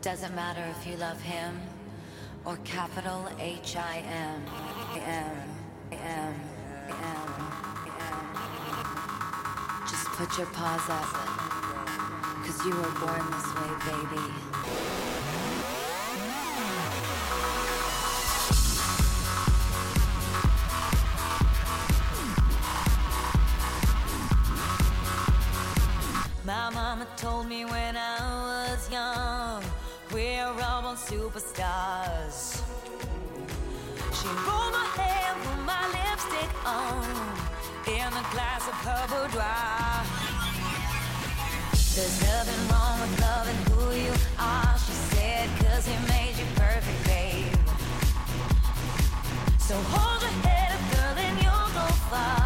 It 0.00 0.04
doesn't 0.04 0.34
matter 0.34 0.64
if 0.70 0.86
you 0.86 0.96
love 0.96 1.20
him 1.20 1.60
or 2.46 2.56
capital 2.64 3.28
H 3.38 3.76
I 3.76 3.98
M. 3.98 4.42
Just 9.86 10.06
put 10.06 10.38
your 10.38 10.46
paws 10.46 10.88
up. 10.88 11.04
Cause 12.46 12.64
you 12.64 12.74
were 12.74 12.94
born 12.98 13.30
this 13.30 13.44
way, 13.54 13.72
baby. 13.84 14.24
My 26.46 26.70
mama 26.70 27.06
told 27.18 27.46
me 27.46 27.66
when 27.66 27.98
I 27.98 28.18
was 28.72 28.90
young, 28.90 29.62
we're 30.12 30.44
all 30.44 30.94
superstars. 30.96 32.60
She 34.12 34.28
rolled 34.28 34.72
my 34.72 34.86
hair, 34.98 35.34
put 35.44 35.60
my 35.64 35.84
lipstick 35.94 36.50
on, 36.66 37.04
in 37.86 38.10
a 38.10 38.24
glass 38.32 38.66
of 38.66 38.74
her 38.86 39.02
boudoir. 39.08 40.04
There's 41.94 42.22
nothing 42.22 42.62
wrong 42.70 43.00
with 43.00 43.20
loving 43.20 43.60
who 43.70 43.82
you 44.04 44.12
are, 44.38 44.78
she 44.78 44.92
said, 45.12 45.48
cause 45.60 45.86
he 45.86 45.96
made 46.08 46.34
you 46.38 46.46
perfect, 46.56 47.04
babe. 47.06 47.54
So 49.58 49.74
hold 49.76 50.22
your 50.22 50.30
head 50.42 50.72
up, 50.72 50.82
girl, 50.92 51.24
and 51.24 51.36
you'll 51.42 51.72
go 51.74 51.86
far. 52.10 52.39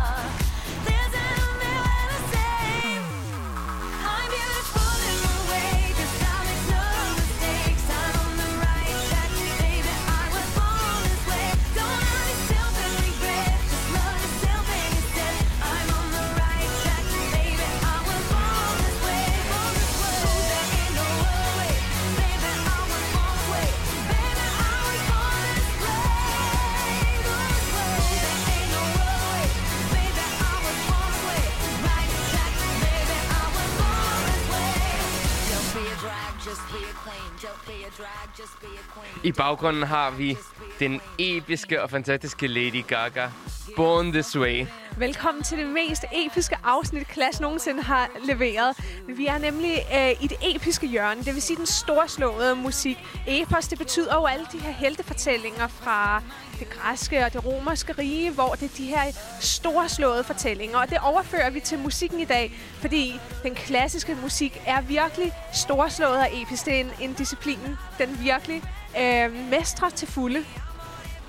I 39.24 39.32
baggrunden 39.32 39.82
har 39.82 40.10
vi 40.10 40.36
den 40.80 41.00
episke 41.18 41.82
og 41.82 41.90
fantastiske 41.90 42.46
Lady 42.46 42.84
Gaga. 42.86 43.28
Born 43.76 44.12
This 44.12 44.38
Way. 44.38 44.66
Velkommen 44.96 45.42
til 45.42 45.58
det 45.58 45.66
mest 45.66 46.04
episke 46.12 46.56
afsnit, 46.64 47.12
Clash 47.12 47.40
nogensinde 47.40 47.82
har 47.82 48.08
leveret. 48.24 48.76
Vi 49.08 49.26
er 49.26 49.38
nemlig 49.38 49.78
øh, 49.94 50.24
i 50.24 50.26
det 50.26 50.36
episke 50.54 50.86
hjørne, 50.86 51.22
det 51.22 51.34
vil 51.34 51.42
sige 51.42 51.56
den 51.56 51.66
storslåede 51.66 52.54
musik. 52.54 52.98
Epos, 53.26 53.68
det 53.68 53.78
betyder 53.78 54.14
jo 54.14 54.26
alle 54.26 54.46
de 54.52 54.58
her 54.58 54.70
heltefortællinger 54.72 55.66
fra 55.66 56.22
det 56.58 56.70
græske 56.70 57.24
og 57.24 57.32
det 57.32 57.44
romerske 57.44 57.92
rige, 57.92 58.30
hvor 58.30 58.48
det 58.48 58.70
er 58.70 58.76
de 58.76 58.86
her 58.86 59.02
storslåede 59.40 60.24
fortællinger. 60.24 60.78
Og 60.78 60.90
det 60.90 60.98
overfører 61.02 61.50
vi 61.50 61.60
til 61.60 61.78
musikken 61.78 62.20
i 62.20 62.24
dag, 62.24 62.52
fordi 62.80 63.20
den 63.42 63.54
klassiske 63.54 64.16
musik 64.22 64.62
er 64.66 64.80
virkelig 64.80 65.32
storslået 65.52 66.16
og 66.16 66.28
episk. 66.42 66.64
Det 66.64 66.74
er 66.74 66.80
en, 66.80 66.90
en 67.00 67.12
disciplin, 67.12 67.58
den 67.98 68.18
virkelig 68.22 68.62
øh, 69.00 69.32
mestrer 69.50 69.90
til 69.90 70.08
fulde. 70.08 70.44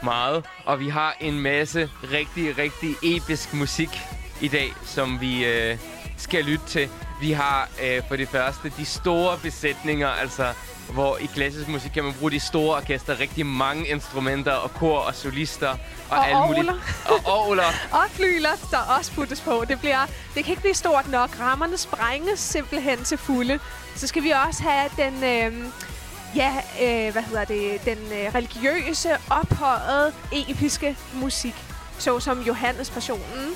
Meget. 0.04 0.46
Og 0.66 0.80
vi 0.80 0.90
har 0.90 1.18
en 1.20 1.40
masse 1.40 1.90
rigtig, 2.12 2.58
rigtig 2.58 2.96
episk 3.04 3.54
musik 3.54 3.90
i 4.42 4.48
dag, 4.48 4.74
som 4.86 5.22
vi 5.22 5.46
øh, 5.46 5.78
skal 6.18 6.44
lytte 6.46 6.66
til. 6.68 6.90
Vi 7.22 7.32
har 7.32 7.70
øh, 7.84 8.02
for 8.08 8.16
det 8.16 8.30
første 8.30 8.72
de 8.78 8.86
store 8.86 9.38
besætninger, 9.38 10.08
altså 10.10 10.54
hvor 10.94 11.18
i 11.18 11.26
klassisk 11.26 11.68
musik 11.68 11.92
kan 11.92 12.04
man 12.04 12.14
bruge 12.14 12.32
de 12.32 12.40
store 12.40 12.78
orkester, 12.78 13.20
rigtig 13.20 13.46
mange 13.46 13.88
instrumenter 13.88 14.52
og 14.52 14.74
kor 14.74 15.00
og 15.00 15.16
solister 15.16 15.70
og, 15.70 15.78
Og 16.10 16.28
alt 16.28 16.38
muligt. 16.48 16.70
orgler. 16.70 16.74
Og 17.06 17.42
orgler. 17.42 17.64
Og 18.00 18.10
flygler, 18.12 18.50
der 18.72 18.78
også 19.00 19.12
puttes 19.12 19.42
på. 19.42 19.64
Det, 19.68 19.80
bliver, 19.80 20.06
det 20.36 20.44
kan 20.44 20.52
ikke 20.52 20.62
blive 20.62 20.74
stort 20.74 21.08
nok. 21.08 21.40
Rammerne 21.40 21.78
sprænges 21.78 22.40
simpelthen 22.40 23.04
til 23.04 23.18
fulde. 23.18 23.60
Så 23.96 24.08
skal 24.08 24.24
vi 24.24 24.30
også 24.48 24.64
have 24.64 24.90
den, 24.98 25.24
øh, 25.24 25.66
ja, 26.36 26.54
øh, 26.82 27.12
hvad 27.12 27.22
hedder 27.22 27.46
det, 27.46 27.86
den 27.86 27.98
øh, 27.98 28.36
religiøse, 28.36 29.10
ophøjede, 29.30 30.14
episke 30.50 30.98
musik. 31.14 31.54
Såsom 32.00 32.42
Johannes 32.42 32.90
Passionen. 32.90 33.56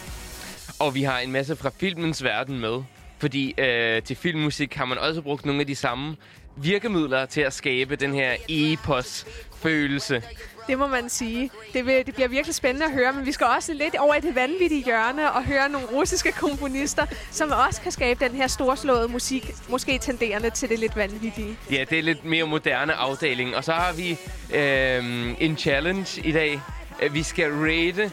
Og 0.80 0.96
vi 0.96 1.04
har 1.04 1.20
en 1.20 1.32
masse 1.32 1.56
fra 1.56 1.72
filmens 1.80 2.24
verden 2.24 2.60
med. 2.60 2.84
Fordi 3.20 3.54
øh, 3.58 4.04
til 4.04 4.16
filmmusik 4.16 4.74
har 4.74 4.86
man 4.86 4.98
også 4.98 5.22
brugt 5.22 5.46
nogle 5.46 5.62
af 5.62 5.68
de 5.68 5.76
samme 5.76 6.16
virkemidler 6.56 7.26
til 7.26 7.42
at 7.42 7.54
skabe 7.54 7.96
den 7.96 8.14
her 8.14 8.36
epos-følelse. 8.50 10.24
Det 10.70 10.78
må 10.80 10.88
man 10.88 11.10
sige. 11.10 11.52
Det, 11.74 11.86
vil, 11.86 12.06
det 12.06 12.16
bliver 12.16 12.28
virkelig 12.28 12.56
spændende 12.56 12.86
at 12.86 12.92
høre, 12.92 13.14
men 13.14 13.26
vi 13.26 13.32
skal 13.32 13.48
også 13.48 13.74
lidt 13.74 13.96
over 13.96 14.16
i 14.16 14.20
det 14.20 14.36
vanvittige 14.36 14.84
hjørne 14.84 15.32
og 15.32 15.44
høre 15.44 15.70
nogle 15.70 15.88
russiske 15.88 16.32
komponister, 16.32 17.06
som 17.32 17.52
også 17.68 17.82
kan 17.82 17.92
skabe 17.92 18.26
den 18.26 18.36
her 18.36 18.48
storslåede 18.48 19.08
musik, 19.08 19.52
måske 19.70 19.98
tenderende 19.98 20.50
til 20.50 20.70
det 20.70 20.80
lidt 20.80 20.96
vanvittige. 20.96 21.58
Ja, 21.72 21.84
det 21.90 22.00
er 22.00 22.04
lidt 22.04 22.26
mere 22.26 22.44
moderne 22.48 22.94
afdeling. 22.94 23.56
Og 23.56 23.64
så 23.64 23.72
har 23.74 23.94
vi 23.94 24.18
øh, 24.58 25.36
en 25.40 25.58
challenge 25.58 26.22
i 26.28 26.32
dag. 26.32 26.62
Øh, 27.02 27.14
Vi 27.14 27.24
skal 27.24 27.52
rate 27.52 28.12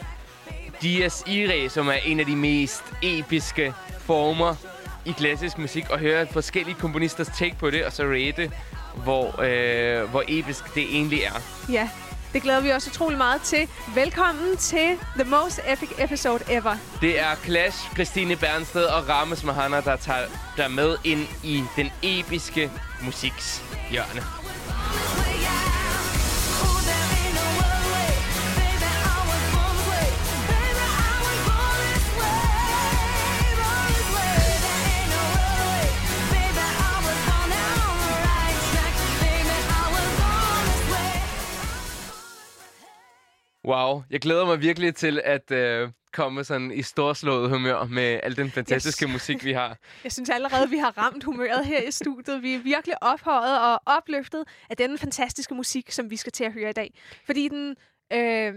Dias 0.81 1.23
Irae, 1.27 1.69
som 1.69 1.87
er 1.87 1.93
en 2.05 2.19
af 2.19 2.25
de 2.25 2.35
mest 2.35 2.83
episke 3.03 3.73
former 3.99 4.55
i 5.05 5.11
klassisk 5.11 5.57
musik, 5.57 5.89
og 5.89 5.99
høre 5.99 6.27
forskellige 6.31 6.75
komponisters 6.79 7.27
take 7.27 7.55
på 7.59 7.69
det, 7.69 7.85
og 7.85 7.93
så 7.93 8.03
rate, 8.03 8.51
hvor, 9.03 9.41
øh, 9.41 10.09
hvor 10.09 10.23
episk 10.27 10.75
det 10.75 10.83
egentlig 10.83 11.21
er. 11.21 11.41
Ja, 11.71 11.89
det 12.37 12.43
glæder 12.43 12.61
vi 12.61 12.71
os 12.71 12.87
utrolig 12.87 13.17
meget 13.17 13.41
til. 13.41 13.69
Velkommen 13.95 14.57
til 14.57 14.97
The 15.15 15.23
Most 15.23 15.59
Epic 15.67 15.89
Episode 15.97 16.43
Ever. 16.49 16.75
Det 17.01 17.19
er 17.19 17.35
Clash, 17.45 17.93
Christine 17.93 18.35
Bernsted 18.35 18.83
og 18.83 19.09
Rames 19.09 19.43
Mahana, 19.43 19.81
der 19.81 19.95
tager 19.95 20.27
der 20.57 20.67
med 20.67 20.97
ind 21.03 21.27
i 21.43 21.63
den 21.75 21.91
episke 22.03 22.71
musiks 23.01 23.63
hjørne. 23.91 24.21
Wow, 43.67 44.03
jeg 44.09 44.19
glæder 44.21 44.45
mig 44.45 44.61
virkelig 44.61 44.95
til 44.95 45.21
at 45.23 45.51
øh, 45.51 45.89
komme 46.13 46.43
sådan 46.43 46.71
i 46.71 46.81
storslået 46.81 47.49
humør 47.49 47.83
med 47.85 48.19
al 48.23 48.35
den 48.37 48.51
fantastiske 48.51 49.05
Yes. 49.05 49.13
musik, 49.13 49.43
vi 49.45 49.51
har. 49.53 49.77
Jeg 50.03 50.11
synes 50.11 50.29
allerede, 50.29 50.69
vi 50.69 50.77
har 50.77 50.97
ramt 50.97 51.23
humøret 51.23 51.65
her 51.65 51.81
i 51.81 51.91
studiet. 51.91 52.43
Vi 52.43 52.53
er 52.55 52.59
virkelig 52.59 53.03
ophøjet 53.03 53.59
og 53.61 53.81
opløftet 53.85 54.43
af 54.69 54.77
denne 54.77 54.97
fantastiske 54.97 55.55
musik, 55.55 55.91
som 55.91 56.09
vi 56.09 56.15
skal 56.17 56.31
til 56.31 56.43
at 56.43 56.53
høre 56.53 56.69
i 56.69 56.73
dag. 56.73 56.93
Fordi 57.25 57.47
den, 57.47 57.75
øh, 58.13 58.53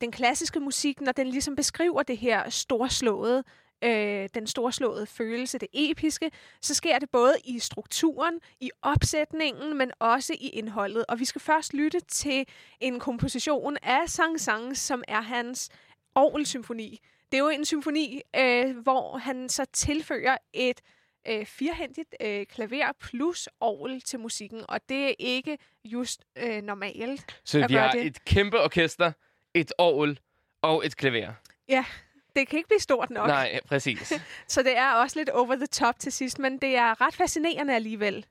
den 0.00 0.12
klassiske 0.12 0.60
musik, 0.60 1.00
når 1.00 1.12
den 1.12 1.26
ligesom 1.26 1.56
beskriver 1.56 2.02
det 2.02 2.16
her 2.18 2.50
storslåede, 2.50 3.44
øh, 3.82 4.28
den 4.34 4.46
storslåede 4.46 5.06
følelse, 5.06 5.58
det 5.58 5.68
episke, 5.72 6.30
så 6.60 6.74
sker 6.74 6.98
det 6.98 7.10
både 7.10 7.34
i 7.44 7.58
strukturen, 7.58 8.40
i 8.60 8.70
opsætningen, 8.82 9.78
men 9.78 9.90
også 9.98 10.32
i 10.40 10.48
indholdet. 10.48 11.04
Og 11.08 11.18
vi 11.20 11.24
skal 11.24 11.40
først 11.40 11.74
lytte 11.74 12.00
til 12.00 12.46
en 12.80 13.00
komposition 13.00 13.76
af 13.82 14.08
Sang-Sang, 14.08 14.76
som 14.76 15.04
er 15.08 15.20
hans 15.20 15.70
Orgel-symfoni. 16.14 17.00
Det 17.32 17.38
er 17.38 17.42
jo 17.42 17.48
en 17.48 17.64
symfoni, 17.64 18.22
øh, 18.36 18.78
hvor 18.78 19.16
han 19.16 19.48
så 19.48 19.64
tilføjer 19.64 20.36
et 20.52 20.80
øh, 21.28 21.46
firhændigt 21.46 22.14
øh, 22.20 22.46
klaver 22.46 22.92
plus 23.00 23.48
orgel 23.60 24.00
til 24.00 24.20
musikken, 24.20 24.64
og 24.68 24.80
det 24.88 25.08
er 25.08 25.14
ikke 25.18 25.58
just 25.84 26.24
øh, 26.36 26.62
normalt. 26.62 27.40
Så 27.44 27.66
vi 27.68 27.74
har 27.74 27.90
det. 27.90 28.06
et 28.06 28.24
kæmpe 28.24 28.60
orkester, 28.60 29.12
et 29.54 29.72
orgel 29.78 30.20
og 30.62 30.86
et 30.86 30.96
klaver. 30.96 31.32
Det 32.36 32.48
kan 32.48 32.56
ikke 32.56 32.68
blive 32.68 32.80
stort 32.80 33.10
nok, 33.10 33.26
Nej, 33.26 33.60
præcis. 33.66 34.12
så 34.48 34.62
det 34.62 34.76
er 34.76 34.92
også 34.92 35.18
lidt 35.18 35.28
over 35.28 35.56
the 35.56 35.66
top 35.66 35.98
til 35.98 36.12
sidst, 36.12 36.38
men 36.38 36.58
det 36.58 36.76
er 36.76 37.00
ret 37.00 37.14
fascinerende 37.14 37.74
alligevel. 37.74 38.26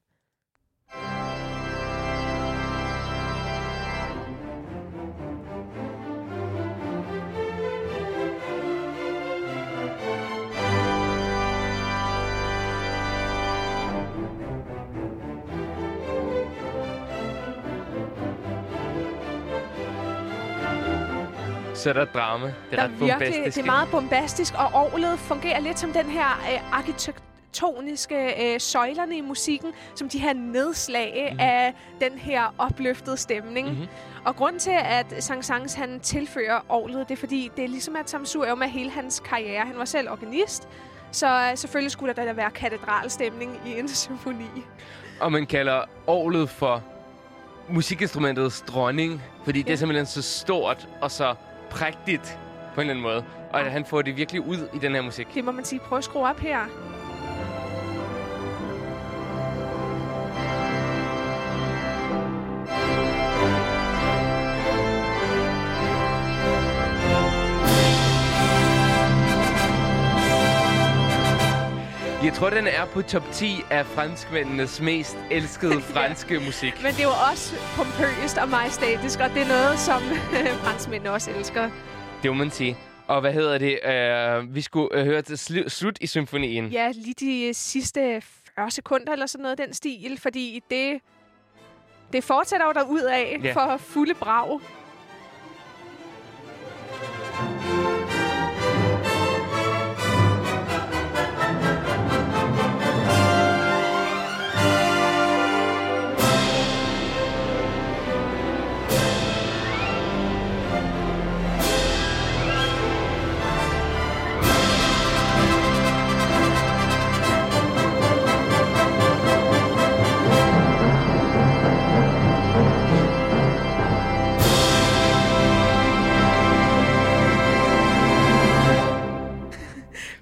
Så 21.82 21.90
er 21.90 21.94
der 21.94 22.06
drama. 22.06 22.46
Det 22.46 22.54
er 22.72 22.76
der 22.76 22.84
ret 22.84 23.00
virkelig, 23.00 23.46
det 23.46 23.58
er 23.58 23.66
meget 23.66 23.90
bombastisk, 23.92 24.54
og 24.54 24.66
orglet 24.74 25.20
fungerer 25.20 25.60
lidt 25.60 25.80
som 25.80 25.94
den 25.94 26.06
her 26.06 26.42
øh, 26.54 26.78
arkitektoniske 26.78 28.54
øh, 28.54 28.60
søjlerne 28.60 29.18
i 29.18 29.22
musikken, 29.22 29.72
som 29.96 30.10
de 30.10 30.20
her 30.20 30.34
nedslag 30.34 31.30
mm. 31.34 31.40
af 31.40 31.74
den 32.02 32.18
her 32.18 32.56
opløftede 32.58 33.18
stemning. 33.18 33.68
Mhm. 33.68 33.76
Mm-hmm. 33.76 34.22
Og 34.26 34.36
grund 34.36 34.60
til, 34.60 34.76
at 34.84 35.06
Sang 35.20 35.46
Sangs 35.46 35.74
han 35.74 36.00
tilfører 36.00 36.60
orglet, 36.70 37.10
det 37.10 37.16
er 37.16 37.20
fordi, 37.20 37.52
det 37.58 37.64
er 37.64 37.70
ligesom 37.70 37.96
at 37.96 38.10
samsurium 38.10 38.62
af 38.62 38.70
hele 38.70 38.90
hans 38.90 39.22
karriere. 39.26 39.66
Han 39.66 39.78
var 39.78 39.86
selv 39.86 40.10
organist, 40.10 40.68
så 41.12 41.28
øh, 41.52 41.58
selvfølgelig 41.58 41.92
skulle 41.92 42.14
der 42.14 42.26
da 42.26 42.34
være 42.34 42.52
katedralstemning 42.52 43.60
i 43.66 43.80
en 43.80 43.90
symfoni. 44.04 44.46
Og 45.20 45.32
man 45.32 45.46
kalder 45.46 45.82
orglet 46.08 46.50
for 46.50 46.84
musikinstrumentets 47.70 48.62
dronning, 48.62 49.22
fordi 49.44 49.60
ja. 49.60 49.64
det 49.64 49.74
er 49.74 49.78
simpelthen 49.78 50.06
så 50.06 50.22
stort 50.22 50.88
og 51.02 51.12
så 51.12 51.36
prægtigt 51.72 52.40
på 52.76 52.82
en 52.82 52.90
eller 52.90 52.92
anden 52.92 53.04
måde. 53.04 53.24
Og 53.54 53.60
Ja. 53.62 53.70
han 53.70 53.86
får 53.86 54.02
det 54.02 54.18
virkelig 54.18 54.42
ud 54.48 54.68
i 54.74 54.78
den 54.80 54.96
her 54.96 55.02
musik. 55.02 55.28
Det 55.34 55.44
må 55.44 55.52
man 55.52 55.66
sige. 55.66 55.80
Prøv 55.80 55.98
at 55.98 56.04
skrue 56.04 56.30
op 56.30 56.40
her. 56.40 56.60
Jeg 72.24 72.34
tror, 72.34 72.50
den 72.50 72.68
er 72.68 72.86
på 72.86 73.02
top 73.02 73.32
10 73.32 73.62
af 73.70 73.86
franskmændenes 73.86 74.82
mest 74.82 75.18
elskede 75.32 75.82
franske 75.94 76.40
musik. 76.40 76.74
Men 76.84 76.92
det 76.92 77.00
er 77.00 77.04
jo 77.04 77.30
også 77.32 77.56
pompøst 77.76 78.38
og 78.38 78.50
majestætisk, 78.50 79.20
og 79.20 79.30
det 79.30 79.42
er 79.42 79.48
noget, 79.48 79.80
som 79.80 80.02
franskmændene 80.64 81.12
også 81.12 81.32
elsker. 81.32 81.70
Det 82.24 82.32
må 82.32 82.38
man 82.38 82.52
sige. 82.52 82.78
Og 83.08 83.22
hvad 83.22 83.34
hedder 83.34 83.58
det? 83.58 83.80
Uh, 84.44 84.56
vi 84.56 84.62
skulle 84.62 85.00
uh, 85.00 85.06
høre 85.06 85.22
til 85.22 85.34
slu- 85.34 85.70
slut 85.70 85.98
i 86.02 86.08
symfonien. 86.08 86.68
Ja, 86.68 86.92
lige 86.96 87.14
de 87.20 87.54
sidste 87.54 88.22
40 88.56 88.72
sekunder 88.72 89.14
eller 89.14 89.26
sådan 89.26 89.44
noget 89.44 89.58
den 89.58 89.74
stil, 89.74 90.20
fordi 90.22 90.64
det, 90.70 91.00
det 92.14 92.24
fortsætter 92.24 92.66
jo 92.66 92.72
derud 92.72 93.02
af 93.02 93.40
Ja. 93.44 93.54
for 93.54 93.78
fulde 93.78 94.14
brag. 94.14 94.60
Vi 98.01 98.01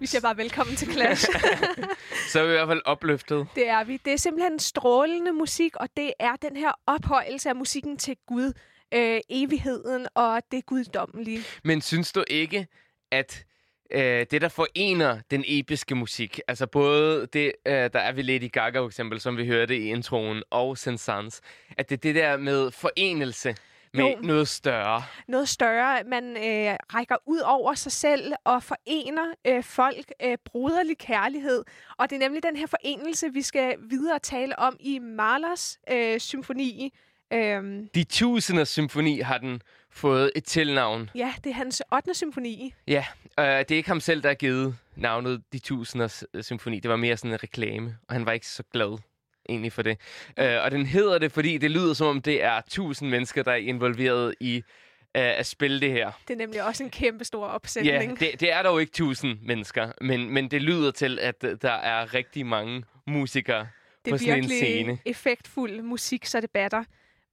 siger 0.09 0.21
bare 0.21 0.37
velkommen 0.37 0.75
til 0.75 0.91
Clash. 0.91 1.25
Så 2.31 2.39
er 2.39 2.43
vi 2.43 2.49
i 2.49 2.55
hvert 2.55 2.67
fald 2.67 2.81
opløftet. 2.85 3.47
det 3.55 3.69
er 3.69 3.83
vi. 3.83 3.97
Det 4.05 4.13
er 4.13 4.17
simpelthen 4.17 4.59
strålende 4.59 5.31
musik, 5.31 5.75
og 5.75 5.87
det 5.97 6.13
er 6.19 6.35
den 6.35 6.57
her 6.57 6.71
ophøjelse 6.85 7.49
af 7.49 7.55
musikken 7.55 7.97
til 7.97 8.15
Gud, 8.27 8.53
øh, 8.93 9.19
evigheden 9.29 10.07
og 10.15 10.41
det 10.51 10.65
guddommelige. 10.65 11.43
Men 11.63 11.81
synes 11.81 12.11
du 12.11 12.23
ikke, 12.27 12.67
at 13.11 13.45
øh, 13.91 14.25
det, 14.31 14.41
der 14.41 14.49
forener 14.49 15.19
den 15.31 15.43
episke 15.47 15.95
musik, 15.95 16.39
altså 16.47 16.67
både 16.67 17.27
det, 17.33 17.51
øh, 17.65 17.73
der 17.73 17.99
er 17.99 18.11
ved 18.11 18.23
Lady 18.23 18.51
Gaga 18.51 18.79
for 18.79 18.85
eksempel, 18.87 19.19
som 19.19 19.37
vi 19.37 19.45
hørte 19.45 19.77
i 19.77 19.89
introen, 19.89 20.43
og 20.49 20.77
Saint-Saëns, 20.79 21.39
at 21.77 21.89
det 21.89 21.97
er 21.97 22.01
det 22.01 22.15
der 22.15 22.37
med 22.37 22.71
forenelse 22.71 23.55
med 23.93 24.03
Jo. 24.05 24.17
noget 24.21 24.47
større. 24.47 25.03
noget 25.27 25.49
større. 25.49 26.03
Man 26.03 26.23
øh, 26.37 26.75
rækker 26.95 27.15
ud 27.25 27.39
over 27.39 27.73
sig 27.73 27.91
selv 27.91 28.33
og 28.43 28.63
forener 28.63 29.33
øh, 29.47 29.63
folk 29.63 30.11
øh, 30.23 30.37
broderlig 30.45 30.97
kærlighed. 30.97 31.63
Og 31.97 32.09
det 32.09 32.15
er 32.15 32.19
nemlig 32.19 32.43
den 32.43 32.55
her 32.55 32.67
forenelse, 32.67 33.33
vi 33.33 33.41
skal 33.41 33.75
videre 33.89 34.19
tale 34.19 34.59
om 34.59 34.77
i 34.79 34.99
Mahlers 34.99 35.77
øh, 35.91 36.19
symfoni. 36.19 36.93
Øhm, 37.33 37.87
De 37.95 38.03
tusinder 38.03 38.63
symfoni 38.63 39.19
har 39.19 39.37
den 39.37 39.61
fået 39.91 40.31
et 40.35 40.43
tilnavn. 40.43 41.09
ja, 41.15 41.33
det 41.43 41.49
er 41.49 41.53
hans 41.53 41.81
8. 41.93 42.13
symfoni. 42.13 42.73
Ja, 42.87 43.05
øh, 43.39 43.45
det 43.45 43.71
er 43.71 43.75
ikke 43.75 43.89
ham 43.89 43.99
selv, 43.99 44.21
der 44.23 44.29
har 44.29 44.33
givet 44.35 44.75
navnet 44.95 45.41
De 45.53 45.59
Tusinders 45.59 46.23
øh, 46.33 46.43
Symfoni. 46.43 46.79
Det 46.79 46.89
var 46.89 46.95
mere 46.95 47.17
sådan 47.17 47.31
en 47.31 47.43
reklame, 47.43 47.97
og 48.07 48.15
han 48.15 48.25
var 48.25 48.31
ikke 48.31 48.47
så 48.47 48.63
glad 48.73 48.97
egentlig 49.49 49.71
for 49.73 49.81
det. 49.81 49.97
Øh, 50.39 50.63
og 50.63 50.71
den 50.71 50.85
hedder 50.85 51.17
det, 51.19 51.31
fordi 51.31 51.57
det 51.57 51.71
lyder 51.71 51.93
som 51.93 52.07
om, 52.07 52.21
det 52.21 52.43
er 52.43 52.61
tusind 52.69 53.09
mennesker, 53.09 53.43
der 53.43 53.51
er 53.51 53.55
involveret 53.55 54.35
i 54.39 54.55
øh, 54.57 54.61
at 55.13 55.45
spille 55.45 55.81
det 55.81 55.91
her. 55.91 56.11
Det 56.27 56.33
er 56.33 56.37
nemlig 56.37 56.63
også 56.63 56.83
en 56.83 56.89
kæmpe 56.89 57.25
stor 57.25 57.45
Ja, 57.47 57.53
opsætning. 57.55 58.19
det, 58.19 58.39
det 58.39 58.53
er 58.53 58.63
dog 58.63 58.81
ikke 58.81 58.93
tusind 58.93 59.37
mennesker, 59.41 59.91
men, 60.01 60.29
men 60.29 60.51
det 60.51 60.61
lyder 60.61 60.91
til, 60.91 61.19
at 61.19 61.43
øh, 61.43 61.57
der 61.61 61.71
er 61.71 62.13
rigtig 62.13 62.45
mange 62.45 62.83
musikere 63.07 63.67
det 64.05 64.11
på 64.11 64.15
er 64.15 64.17
sådan 64.17 64.29
en 64.33 64.35
virkelig 64.35 64.57
scene. 64.57 64.97
effektfuld 65.05 65.81
musik, 65.81 66.25
så 66.25 66.41
det 66.41 66.51
batter. 66.51 66.83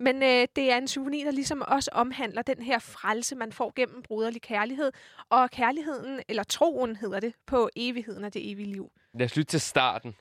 Men 0.01 0.23
øh, 0.23 0.47
det 0.57 0.73
er 0.73 0.77
en 0.77 0.89
symfoni, 0.89 1.25
der 1.25 1.31
ligesom 1.31 1.63
også 1.69 1.91
omhandler 1.93 2.43
den 2.43 2.63
her 2.63 2.79
frelse, 2.79 3.37
man 3.37 3.53
får 3.53 3.73
gennem 3.77 4.03
broderlig 4.03 4.43
kærlighed. 4.43 4.93
Og 5.31 5.51
kærligheden, 5.51 6.21
eller 6.29 6.43
troen 6.43 6.97
hedder 6.97 7.21
det, 7.21 7.35
på 7.47 7.71
evigheden 7.77 8.25
af 8.25 8.33
det 8.33 8.51
evige 8.51 8.67
liv. 8.73 8.91
Lad 9.15 9.27
os 9.27 9.37
lytte 9.37 9.51
til 9.51 9.61
starten. 9.61 10.15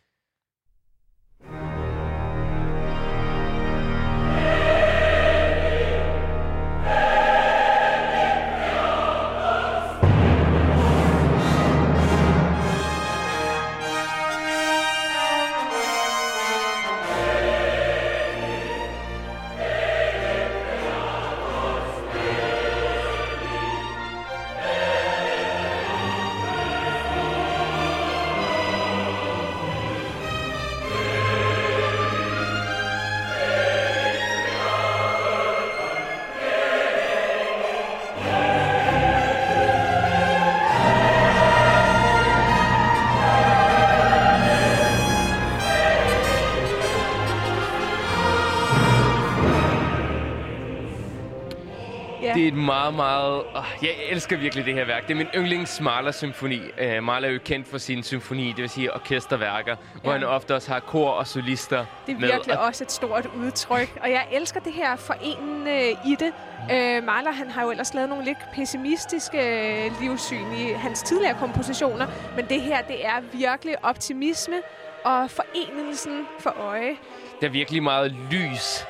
Meget, 52.56 52.94
meget... 52.94 53.44
Oh, 53.56 53.66
jeg 53.82 53.90
elsker 54.10 54.38
virkelig 54.38 54.66
det 54.66 54.74
her 54.74 54.86
værk. 54.86 55.08
Det 55.08 55.12
er 55.14 55.18
min 55.18 55.28
yndlings 55.36 55.82
Mahler-symfoni. 55.82 56.60
Uh, 56.60 57.04
Mahler 57.04 57.28
er 57.28 57.32
jo 57.32 57.40
kendt 57.46 57.68
for 57.68 57.78
sin 57.78 58.04
symfoni, 58.04 58.48
det 58.48 58.58
vil 58.58 58.70
sige 58.70 58.94
orkesterværker, 58.94 59.76
ja. 59.96 60.00
hvor 60.04 60.12
han 60.12 60.24
ofte 60.24 60.56
også 60.56 60.72
har 60.72 60.80
kor 60.80 61.10
og 61.10 61.28
solister 61.28 61.86
Det 62.08 62.16
er 62.16 62.20
med. 62.20 62.28
virkelig 62.28 62.60
Og 62.60 62.66
også 62.66 62.84
et 62.84 62.92
stort 62.92 63.26
udtryk, 63.36 63.98
og 64.02 64.12
jeg 64.12 64.28
elsker 64.32 64.60
det 64.60 64.74
her 64.74 64.96
forenende 64.96 65.92
i 65.92 66.16
det. 66.20 66.34
Øh, 66.72 67.04
Mahler, 67.04 67.32
han 67.32 67.50
har 67.50 67.64
jo 67.64 67.72
ellers 67.72 67.94
lavet 67.94 68.10
nogle 68.10 68.26
lidt 68.26 68.38
pessimistiske 68.54 69.38
øh, 69.86 70.02
livssyn 70.02 70.52
i 70.54 70.74
hans 70.74 71.02
tidligere 71.02 71.38
kompositioner, 71.40 72.08
men 72.36 72.46
det 72.50 72.62
her, 72.62 72.82
det 72.82 73.06
er 73.06 73.22
virkelig 73.34 73.86
optimisme 73.86 74.56
og 75.04 75.32
forenelsen 75.32 76.26
for 76.40 76.50
øje. 76.50 76.96
Der 77.42 77.48
er 77.48 77.52
virkelig 77.52 77.84
meget 77.84 78.16
lys 78.32 78.86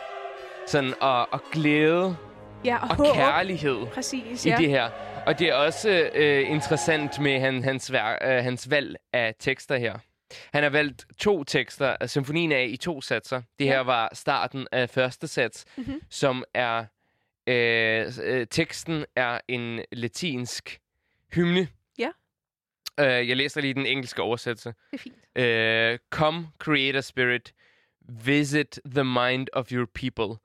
sådan, 0.68 0.94
og, 1.02 1.34
og 1.34 1.42
glæde 1.52 2.16
Ja, 2.66 2.78
og, 2.84 2.90
og 3.10 3.16
kærlighed 3.16 3.86
Præcis, 3.86 4.46
i 4.46 4.50
ja. 4.50 4.58
det 4.58 4.70
her. 4.70 4.90
Og 5.26 5.40
det 5.40 5.50
er 5.50 5.54
også 5.54 6.10
øh, 6.16 6.50
interessant 6.52 7.20
med 7.20 7.40
han, 7.40 7.64
hans, 7.64 7.92
vær, 7.92 8.18
øh, 8.38 8.44
hans 8.44 8.70
valg 8.70 8.96
af 9.14 9.36
tekster 9.40 9.78
her. 9.78 9.98
Han 10.54 10.64
har 10.64 10.70
valgt 10.70 11.06
to 11.18 11.44
tekster. 11.44 11.88
Altså, 12.00 12.14
Symfonien 12.14 12.52
er 12.52 12.60
i 12.60 12.78
to 12.78 13.02
satser. 13.02 13.42
Det 13.60 13.66
Ja. 13.66 13.72
her 13.72 13.80
var 13.80 14.10
starten 14.14 14.68
af 14.72 14.90
første 14.90 15.28
sats, 15.28 15.66
Mhm. 15.78 16.02
som 16.10 16.44
er... 16.54 16.86
Øh, 17.48 18.08
øh, 18.24 18.48
teksten 18.52 19.06
er 19.16 19.40
en 19.48 19.80
latinsk 19.92 20.80
hymne. 21.34 21.68
Ja. 22.00 22.10
Øh, 23.00 23.30
jeg 23.30 23.38
læser 23.38 23.62
lige 23.62 23.74
den 23.74 23.86
engelske 23.86 24.22
oversættelse. 24.22 24.74
Det 24.92 25.00
er 25.00 25.04
fint. 25.04 25.16
Uh, 25.40 26.08
come, 26.20 26.48
Creator 26.60 27.02
Spirit, 27.02 27.54
visit 28.10 28.80
the 28.86 29.04
mind 29.04 29.48
of 29.54 29.72
your 29.72 29.88
people. 29.96 30.38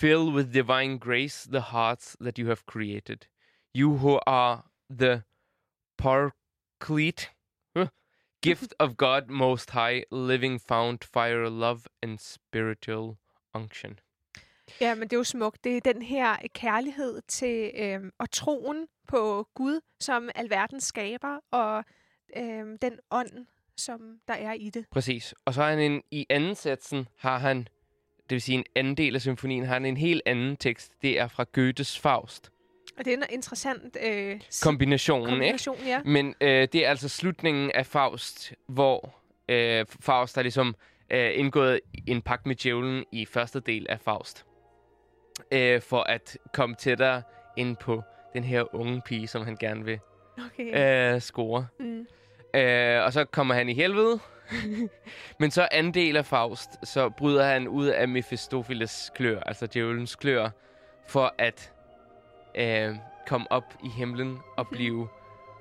Fill 0.00 0.30
with 0.30 0.52
divine 0.52 0.98
grace 0.98 1.48
the 1.50 1.60
hearts 1.60 2.16
that 2.20 2.38
you 2.38 2.48
have 2.48 2.66
created. 2.66 3.28
You 3.74 3.96
who 3.96 4.20
are 4.26 4.64
the 4.90 5.22
paraclete, 5.96 7.30
huh, 7.74 7.86
gift 8.42 8.74
of 8.78 8.98
God 8.98 9.30
Most 9.30 9.70
High, 9.70 10.04
living 10.10 10.58
fount, 10.58 11.02
fire, 11.02 11.48
love, 11.48 11.86
and 12.02 12.20
spiritual 12.20 13.16
unction. 13.54 13.98
Ja, 14.80 14.94
men 14.94 15.02
det 15.02 15.12
er 15.12 15.16
jo 15.16 15.24
smukt. 15.24 15.64
Det 15.64 15.76
er 15.76 15.80
den 15.80 16.02
her 16.02 16.36
kærlighed 16.54 17.22
til 17.28 17.70
øhm, 17.74 18.10
og 18.18 18.30
troen 18.30 18.88
på 19.08 19.48
Gud 19.54 19.80
som 20.00 20.28
alverdens 20.34 20.84
skaber, 20.84 21.38
og 21.50 21.84
øhm, 22.36 22.78
den 22.78 22.98
ånd, 23.10 23.46
som 23.76 24.20
der 24.28 24.34
er 24.34 24.52
i 24.52 24.70
det. 24.70 24.86
Præcis. 24.90 25.34
Og 25.44 25.54
så 25.54 25.62
har 25.62 25.70
han 25.70 25.78
en, 25.78 26.02
i 26.10 26.26
anden 26.30 26.54
satsen 26.54 27.08
har 27.18 27.38
han, 27.38 27.68
det 28.30 28.34
vil 28.34 28.42
sige 28.42 28.58
en 28.58 28.64
anden 28.74 28.96
del 28.96 29.14
af 29.14 29.20
symfonien, 29.20 29.64
har 29.66 29.76
en 29.76 29.96
helt 29.96 30.22
anden 30.26 30.56
tekst. 30.56 30.92
Det 31.02 31.18
er 31.20 31.28
fra 31.28 31.44
Goethes 31.52 31.98
Faust. 31.98 32.50
Og 32.98 33.04
det 33.04 33.12
er 33.12 33.16
en 33.16 33.22
interessant 33.30 33.96
øh, 34.04 34.40
s- 34.50 34.62
Kombinationen, 34.62 35.28
ikke? 35.28 35.38
kombination, 35.40 35.76
ja. 35.86 36.00
Men 36.04 36.34
øh, 36.40 36.68
det 36.72 36.74
er 36.86 36.88
altså 36.90 37.08
slutningen 37.08 37.70
af 37.74 37.86
Faust, 37.86 38.52
hvor 38.68 39.14
øh, 39.48 39.86
Faust 40.00 40.34
har 40.34 40.42
ligesom 40.42 40.74
øh, 41.10 41.30
indgået 41.34 41.80
en 42.06 42.22
pagt 42.22 42.46
med 42.46 42.56
djævlen 42.56 43.04
i 43.12 43.24
første 43.26 43.60
del 43.60 43.86
af 43.88 44.00
Faust. 44.00 44.44
Øh, 45.52 45.80
for 45.82 46.00
at 46.02 46.38
komme 46.54 46.74
tættere 46.76 47.22
ind 47.56 47.76
på 47.76 48.02
den 48.34 48.44
her 48.44 48.74
unge 48.74 49.02
pige, 49.06 49.26
som 49.26 49.42
han 49.44 49.56
gerne 49.56 49.84
vil 49.84 49.98
Okay. 50.46 51.14
øh, 51.14 51.20
score. 51.20 51.66
Mm. 51.80 52.06
Øh, 52.54 53.04
og 53.04 53.12
så 53.12 53.24
kommer 53.24 53.54
han 53.54 53.68
i 53.68 53.74
helvede. 53.74 54.20
Men 55.40 55.50
så 55.50 55.68
anden 55.70 55.94
del 55.94 56.16
af 56.16 56.26
Faust, 56.26 56.70
så 56.86 57.08
bryder 57.08 57.44
han 57.44 57.68
ud 57.68 57.86
af 57.86 58.08
Mephistopheles 58.08 59.10
klør, 59.14 59.40
altså 59.40 59.66
djævelens 59.66 60.16
klør, 60.16 60.50
for 61.06 61.34
at 61.38 61.72
øh, 62.54 62.96
komme 63.26 63.46
op 63.52 63.74
i 63.84 63.88
himlen 63.88 64.38
og 64.56 64.68
blive 64.68 65.08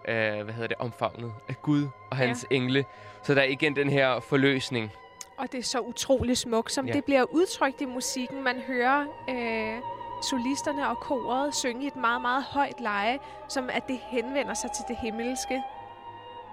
øh, 0.08 0.44
hvad 0.44 0.54
hedder 0.54 0.68
det, 0.68 0.78
omfavnet 0.80 1.32
af 1.50 1.56
Gud 1.62 1.88
og 2.12 2.18
hans 2.18 2.46
ja. 2.52 2.56
engle. 2.56 2.86
Så 3.24 3.36
der 3.36 3.42
er 3.42 3.46
igen 3.46 3.76
den 3.76 3.90
her 3.90 4.20
forløsning. 4.20 4.92
Og 5.38 5.52
det 5.52 5.58
er 5.58 5.64
så 5.64 5.80
utrolig 5.80 6.38
smukt, 6.38 6.72
som 6.72 6.86
Ja. 6.86 6.92
ja. 6.92 6.96
det 6.96 7.06
bliver 7.06 7.24
udtrykt 7.24 7.82
i 7.82 7.86
musikken. 7.86 8.44
Man 8.44 8.60
hører 8.60 9.06
øh, 9.30 9.82
solisterne 10.30 10.90
og 10.90 10.98
koret 10.98 11.56
synge 11.56 11.84
i 11.84 11.88
et 11.88 11.96
meget, 11.96 12.22
meget 12.22 12.44
højt 12.44 12.80
leje, 12.82 13.20
som 13.50 13.70
at 13.74 13.88
det 13.88 14.00
henvender 14.10 14.54
sig 14.54 14.70
til 14.72 14.86
det 14.88 14.98
himmelske. 14.98 15.62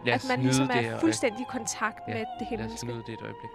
Lad 0.04 0.14
at 0.14 0.24
man 0.28 0.40
ligesom 0.40 0.66
det 0.68 0.76
er 0.76 0.80
her 0.80 0.98
fuldstændig 1.00 1.40
i 1.40 1.46
kontakt 1.48 2.00
Ja, 2.08 2.14
med 2.14 2.20
det 2.20 2.26
øjeblik. 2.40 2.58
Lad 2.58 2.66
os 2.66 2.80
himmelske. 2.80 2.86
nyde 2.86 3.02
det 3.06 3.12
et 3.14 3.22
øjeblik. 3.22 3.50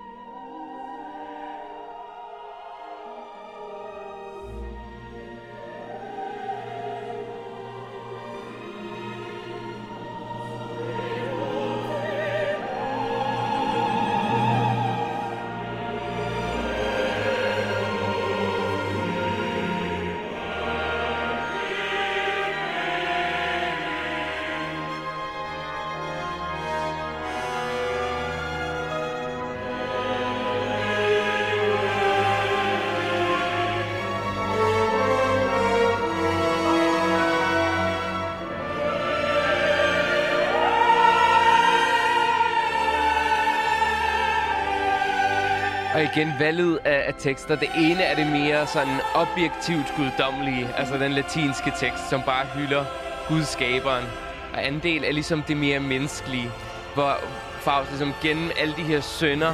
Igen, 46.18 46.34
valget 46.40 46.80
af, 46.86 47.04
af 47.08 47.14
tekster. 47.18 47.56
Det 47.56 47.70
ene 47.78 48.04
er 48.04 48.16
det 48.16 48.28
mere 48.28 48.68
sådan 48.68 49.00
objektivt 49.16 49.94
guddommelige, 49.96 50.70
altså 50.78 50.98
den 50.98 51.12
latinske 51.12 51.74
tekst, 51.80 52.10
som 52.10 52.22
bare 52.22 52.46
hylder 52.46 52.86
gudskaberen. 53.28 54.06
Og 54.54 54.66
anden 54.66 54.84
del 54.84 55.04
er 55.04 55.12
ligesom 55.12 55.42
det 55.42 55.58
mere 55.58 55.80
menneskelige, 55.80 56.52
hvor 56.94 57.18
Faust 57.60 57.90
ligesom 57.90 58.14
gennem 58.22 58.52
alle 58.60 58.76
de 58.76 58.84
her 58.84 59.02
sønder 59.02 59.54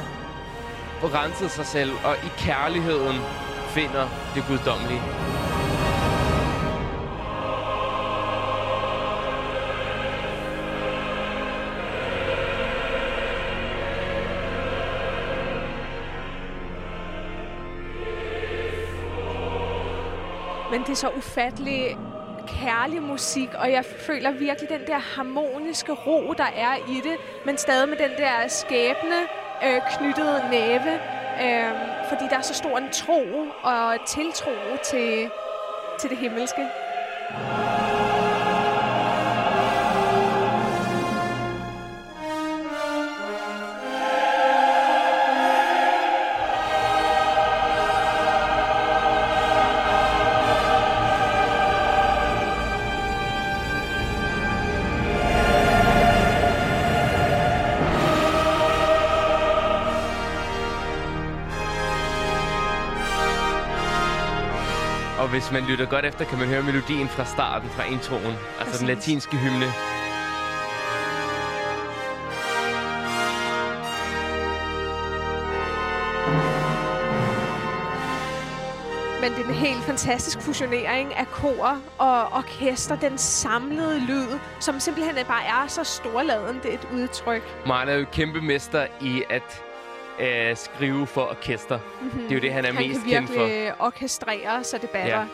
renset 1.02 1.50
sig 1.50 1.66
selv, 1.66 1.92
og 2.04 2.16
i 2.24 2.28
kærligheden 2.38 3.16
finder 3.68 4.08
det 4.34 4.44
guddommelige. 4.48 5.23
Men 20.74 20.82
det 20.82 20.90
er 20.90 20.94
så 20.94 21.08
ufattelig 21.08 21.98
kærlig 22.46 23.02
musik, 23.02 23.48
og 23.54 23.72
jeg 23.72 23.84
føler 23.84 24.30
virkelig 24.30 24.70
den 24.70 24.86
der 24.86 24.98
harmoniske 24.98 25.92
ro, 25.92 26.32
der 26.32 26.50
er 26.56 26.76
i 26.76 27.00
det, 27.04 27.16
men 27.46 27.58
stadig 27.58 27.88
med 27.88 27.96
den 27.96 28.10
der 28.18 28.48
skæbne 28.48 29.18
øh, 29.64 29.80
knyttede 29.96 30.44
næve, 30.50 30.92
øh, 31.44 31.72
fordi 32.08 32.24
der 32.30 32.36
er 32.36 32.42
så 32.42 32.54
stor 32.54 32.78
en 32.78 32.90
tro 32.92 33.22
og 33.62 34.06
tiltro 34.06 34.50
til, 34.84 35.30
til 36.00 36.10
det 36.10 36.18
himmelske. 36.18 36.66
Hvis 65.34 65.52
man 65.52 65.64
lytter 65.64 65.86
godt 65.86 66.04
efter, 66.04 66.24
kan 66.24 66.38
man 66.38 66.48
høre 66.48 66.62
melodien 66.62 67.08
fra 67.08 67.24
starten, 67.24 67.68
fra 67.68 67.84
introen. 67.84 68.24
Altså 68.24 68.64
Præcis. 68.64 68.78
den 68.78 68.88
latinske 68.88 69.36
hymne. 69.36 69.66
Men 79.20 79.32
det 79.32 79.44
er 79.44 79.48
en 79.48 79.54
helt 79.54 79.84
fantastisk 79.84 80.40
fusionering 80.40 81.14
af 81.14 81.26
kor 81.26 81.78
og 81.98 82.32
orkester, 82.32 82.96
den 82.96 83.18
samlede 83.18 84.00
lyd, 84.00 84.38
som 84.60 84.80
simpelthen 84.80 85.26
bare 85.26 85.44
er 85.44 85.66
så 85.68 85.84
storladen, 85.84 86.60
det 86.62 86.70
er 86.70 86.74
et 86.74 86.88
udtryk. 86.94 87.42
Martin 87.66 87.94
er 87.94 87.98
jo 87.98 88.06
kæmpe 88.12 88.40
mester 88.40 88.86
i 89.00 89.22
at 89.30 89.62
øh, 90.20 90.56
skrive 90.56 91.06
for 91.06 91.30
orkester. 91.30 91.78
Mm-hmm. 91.78 92.22
Det 92.22 92.30
er 92.30 92.34
jo 92.34 92.40
det, 92.40 92.52
han 92.52 92.64
er 92.64 92.72
Han 92.72 92.88
mest 92.88 93.00
kan 93.00 93.10
kendt 93.10 93.30
for. 93.30 93.44
virkelig 93.46 93.72
orkestrere, 93.80 94.64
så 94.64 94.78
det 94.78 94.90
batter. 94.90 95.18
Ja. 95.18 95.24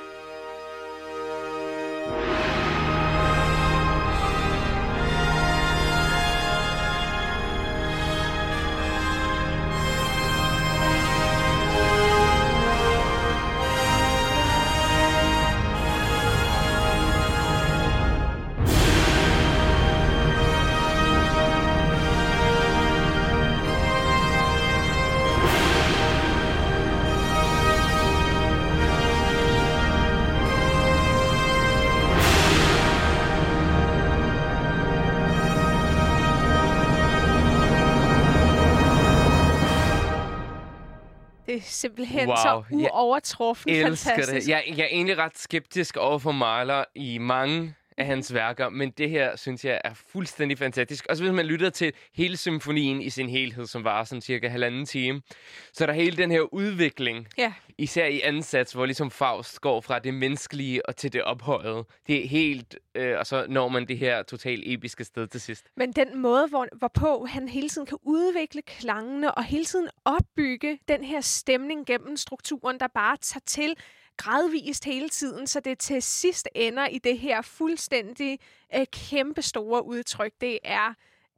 Det 41.51 41.59
er 41.59 41.63
simpelthen 41.65 42.29
Wow, 42.29 42.37
så 42.37 42.63
jeg 42.71 42.91
uovertruffen 42.95 43.71
elsker 43.71 44.11
fantastisk. 44.11 44.47
det. 44.47 44.49
Jeg, 44.53 44.65
jeg 44.77 44.85
er 44.85 44.89
egentlig 44.89 45.19
ret 45.19 45.39
skeptisk 45.39 45.97
over 45.97 46.19
for 46.19 46.33
Mahler 46.33 46.85
i 46.95 47.19
mange 47.19 47.75
af 48.01 48.07
hans 48.07 48.35
værker, 48.35 48.69
men 48.69 48.91
det 48.91 49.11
her 49.11 49.37
synes 49.37 49.65
jeg 49.65 49.81
er 49.85 49.95
fuldstændig 49.95 50.59
fantastisk. 50.59 51.07
Også 51.09 51.23
hvis 51.23 51.33
man 51.33 51.47
lytter 51.47 51.71
til 51.71 51.93
hele 52.15 52.37
symfonien 52.37 53.03
i 53.03 53.11
sin 53.11 53.29
helhed, 53.29 53.67
som 53.67 53.85
var 53.85 54.05
sådan 54.05 54.23
cirka 54.23 54.49
halvanden 54.49 54.87
time, 54.87 55.23
så 55.73 55.85
er 55.85 55.87
der 55.87 55.93
hele 55.93 56.17
den 56.17 56.31
her 56.31 56.55
udvikling, 56.55 57.27
Ja, 57.39 57.53
især 57.79 58.07
i 58.07 58.21
ansats, 58.21 58.73
hvor 58.73 58.87
ligesom 58.87 59.11
Faust 59.11 59.61
går 59.61 59.81
fra 59.81 59.99
det 59.99 60.15
menneskelige 60.15 60.87
og 60.89 60.97
til 60.97 61.13
det 61.13 61.23
ophøjede. 61.23 61.85
Det 62.07 62.25
er 62.25 62.29
helt, 62.29 62.79
øh, 62.95 63.19
og 63.19 63.27
så 63.27 63.47
når 63.49 63.69
man 63.69 63.89
det 63.89 63.99
her 63.99 64.23
totalt 64.23 64.63
episke 64.67 65.05
sted 65.05 65.27
til 65.27 65.41
sidst. 65.41 65.67
men 65.77 65.93
den 65.93 66.19
måde, 66.19 66.47
hvor, 66.49 66.67
hvorpå 66.73 67.27
han 67.29 67.49
hele 67.49 67.69
tiden 67.69 67.87
kan 67.87 67.99
udvikle 68.03 68.63
klangene 68.63 69.35
og 69.35 69.45
hele 69.45 69.65
tiden 69.65 69.89
opbygge 70.05 70.79
den 70.89 71.05
her 71.05 71.21
stemning 71.21 71.87
gennem 71.87 72.17
strukturen, 72.17 72.81
der 72.81 72.87
bare 72.95 73.17
tager 73.17 73.43
til 73.47 73.75
gradvist 74.21 74.85
hele 74.85 75.09
tiden, 75.09 75.47
så 75.47 75.61
det 75.61 75.79
til 75.79 76.03
sidst 76.03 76.49
ender 76.55 76.87
i 76.87 76.99
det 76.99 77.19
her 77.19 77.43
fuldstændig 77.43 78.39
øh, 78.75 78.87
kæmpe 78.93 79.43
store 79.43 79.85
udtryk. 79.85 80.33
Det 80.41 80.59
er 80.65 80.95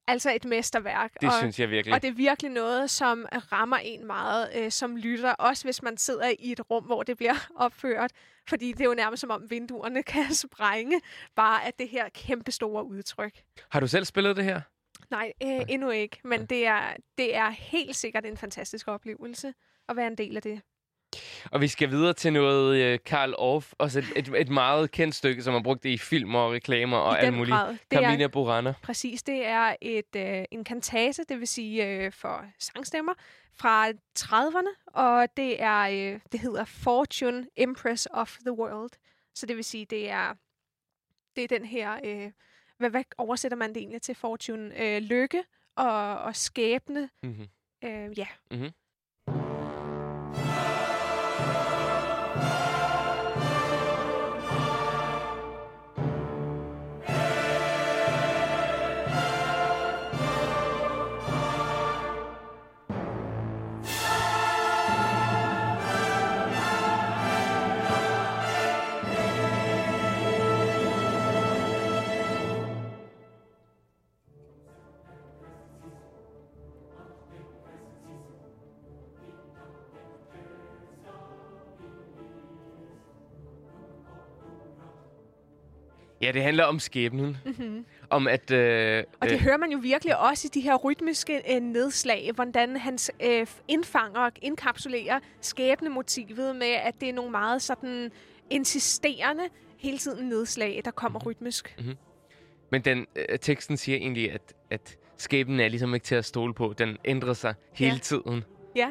altså 0.07 0.35
et 0.35 0.45
mesterværk. 0.45 1.12
Det 1.21 1.29
og, 1.29 1.35
synes 1.39 1.61
jeg 1.61 1.71
virkelig. 1.71 1.95
Og 1.95 2.03
det 2.03 2.09
er 2.09 2.12
virkelig 2.12 2.51
noget, 2.51 2.91
som 2.91 3.27
rammer 3.33 3.77
en 3.77 4.07
meget 4.07 4.51
øh, 4.55 4.71
som 4.71 4.97
lytter, 4.97 5.33
også 5.33 5.65
hvis 5.65 5.83
man 5.83 5.97
sidder 5.97 6.33
i 6.39 6.53
et 6.53 6.71
rum, 6.71 6.85
hvor 6.85 7.03
det 7.03 7.17
bliver 7.17 7.49
opført. 7.65 8.12
Fordi 8.49 8.73
det 8.73 8.81
er 8.81 8.85
jo 8.85 8.95
nærmest 8.95 9.21
som 9.21 9.31
om 9.31 9.51
vinduerne 9.51 10.03
kan 10.12 10.35
sprænge, 10.35 11.01
bare 11.37 11.67
at 11.67 11.79
det 11.79 11.89
her 11.89 12.09
kæmpe 12.09 12.53
store 12.53 12.85
udtryk. 12.85 13.43
Har 13.71 13.81
du 13.81 13.87
selv 13.87 14.05
spillet 14.05 14.37
det 14.37 14.45
her? 14.45 14.61
Nej, 15.11 15.33
øh, 15.43 15.61
endnu 15.69 15.91
ikke, 15.91 16.21
men 16.25 16.47
det 16.47 16.67
er, 16.67 16.97
det 17.19 17.37
er 17.37 17.51
helt 17.51 17.97
sikkert 17.97 18.27
en 18.27 18.37
fantastisk 18.37 18.89
oplevelse 18.89 19.55
at 19.89 19.97
være 19.97 20.07
en 20.07 20.19
del 20.19 20.37
af 20.37 20.43
det. 20.43 20.61
Og 21.50 21.61
vi 21.61 21.69
skal 21.69 21.90
videre 21.90 22.12
til 22.12 22.33
noget 22.33 22.76
øh, 22.76 22.99
Karl 23.04 23.35
Orff, 23.38 23.73
også 23.78 23.99
et, 23.99 24.12
et, 24.16 24.40
et 24.40 24.49
meget 24.49 24.90
kendt 24.90 25.14
stykke, 25.14 25.42
som 25.42 25.54
har 25.54 25.61
brugt 25.62 25.83
det 25.83 25.88
i 25.88 25.99
film 25.99 26.35
og 26.35 26.52
reklamer 26.52 26.97
og 26.97 27.21
alt 27.23 27.35
muligt. 27.35 27.54
grad. 27.54 27.76
Carmina 27.92 28.26
Burana. 28.26 28.75
Præcis, 28.83 29.23
det 29.23 29.47
er 29.47 29.75
et, 29.81 30.16
øh, 30.16 30.45
en 30.50 30.64
kantate, 30.64 31.25
det 31.28 31.38
vil 31.40 31.49
sige 31.49 31.87
øh, 31.87 32.12
for 32.12 32.45
sangstemmer, 32.59 33.12
fra 33.54 33.90
30'erne, 34.19 34.85
og 34.87 35.26
det 35.37 35.62
er 35.62 35.81
øh, 35.81 36.21
det 36.33 36.40
hedder 36.40 36.64
Fortune 36.64 37.47
Empress 37.57 38.09
of 38.11 38.37
the 38.47 38.52
World. 38.52 38.90
Så 39.35 39.47
det 39.47 39.57
vil 39.57 39.64
sige, 39.64 39.87
det 39.87 40.11
er 40.11 40.35
det 41.37 41.45
er 41.45 41.49
den 41.49 41.64
her 41.64 42.00
øh, 42.04 42.31
hvad, 42.78 42.90
hvad 42.90 43.04
oversætter 43.19 43.57
man 43.57 43.69
det 43.69 43.76
egentlig 43.76 44.02
til 44.02 44.14
Fortune? 44.14 44.83
Øh, 44.83 45.02
lykke 45.02 45.45
og, 45.76 46.19
og 46.19 46.37
skæbne. 46.37 47.11
Mm-hmm. 47.23 47.49
Øh, 47.85 48.19
ja. 48.19 48.26
Mhm. 48.50 48.71
Ja, 86.23 86.32
det 86.32 86.43
handler 86.43 86.65
om 86.65 86.78
skæbnen. 86.78 87.37
Mm-hmm. 87.45 87.85
Om 88.11 88.28
at... 88.28 88.50
Øh, 88.50 89.04
Og 89.21 89.28
det 89.28 89.35
øh, 89.35 89.41
hører 89.41 89.56
man 89.56 89.71
jo 89.71 89.78
virkelig 89.78 90.19
også 90.19 90.47
i 90.47 90.50
de 90.54 90.61
her 90.61 90.76
rytmiske 90.76 91.54
øh, 91.54 91.61
nedslag, 91.63 92.30
hvordan 92.35 92.76
han 92.76 92.99
øh, 93.25 93.47
indfanger 93.69 94.21
og 94.21 94.32
indkapsulerer 94.43 95.21
skæbnemotivet 95.41 96.56
med, 96.56 96.67
at 96.67 96.95
det 97.00 97.08
er 97.08 97.13
nogle 97.13 97.30
meget 97.30 97.63
sådan 97.63 98.11
insisterende 98.50 99.43
hele 99.78 99.99
tiden 99.99 100.28
nedslag, 100.28 100.82
der 100.85 100.91
kommer 100.91 101.21
rytmisk. 101.26 101.76
Men 102.71 102.82
den, 102.82 103.06
øh, 103.17 103.39
teksten 103.39 103.76
siger 103.76 103.97
egentlig, 103.99 104.32
at, 104.32 104.52
at 104.71 104.97
skæbnen 105.17 105.61
er 105.61 105.69
ligesom 105.69 105.95
ikke 105.95 106.04
til 106.04 106.15
at 106.15 106.25
stole 106.25 106.54
på. 106.54 106.75
Den 106.78 106.97
ændrer 107.04 107.32
sig 107.32 107.54
hele 107.73 107.93
Ja. 107.93 107.99
tiden. 107.99 108.45
Ja, 108.76 108.89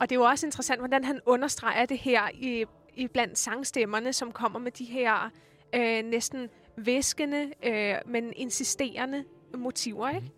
og 0.00 0.10
det 0.10 0.16
er 0.16 0.20
jo 0.20 0.24
også 0.24 0.46
interessant, 0.46 0.80
hvordan 0.80 1.04
han 1.04 1.20
understreger 1.26 1.86
det 1.86 1.98
her 1.98 2.22
i, 2.34 2.64
i 2.96 3.06
blandt 3.06 3.38
sangstemmerne, 3.38 4.12
som 4.12 4.32
kommer 4.32 4.58
med 4.58 4.70
de 4.72 4.84
her 4.84 5.30
øh, 5.74 6.04
næsten 6.04 6.48
væskende, 6.76 7.52
øh, 7.62 7.94
men 8.06 8.32
insisterende 8.36 9.24
motiver, 9.54 10.08
ikke? 10.08 10.30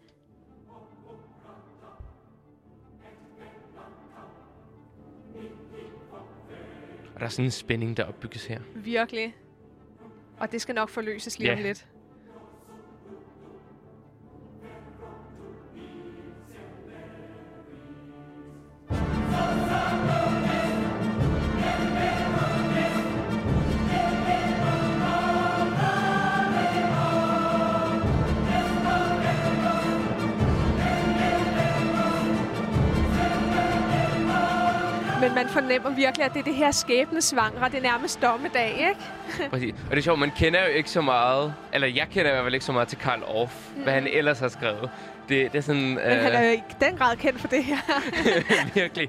Og 7.14 7.20
der 7.20 7.26
er 7.26 7.30
sådan 7.30 7.44
en 7.44 7.50
spænding, 7.50 7.96
der 7.96 8.04
opbygges 8.04 8.46
her. 8.46 8.60
Virkelig. 8.74 9.36
Og 10.38 10.52
det 10.52 10.60
skal 10.60 10.74
nok 10.74 10.88
forløses 10.88 11.38
lige 11.38 11.50
Ja. 11.50 11.56
om 11.56 11.62
lidt. 11.62 11.86
Fornemmer 35.54 35.90
virkelig, 35.90 36.26
at 36.26 36.32
det 36.32 36.40
er 36.40 36.44
det 36.44 36.54
her 36.54 36.70
skæbnesvangre, 36.70 37.68
det 37.68 37.74
er 37.74 37.82
nærmest 37.82 38.22
dommedag, 38.22 38.70
ikke? 38.70 39.00
Præcis. 39.52 39.74
Og 39.84 39.90
det 39.90 39.98
er 39.98 40.02
sjovt, 40.02 40.18
man 40.18 40.30
kender 40.38 40.60
jo 40.60 40.68
ikke 40.68 40.90
så 40.90 41.00
meget, 41.00 41.54
eller 41.72 41.88
jeg 41.88 42.06
kender 42.10 42.30
i 42.30 42.34
hvert 42.34 42.44
fald 42.44 42.54
ikke 42.54 42.66
så 42.66 42.72
meget 42.72 42.88
til 42.88 42.98
Karl 42.98 43.22
Orff, 43.26 43.54
mm. 43.76 43.82
hvad 43.82 43.92
han 43.92 44.06
ellers 44.06 44.38
har 44.38 44.48
skrevet. 44.48 44.90
Det, 45.28 45.52
det 45.52 45.58
er 45.58 45.62
sådan... 45.62 45.82
Men 45.82 45.98
han 45.98 46.32
er 46.32 46.42
jo 46.42 46.52
i 46.52 46.62
den 46.80 46.96
grad 46.96 47.16
kendt 47.16 47.40
for 47.40 47.48
det 47.48 47.64
her. 47.64 47.76
virkelig. 48.80 49.08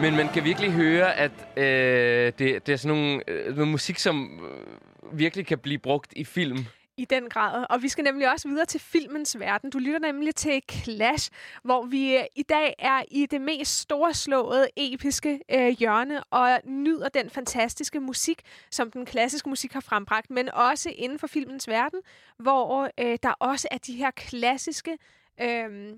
Men 0.00 0.16
man 0.16 0.28
kan 0.28 0.44
virkelig 0.44 0.72
høre, 0.72 1.14
at 1.14 1.32
øh, 1.56 2.32
det, 2.38 2.66
det 2.66 2.68
er 2.68 2.76
sådan 2.76 2.96
nogle, 2.96 3.20
øh, 3.28 3.54
noget 3.54 3.68
musik, 3.68 3.98
som 3.98 4.40
øh, 4.52 5.18
virkelig 5.18 5.46
kan 5.46 5.58
blive 5.58 5.78
brugt 5.78 6.12
i 6.16 6.24
film. 6.24 6.66
I 6.98 7.04
den 7.04 7.28
grad. 7.28 7.66
Og 7.70 7.82
vi 7.82 7.88
skal 7.88 8.04
nemlig 8.04 8.32
også 8.32 8.48
videre 8.48 8.66
til 8.66 8.80
filmens 8.80 9.38
verden. 9.38 9.70
Du 9.70 9.78
lytter 9.78 9.98
nemlig 9.98 10.34
til 10.34 10.62
Clash, 10.70 11.30
hvor 11.62 11.84
vi 11.84 12.16
øh, 12.16 12.22
i 12.36 12.42
dag 12.42 12.74
er 12.78 13.02
i 13.10 13.26
det 13.26 13.40
mest 13.40 13.78
storslåede, 13.80 14.68
episke 14.76 15.40
øh, 15.50 15.68
hjørne 15.68 16.24
og 16.24 16.60
nyder 16.64 17.08
den 17.08 17.30
fantastiske 17.30 18.00
musik, 18.00 18.42
som 18.70 18.90
den 18.90 19.06
klassiske 19.06 19.48
musik 19.48 19.72
har 19.72 19.80
frembragt, 19.80 20.30
men 20.30 20.48
også 20.48 20.90
inden 20.96 21.18
for 21.18 21.26
filmens 21.26 21.68
verden, 21.68 22.00
hvor 22.38 22.90
øh, 23.00 23.18
der 23.22 23.32
også 23.32 23.68
er 23.70 23.78
de 23.78 23.92
her 23.96 24.10
klassiske 24.10 24.98
øh, 25.40 25.92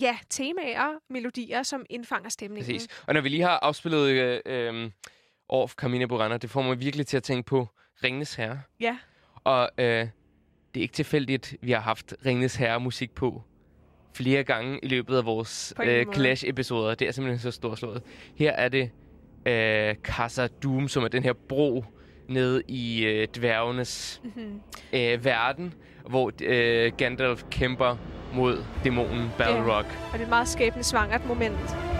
ja, 0.00 0.18
temaer, 0.30 0.98
melodier, 1.10 1.62
som 1.62 1.86
indfanger 1.90 2.30
stemningen. 2.30 2.74
Præcis. 2.74 2.88
Og 3.06 3.14
når 3.14 3.20
vi 3.20 3.28
lige 3.28 3.42
har 3.42 3.58
afspillet 3.62 4.08
øh, 4.08 4.40
øh, 4.46 4.90
Orff, 5.48 5.74
Carmina 5.74 6.06
Burana, 6.06 6.36
det 6.36 6.50
får 6.50 6.62
mig 6.62 6.80
virkelig 6.80 7.06
til 7.06 7.16
at 7.16 7.22
tænke 7.22 7.46
på 7.46 7.68
Ringnes 8.04 8.34
Herre. 8.34 8.62
Ja, 8.80 8.98
Og 9.44 9.70
øh, 9.78 10.08
det 10.74 10.80
er 10.80 10.82
ikke 10.82 10.94
tilfældigt, 10.94 11.54
vi 11.60 11.72
har 11.72 11.80
haft 11.80 12.14
Ringnes 12.26 12.56
Herre-musik 12.56 13.10
på 13.14 13.42
flere 14.14 14.44
gange 14.44 14.78
i 14.82 14.88
løbet 14.88 15.16
af 15.16 15.24
vores 15.24 15.74
øh. 15.82 16.06
Clash-episoder. 16.14 16.94
Det 16.94 17.08
er 17.08 17.12
simpelthen 17.12 17.38
så 17.38 17.50
storslået. 17.50 18.02
Her 18.34 18.52
er 18.52 18.68
det 18.68 18.90
øh, 19.46 19.94
Casa 19.94 20.46
Doom, 20.46 20.88
som 20.88 21.04
er 21.04 21.08
den 21.08 21.22
her 21.22 21.32
bro 21.32 21.84
nede 22.28 22.62
i 22.68 23.04
øh, 23.04 23.28
dværgenes 23.36 24.20
mm-hmm. 24.24 24.60
øh, 24.92 25.24
verden, 25.24 25.74
hvor 26.08 26.32
øh, 26.42 26.92
Gandalf 26.96 27.44
kæmper 27.50 27.96
mod 28.34 28.64
dæmonen 28.84 29.28
Balrog. 29.38 29.76
og 29.76 29.84
det 30.12 30.20
er 30.20 30.24
et 30.24 30.28
meget 30.28 30.48
skæbnesvangert 30.48 31.26
moment. 31.26 31.99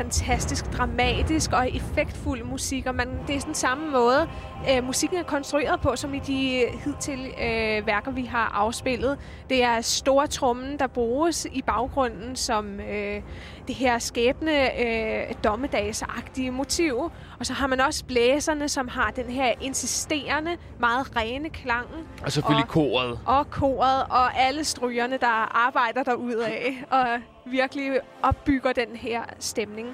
Fantastisk 0.00 0.64
dramatisk 0.72 1.52
og 1.52 1.70
effektfuld 1.76 2.42
musik, 2.44 2.86
og 2.86 2.94
man, 2.94 3.08
det 3.26 3.36
er 3.36 3.40
sådan 3.40 3.54
samme 3.54 3.90
måde, 3.90 4.28
øh, 4.70 4.84
musikken 4.84 5.18
er 5.18 5.22
konstrueret 5.22 5.80
på, 5.80 5.96
som 5.96 6.14
i 6.14 6.18
de 6.18 6.64
hidtil 6.84 7.26
øh, 7.26 7.86
værker, 7.86 8.10
vi 8.10 8.24
har 8.24 8.50
afspillet. 8.54 9.18
Det 9.50 9.62
er 9.62 9.80
store 9.80 10.26
trummen, 10.26 10.78
der 10.78 10.86
bruges 10.86 11.46
i 11.52 11.62
baggrunden 11.62 12.36
som 12.36 12.80
øh, 12.80 13.22
det 13.70 13.78
her 13.78 13.98
skæbne 13.98 14.80
øh, 14.80 15.34
dommedagsagtige 15.44 16.50
motiv. 16.50 17.12
Og 17.40 17.46
så 17.46 17.52
har 17.52 17.66
man 17.66 17.80
også 17.80 18.04
blæserne, 18.04 18.68
som 18.68 18.88
har 18.88 19.10
den 19.10 19.24
her 19.30 19.52
insisterende, 19.60 20.50
meget 20.80 21.16
rene 21.16 21.48
klang. 21.50 21.86
Og 22.24 22.32
selvfølgelig 22.32 22.64
Og- 22.64 22.68
koret. 22.68 23.18
Og 23.26 23.50
koret 23.50 24.02
og 24.10 24.38
alle 24.40 24.64
strygerne, 24.64 25.18
der 25.20 25.66
arbejder 25.66 26.02
derudad 26.02 26.50
og 26.90 27.06
virkelig 27.46 27.90
opbygger 28.22 28.72
den 28.72 28.96
her 28.96 29.22
stemning. 29.38 29.88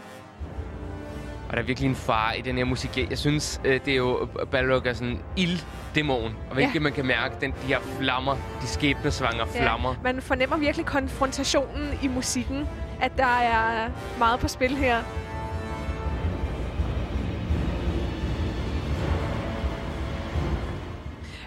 Og 1.49 1.53
der 1.53 1.59
er 1.59 1.63
virkelig 1.67 1.89
en 1.89 1.95
far 1.95 2.33
i 2.33 2.41
den 2.41 2.57
her 2.57 2.65
musik. 2.65 3.11
Jeg 3.11 3.19
synes, 3.19 3.61
øh, 3.65 3.81
det 3.85 3.93
er 3.93 3.97
jo 3.97 4.29
Balrog 4.51 4.87
er 4.87 4.93
sådan 4.93 5.19
ilddæmon. 5.37 6.37
Og 6.49 6.55
hvilket 6.55 6.75
Ja. 6.75 6.81
man 6.81 6.93
kan 6.93 7.07
mærke, 7.07 7.35
den, 7.41 7.51
de 7.51 7.67
her 7.67 7.81
flammer, 8.01 8.37
de 8.63 8.67
skæbnesvanger 8.67 9.47
flammer. 9.47 9.91
Ja, 9.91 10.13
man 10.13 10.23
fornemmer 10.23 10.57
virkelig 10.57 10.87
konfrontationen 10.87 11.99
i 12.03 12.09
musikken, 12.09 12.69
at 13.01 13.13
der 13.17 13.25
er 13.25 13.91
meget 14.19 14.41
på 14.41 14.49
spil 14.49 14.77
her. 14.77 15.03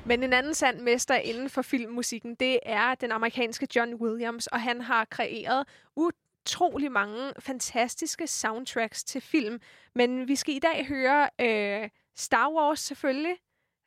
Men 0.06 0.24
en 0.24 0.34
anden 0.34 0.54
sand 0.54 0.80
mester 0.80 1.16
inden 1.16 1.50
for 1.50 1.62
filmmusikken, 1.62 2.36
det 2.36 2.60
er 2.64 2.96
den 2.96 3.12
amerikanske 3.12 3.68
John 3.76 3.96
Williams, 3.96 4.48
og 4.48 4.62
han 4.62 4.82
har 4.82 5.06
kreeret 5.06 5.68
utrolig 5.96 6.92
mange 6.92 7.34
fantastiske 7.40 8.28
soundtracks 8.28 9.04
til 9.04 9.22
film. 9.22 9.60
Men 9.96 10.28
vi 10.28 10.36
skal 10.36 10.56
i 10.56 10.60
dag 10.60 10.86
høre 10.88 11.30
øh, 11.42 11.90
Star 12.18 12.52
Wars 12.52 12.80
selvfølgelig, 12.80 13.36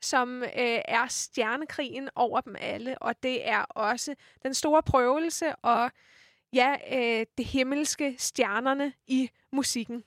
som 0.02 0.42
øh, 0.42 0.48
er 0.88 1.06
stjernekrigen 1.08 2.08
over 2.14 2.40
dem 2.40 2.56
alle, 2.60 2.98
og 2.98 3.22
det 3.22 3.48
er 3.48 3.62
også 3.62 4.14
den 4.42 4.54
store 4.54 4.82
prøvelse 4.82 5.56
og 5.56 5.90
ja, 6.52 6.76
øh, 6.92 7.26
det 7.38 7.46
himmelske 7.46 8.14
stjernerne 8.18 8.92
i 9.06 9.30
musikken. 9.52 10.04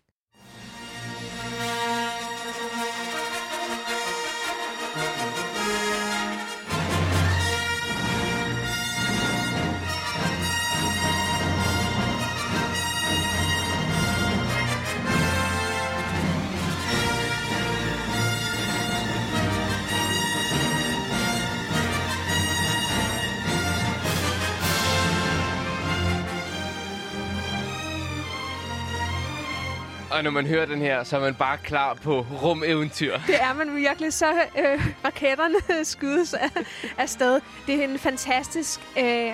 Og 30.15 30.23
når 30.23 30.31
man 30.31 30.47
hører 30.47 30.65
den 30.65 30.81
her, 30.81 31.03
så 31.03 31.15
er 31.15 31.21
man 31.21 31.35
bare 31.35 31.57
klar 31.57 31.93
på 31.93 32.25
rumeventyr. 32.43 33.17
Det 33.27 33.41
er 33.41 33.53
man 33.53 33.75
virkelig, 33.75 34.13
så 34.13 34.25
øh, 34.33 34.87
raketterne 35.05 35.85
skydes 35.85 36.33
af, 36.33 36.49
afsted. 36.97 37.41
Det 37.67 37.75
er 37.75 37.83
en 37.83 37.99
fantastisk 37.99 38.79
øh, 38.99 39.33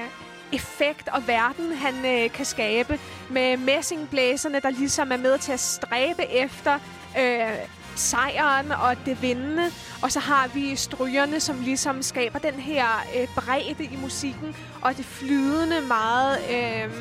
effekt 0.53 1.07
og 1.07 1.27
verden, 1.27 1.71
han 1.71 2.05
øh, 2.05 2.31
kan 2.31 2.45
skabe 2.45 2.99
med 3.29 3.57
messingblæserne, 3.57 4.59
der 4.59 4.69
ligesom 4.69 5.11
er 5.11 5.17
med 5.17 5.37
til 5.37 5.51
at 5.51 5.59
stræbe 5.59 6.25
efter 6.25 6.73
øh, 7.19 7.47
sejren 7.95 8.71
og 8.71 8.95
det 9.05 9.21
vindende. 9.21 9.71
Og 10.01 10.11
så 10.11 10.19
har 10.19 10.47
vi 10.47 10.75
strygerne, 10.75 11.39
som 11.39 11.59
ligesom 11.61 12.01
skaber 12.01 12.39
den 12.39 12.53
her 12.53 12.85
øh, 13.15 13.27
bredde 13.35 13.83
i 13.83 13.97
musikken, 14.01 14.55
og 14.81 14.97
det 14.97 15.05
flydende, 15.05 15.81
meget 15.81 16.37
øh, 16.51 16.91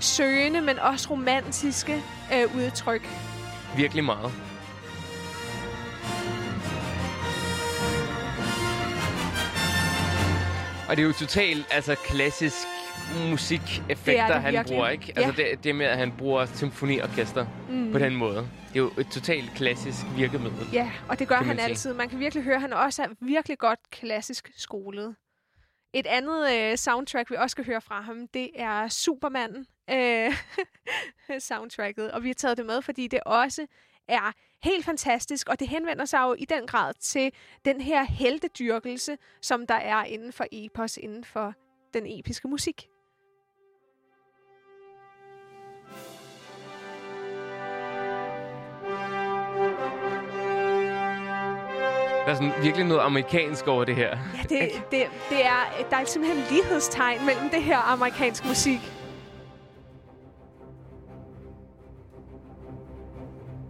søgende, 0.00 0.60
men 0.60 0.78
også 0.78 1.10
romantiske 1.10 2.02
øh, 2.34 2.56
udtryk. 2.56 3.08
Virkelig 3.76 4.04
meget. 4.04 4.32
Og 10.88 10.96
det 10.96 11.02
er 11.02 11.06
jo 11.06 11.12
totalt 11.12 11.66
altså, 11.70 11.94
klassisk 11.94 12.66
musikeffekter, 13.30 14.22
er 14.22 14.32
det 14.32 14.42
han 14.42 14.52
virkelig. 14.52 14.74
bruger, 14.74 14.88
ikke? 14.88 15.12
Ja. 15.16 15.22
Altså 15.22 15.42
det, 15.42 15.64
det 15.64 15.74
med, 15.74 15.86
at 15.86 15.98
han 15.98 16.12
bruger 16.18 16.46
symfoniorkester 16.46 17.46
mm. 17.68 17.92
på 17.92 17.98
den 17.98 18.16
måde. 18.16 18.36
Det 18.68 18.80
er 18.80 18.80
jo 18.80 18.90
et 18.98 19.08
totalt 19.10 19.50
klassisk 19.54 20.06
virkemiddel. 20.16 20.68
Ja, 20.72 20.90
og 21.08 21.18
det 21.18 21.28
gør 21.28 21.36
han 21.36 21.56
sige. 21.56 21.68
altid. 21.68 21.94
Man 21.94 22.08
kan 22.08 22.18
virkelig 22.18 22.44
høre, 22.44 22.54
at 22.54 22.60
han 22.60 22.72
også 22.72 23.02
er 23.02 23.06
virkelig 23.20 23.58
godt 23.58 23.78
klassisk 23.90 24.52
skolet. 24.56 25.14
Et 25.92 26.06
andet 26.06 26.52
øh, 26.52 26.76
soundtrack, 26.76 27.30
vi 27.30 27.36
også 27.36 27.54
skal 27.54 27.66
høre 27.66 27.80
fra 27.80 28.00
ham, 28.00 28.28
det 28.28 28.50
er 28.54 28.88
Superman 28.88 29.66
øh, 29.90 30.32
soundtracket. 31.48 32.10
Og 32.12 32.22
vi 32.22 32.28
har 32.28 32.34
taget 32.34 32.56
det 32.56 32.66
med, 32.66 32.82
fordi 32.82 33.08
det 33.08 33.20
også 33.26 33.66
er 34.08 34.32
helt 34.64 34.84
fantastisk, 34.84 35.48
og 35.48 35.60
det 35.60 35.68
henvender 35.68 36.04
sig 36.04 36.18
jo 36.18 36.34
i 36.38 36.44
den 36.44 36.66
grad 36.66 36.94
til 37.00 37.32
den 37.64 37.80
her 37.80 38.04
heltedyrkelse, 38.04 39.16
som 39.42 39.66
der 39.66 39.74
er 39.74 40.04
inden 40.04 40.32
for 40.32 40.46
epos, 40.52 40.96
inden 40.96 41.24
for 41.24 41.54
den 41.94 42.06
episke 42.06 42.48
musik. 42.48 42.88
Der 52.24 52.30
er 52.30 52.34
sådan 52.34 52.52
virkelig 52.62 52.86
noget 52.86 53.00
amerikansk 53.00 53.66
over 53.66 53.84
det 53.84 53.96
her. 53.96 54.08
Ja, 54.08 54.42
det, 54.42 54.70
det, 54.90 55.06
det 55.30 55.46
er, 55.46 55.84
der 55.90 55.96
er 55.96 56.04
simpelthen 56.04 56.44
lighedstegn 56.50 57.26
mellem 57.26 57.50
det 57.50 57.62
her 57.62 57.78
amerikansk 57.92 58.44
musik. 58.44 58.80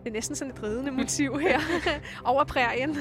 Det 0.05 0.11
er 0.11 0.13
næsten 0.13 0.37
sådan 0.37 0.53
et 0.53 0.63
ridende 0.63 0.91
motiv 1.01 1.39
her 1.39 1.61
over 2.25 2.45
prærien. 2.45 2.95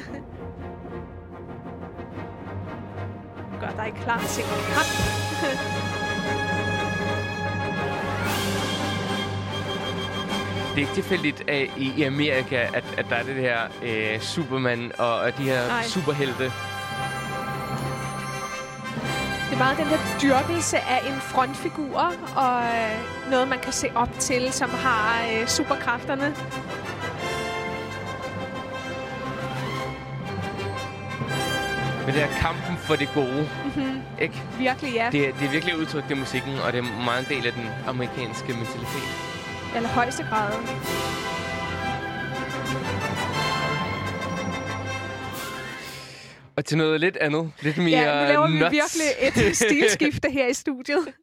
Gør 3.60 3.70
dig 3.70 3.94
klar 3.96 4.20
til 4.20 4.44
kamp. 4.44 5.90
Det 10.76 10.82
er 10.82 10.88
ikke 10.88 10.94
tilfældigt 10.94 11.50
at 11.50 11.70
i, 11.78 11.94
i 11.98 12.04
Amerika, 12.04 12.68
at, 12.74 12.84
at 12.98 13.06
der 13.10 13.16
er 13.16 13.24
det 13.24 13.36
her 13.36 13.60
øh, 13.84 14.20
Superman 14.20 14.92
og, 14.98 15.16
og 15.16 15.38
de 15.38 15.44
her 15.44 15.68
Nej. 15.68 15.84
superhelte. 15.84 16.44
Det 19.50 19.54
er 19.54 19.58
meget 19.58 19.78
den 19.78 19.86
der 19.88 19.98
dyrkelse 20.22 20.78
af 20.78 21.02
en 21.08 21.22
frontfigur, 21.22 22.14
og 22.36 22.64
øh, 22.64 23.30
noget, 23.32 23.48
man 23.48 23.60
kan 23.60 23.74
se 23.74 23.88
op 23.96 24.10
til, 24.20 24.54
som 24.54 24.70
har 24.70 25.22
øh, 25.32 25.48
superkræfterne. 25.48 26.36
Men 32.06 32.16
det 32.16 32.24
er 32.24 32.28
kampen 32.28 32.78
for 32.78 32.96
det 32.96 33.10
gode. 33.14 33.50
Mm-hmm. 33.66 34.02
Ikke? 34.22 34.42
Virkelig, 34.58 34.94
ja. 34.94 35.06
Det, 35.12 35.36
det 35.40 35.46
er 35.46 35.52
virkelig 35.52 35.78
udtrykt 35.78 36.12
i 36.12 36.14
musikken, 36.14 36.54
og 36.66 36.74
det 36.74 36.80
er 36.80 37.04
meget 37.06 37.30
en 37.30 37.38
del 37.38 37.48
af 37.48 37.54
den 37.54 37.70
amerikanske 37.88 38.54
mentalitet. 38.54 39.33
Allerhøjeste 39.76 40.24
grad. 40.24 40.52
Og 46.56 46.66
til 46.66 46.78
noget 46.78 47.00
lidt 47.00 47.18
andet. 47.18 47.52
Lidt 47.62 47.78
mere 47.78 47.90
Ja, 47.90 48.22
nu 48.22 48.28
laver 48.28 48.48
vi 48.48 48.60
nuts. 48.60 48.72
virkelig 48.72 49.48
et 49.48 49.56
stilskifte 49.66 50.30
her 50.32 50.48
i 50.48 50.54
studiet. 50.54 51.08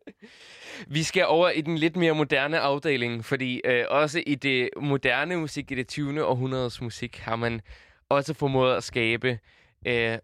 Vi 0.87 1.03
skal 1.03 1.25
over 1.27 1.51
i 1.51 1.61
den 1.61 1.79
lidt 1.79 1.97
mere 1.97 2.15
moderne 2.15 2.59
afdeling, 2.59 3.25
fordi 3.25 3.61
øh, 3.65 3.85
også 3.89 4.23
i 4.27 4.35
det 4.35 4.69
moderne 4.81 5.37
musik, 5.37 5.71
i 5.71 5.75
det 5.75 5.89
20. 5.89 6.25
århundredes 6.25 6.81
musik, 6.81 7.19
har 7.19 7.37
man 7.37 7.61
også 8.09 8.35
formået 8.35 8.77
at 8.77 8.85
skabe 8.85 9.39
øh, 9.87 10.19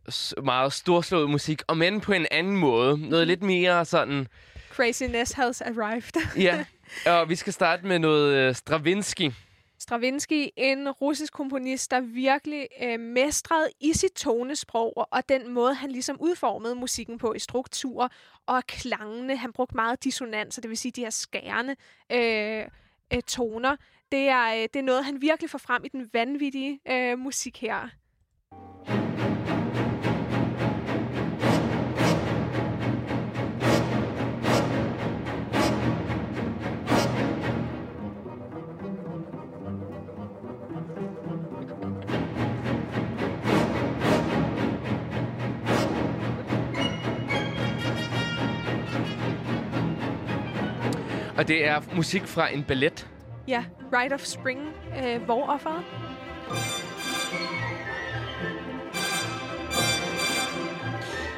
meget 0.44 0.72
storslået 0.72 1.30
musik, 1.30 1.62
og 1.66 1.76
men 1.76 2.00
på 2.00 2.12
en 2.12 2.26
anden 2.30 2.56
måde. 2.56 3.08
Noget 3.08 3.26
lidt 3.26 3.42
mere 3.42 3.84
sådan... 3.84 4.26
Craziness 4.70 5.32
has 5.32 5.60
arrived. 5.60 6.12
Ja, 6.38 6.64
og 7.06 7.28
vi 7.28 7.36
skal 7.36 7.52
starte 7.52 7.86
med 7.86 7.98
noget 7.98 8.34
øh, 8.34 8.54
Stravinsky. 8.54 9.32
Stravinsky, 9.78 10.48
en 10.56 10.90
russisk 10.90 11.32
komponist, 11.32 11.90
der 11.90 12.00
virkelig 12.00 12.68
øh, 12.82 13.00
mestrede 13.00 13.68
i 13.80 13.92
sit 13.92 14.12
tonesprog, 14.12 14.92
og 14.96 15.28
den 15.28 15.52
måde, 15.52 15.74
han 15.74 15.90
ligesom 15.90 16.16
udformede 16.20 16.74
musikken 16.74 17.18
på 17.18 17.32
i 17.32 17.38
struktur 17.38 18.10
og 18.46 18.66
klangene. 18.66 19.36
Han 19.36 19.52
brugte 19.52 19.74
meget 19.74 20.04
dissonanser, 20.04 20.62
det 20.62 20.68
vil 20.68 20.78
sige 20.78 20.92
de 20.92 21.00
her 21.00 21.10
skærende 21.10 21.76
øh, 22.12 22.64
øh, 23.12 23.22
toner. 23.22 23.76
Det 24.12 24.28
er, 24.28 24.54
øh, 24.54 24.62
det 24.62 24.76
er 24.76 24.82
noget, 24.82 25.04
han 25.04 25.20
virkelig 25.20 25.50
får 25.50 25.58
frem 25.58 25.84
i 25.84 25.88
den 25.88 26.10
vanvittige 26.12 26.80
øh, 26.90 27.18
musik 27.18 27.60
her. 27.60 27.88
Og 51.38 51.48
det 51.48 51.66
er 51.66 51.80
musik 51.96 52.22
fra 52.26 52.52
en 52.54 52.62
ballet. 52.64 53.08
Ja, 53.48 53.64
Rite 53.92 54.12
of 54.12 54.20
Spring, 54.24 54.60
øh, 55.04 55.22
hvor 55.22 55.46
offeret. 55.46 55.82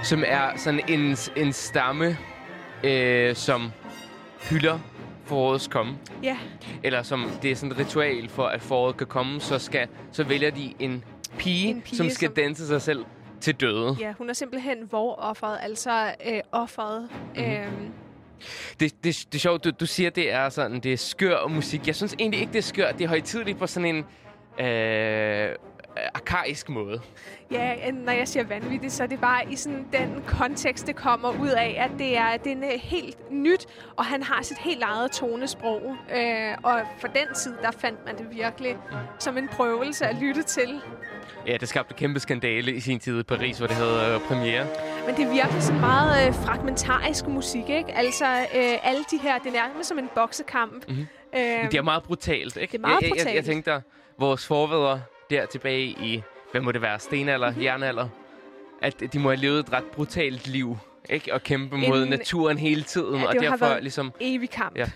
som 0.03 0.25
er 0.27 0.57
sådan 0.57 0.81
en, 0.89 1.17
en 1.37 1.53
stamme, 1.53 2.17
øh, 2.85 3.35
som 3.37 3.73
hylder 4.51 4.79
forårets 5.25 5.67
komme. 5.69 5.99
Ja, 6.23 6.39
Eller 6.83 7.03
som 7.03 7.31
det 7.43 7.51
er 7.51 7.57
sådan 7.57 7.73
et 7.73 7.79
ritual 7.79 8.29
for, 8.29 8.45
at 8.47 8.63
foråret 8.63 8.97
kan 8.97 9.07
komme, 9.07 9.41
så, 9.41 9.59
skal, 9.59 9.89
så 10.13 10.25
vælger 10.25 10.51
de 10.51 10.75
en 10.79 11.05
pige, 11.39 11.69
En 11.69 11.81
pige, 11.81 11.97
som 11.97 12.11
skal 12.11 12.29
som- 12.29 12.35
danse 12.35 12.67
sig 12.67 12.83
selv 12.83 13.05
til 13.41 13.55
døde. 13.55 13.97
ja, 14.01 14.13
hun 14.19 14.29
er 14.31 14.33
simpelthen 14.35 14.77
hvor 14.91 15.15
offeret, 15.15 15.59
altså 15.63 16.13
øh, 16.27 16.41
offeret. 16.53 17.09
Mhm. 17.37 17.45
Mm-hmm. 17.45 17.53
Øhm, 17.55 17.93
det, 18.81 19.05
det, 19.05 19.05
det 19.05 19.35
er 19.35 19.39
sjovt, 19.39 19.65
du, 19.65 19.71
du 19.71 19.87
siger, 19.87 20.11
det 20.11 20.33
er 20.33 20.49
sådan, 20.49 20.81
det 20.81 20.93
er 20.93 20.97
skør 20.97 21.47
musik. 21.47 21.87
Jeg 21.87 21.97
synes 21.97 22.15
egentlig 22.19 22.41
ikke, 22.41 22.53
det 22.53 22.59
er 22.59 22.63
skør. 22.63 22.93
Det 22.93 23.05
er 23.05 23.09
højtidligt 23.09 23.59
på 23.59 23.67
sådan 23.67 23.97
en 23.97 24.05
øh, 24.67 25.55
arkaisk 26.15 26.69
måde. 26.69 27.01
Ja, 27.51 27.91
når 27.91 28.13
jeg 28.13 28.29
siger 28.29 28.45
vanvittigt, 28.45 28.93
så 28.93 29.03
er 29.03 29.07
det 29.07 29.21
bare 29.21 29.53
i 29.53 29.57
sådan 29.57 29.87
den 29.93 30.23
kontekst, 30.27 30.87
det 30.87 30.97
kommer 30.97 31.41
ud 31.41 31.49
af, 31.49 31.77
at 31.79 31.99
det 31.99 32.17
er, 32.17 32.37
det 32.37 32.53
er 32.53 32.73
øh, 32.73 32.81
helt 32.81 33.31
nyt, 33.31 33.67
og 33.97 34.05
han 34.05 34.23
har 34.23 34.43
sit 34.43 34.59
helt 34.59 34.83
eget 34.83 35.11
tonesprog. 35.13 35.97
Øh, 36.17 36.55
og 36.63 36.81
for 37.01 37.09
den 37.09 37.35
tid, 37.35 37.55
der 37.63 37.71
fandt 37.71 38.07
man 38.07 38.19
det 38.19 38.27
virkelig 38.31 38.77
som 39.19 39.39
en 39.39 39.49
prøvelse 39.49 40.07
at 40.07 40.17
lytte 40.17 40.43
til. 40.43 40.81
Ja, 41.47 41.57
det 41.57 41.69
skabte 41.69 41.95
kæmpe 41.95 42.21
skandale 42.21 42.73
i 42.73 42.81
sin 42.81 42.99
tid 42.99 43.21
i 43.21 43.23
Paris, 43.23 43.59
hvor 43.59 43.67
det 43.67 43.77
havde 43.77 44.15
øh, 44.15 44.21
premiere. 44.21 44.67
Men 45.07 45.17
det 45.17 45.25
er 45.25 45.33
virkelig 45.33 45.63
sådan 45.63 45.81
meget 45.81 46.29
øh, 46.29 46.35
fragmentarisk 46.35 47.27
musik, 47.27 47.69
ikke? 47.69 47.95
Altså, 47.95 48.27
øh, 48.27 48.79
alle 48.83 49.05
de 49.11 49.19
her, 49.23 49.39
det 49.39 49.49
er 49.49 49.53
nærmest 49.53 49.89
som 49.89 49.99
en 49.99 50.09
boksekamp. 50.15 50.89
Mhm. 50.89 51.07
Øh, 51.35 51.41
det 51.41 51.75
er 51.75 51.83
meget 51.83 52.03
brutalt, 52.03 52.57
ikke? 52.57 52.73
det 52.73 52.79
er 52.79 52.81
meget 52.81 53.03
jeg, 53.03 53.13
jeg, 53.17 53.27
jeg, 53.27 53.35
jeg 53.35 53.45
tænkte, 53.45 53.83
vores 54.19 54.47
forfædre 54.47 55.03
der 55.31 55.47
tilbage 55.47 55.85
i, 55.87 56.23
hvad 56.51 56.61
må 56.61 56.73
det 56.73 56.83
være, 56.83 56.99
stenalder, 56.99 57.51
Mhm. 57.51 57.63
jernalder, 57.63 58.09
at 58.83 59.03
de 59.13 59.19
må 59.19 59.29
have 59.29 59.41
levet 59.41 59.59
et 59.61 59.73
ret 59.73 59.85
brutalt 59.93 60.47
liv, 60.47 60.77
ikke? 61.11 61.35
Og 61.35 61.43
kæmpe 61.43 61.77
mod 61.77 62.03
En- 62.03 62.09
naturen 62.09 62.59
hele 62.59 62.83
tiden, 62.83 63.15
Ja, 63.21 63.27
og 63.27 63.33
har 63.33 63.39
derfor 63.41 63.67
været- 63.67 63.83
ligesom... 63.83 64.13
evig 64.21 64.51
kamp. 64.51 64.77
Ja. 64.79 64.91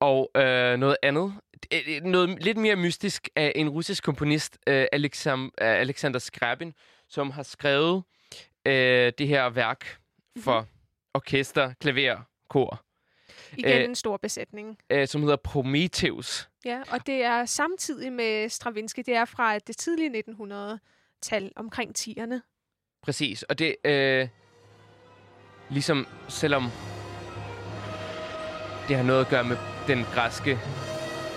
Og 0.00 0.30
øh, 0.36 0.76
noget 0.78 0.96
andet, 1.02 1.34
noget 2.02 2.42
lidt 2.44 2.56
mere 2.58 2.76
mystisk 2.76 3.28
af 3.36 3.52
en 3.56 3.68
russisk 3.68 4.04
komponist, 4.04 4.58
øh, 4.66 4.86
Alexam, 4.92 5.44
øh, 5.44 5.68
Alexander 5.68 6.18
Skrabin, 6.18 6.72
som 7.08 7.30
har 7.30 7.42
skrevet 7.42 8.02
øh, 8.66 9.12
det 9.18 9.28
her 9.28 9.50
værk 9.50 9.96
for 10.44 10.66
orkester, 11.14 11.72
klaver, 11.80 12.16
kor, 12.50 12.82
Igen 13.56 13.78
Øh, 13.78 13.84
en 13.84 13.94
stor 13.94 14.16
besætning. 14.16 14.78
øh, 14.90 15.08
som 15.08 15.20
hedder 15.22 15.36
Prometheus. 15.36 16.48
Ja, 16.64 16.80
og 16.90 17.06
det 17.06 17.14
er 17.24 17.44
samtidig 17.44 18.12
med 18.12 18.48
Stravinsky. 18.48 19.00
Det 19.06 19.14
er 19.14 19.24
fra 19.24 19.58
det 19.58 19.76
tidlige 19.76 20.22
1900-tal, 20.30 21.52
omkring 21.56 21.92
10'erne. 21.98 22.40
Præcis, 23.02 23.42
og 23.42 23.58
det 23.58 23.76
øh, 23.84 24.28
ligesom 25.70 26.06
selvom 26.28 26.62
det 28.88 28.96
har 28.96 29.02
noget 29.04 29.20
at 29.24 29.30
gøre 29.30 29.44
med 29.44 29.56
den 29.86 30.04
græske 30.14 30.58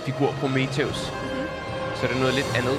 figur 0.05 0.31
Prometheus, 0.39 1.11
Mhm. 1.11 1.47
så 1.95 2.01
er 2.05 2.07
det 2.11 2.19
noget 2.19 2.33
lidt 2.35 2.47
andet. 2.59 2.77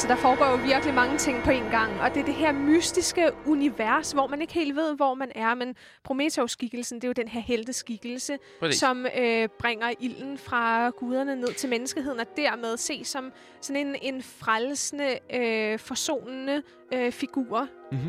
Altså, 0.00 0.08
der 0.14 0.20
foregår 0.20 0.50
jo 0.50 0.56
virkelig 0.56 0.94
mange 0.94 1.18
ting 1.18 1.42
på 1.42 1.50
en 1.50 1.62
gang, 1.70 2.00
og 2.00 2.14
det 2.14 2.20
er 2.20 2.24
det 2.24 2.34
her 2.34 2.52
mystiske 2.52 3.30
univers, 3.46 4.12
hvor 4.12 4.26
man 4.26 4.40
ikke 4.40 4.52
helt 4.52 4.76
ved, 4.76 4.96
hvor 4.96 5.14
man 5.14 5.32
er, 5.34 5.54
men 5.54 5.74
Prometheus-skikkelsen, 6.04 6.96
det 6.96 7.04
er 7.04 7.08
jo 7.08 7.12
den 7.12 7.28
her 7.28 7.40
helteskikkelse, 7.40 8.36
Præcis. 8.60 8.80
som 8.80 9.06
øh, 9.18 9.48
bringer 9.58 9.92
ilden 10.00 10.38
fra 10.38 10.90
guderne 10.90 11.36
ned 11.36 11.54
til 11.54 11.68
menneskeheden, 11.68 12.20
og 12.20 12.26
dermed 12.36 12.76
ses 12.76 13.08
som 13.08 13.32
sådan 13.60 13.86
en, 13.86 13.96
en 14.02 14.22
frelsende, 14.22 15.18
øh, 15.34 15.78
forsonende 15.78 16.62
øh, 16.94 17.12
figur. 17.12 17.68
Mhm. 17.92 18.00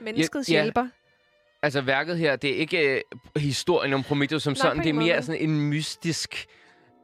Menneskets 0.00 0.48
Ja, 0.50 0.54
ja. 0.54 0.62
hjælper. 0.62 0.86
Altså 1.62 1.80
værket 1.80 2.18
her, 2.18 2.36
det 2.36 2.50
er 2.50 2.56
ikke 2.56 2.94
øh, 2.94 3.00
historien 3.36 3.92
om 3.92 4.02
Prometheus 4.02 4.42
som 4.42 4.50
Nej, 4.50 4.56
sådan, 4.60 4.78
det 4.82 4.88
er 4.88 4.92
mere 4.92 5.14
måde. 5.14 5.22
sådan 5.22 5.40
en 5.40 5.60
mystisk... 5.60 6.46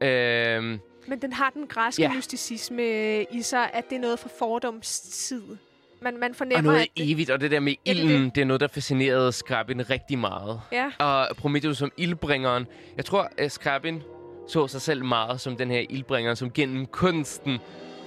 Øh, 0.03 0.79
Men 1.09 1.23
den 1.23 1.33
har 1.33 1.51
den 1.51 1.67
græske 1.67 2.03
Ja. 2.03 2.13
mysticisme 2.15 2.83
i 3.23 3.43
sig, 3.43 3.71
at 3.73 3.91
det 3.91 3.97
er 3.97 4.01
noget 4.01 4.19
fra 4.19 4.29
fordomstid. 4.39 5.43
Man, 6.03 6.19
man 6.19 6.31
og 6.31 6.37
fornemmer, 6.37 6.63
noget 6.63 6.83
at 6.83 6.89
det, 6.97 7.11
evigt, 7.13 7.31
og 7.31 7.41
det 7.41 7.51
der 7.51 7.61
med 7.61 7.75
Ja, 7.87 7.91
det 7.93 7.99
ilden, 7.99 8.25
det. 8.25 8.35
det 8.35 8.41
er 8.41 8.45
noget, 8.45 8.61
der 8.61 8.69
fascinerede 8.69 9.33
Skrabin 9.33 9.91
rigtig 9.91 10.19
meget. 10.19 10.61
ja, 10.73 10.91
Og 10.99 11.29
Prometheus 11.37 11.79
som 11.79 11.93
ildbringeren. 11.97 12.67
Jeg 12.97 13.05
tror, 13.05 13.29
at 13.39 13.53
Skrabin 13.53 14.03
så 14.49 14.67
sig 14.67 14.83
selv 14.83 15.05
meget 15.05 15.41
som 15.41 15.57
den 15.57 15.71
her 15.71 15.85
ildbringer, 15.91 16.35
som 16.35 16.51
gennem 16.51 16.87
kunsten 16.87 17.59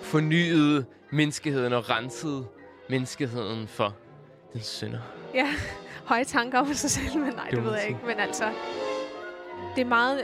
fornyede 0.01 0.85
menneskeheden 1.11 1.73
og 1.73 1.89
rensede 1.89 2.45
menneskeheden 2.89 3.67
for 3.67 3.95
den 4.53 4.61
synder. 4.61 4.99
ja, 5.33 5.47
høje 6.05 6.23
tanker 6.23 6.59
om 6.59 6.73
sig 6.73 6.91
selv, 6.91 7.17
men 7.17 7.33
nej, 7.33 7.45
Det 7.47 7.55
det, 7.57 7.65
ved 7.65 7.73
jeg 7.73 7.87
ikke. 7.87 7.99
Men 8.07 8.19
altså, 8.19 8.43
det, 9.75 9.81
er 9.81 9.85
meget, 9.85 10.21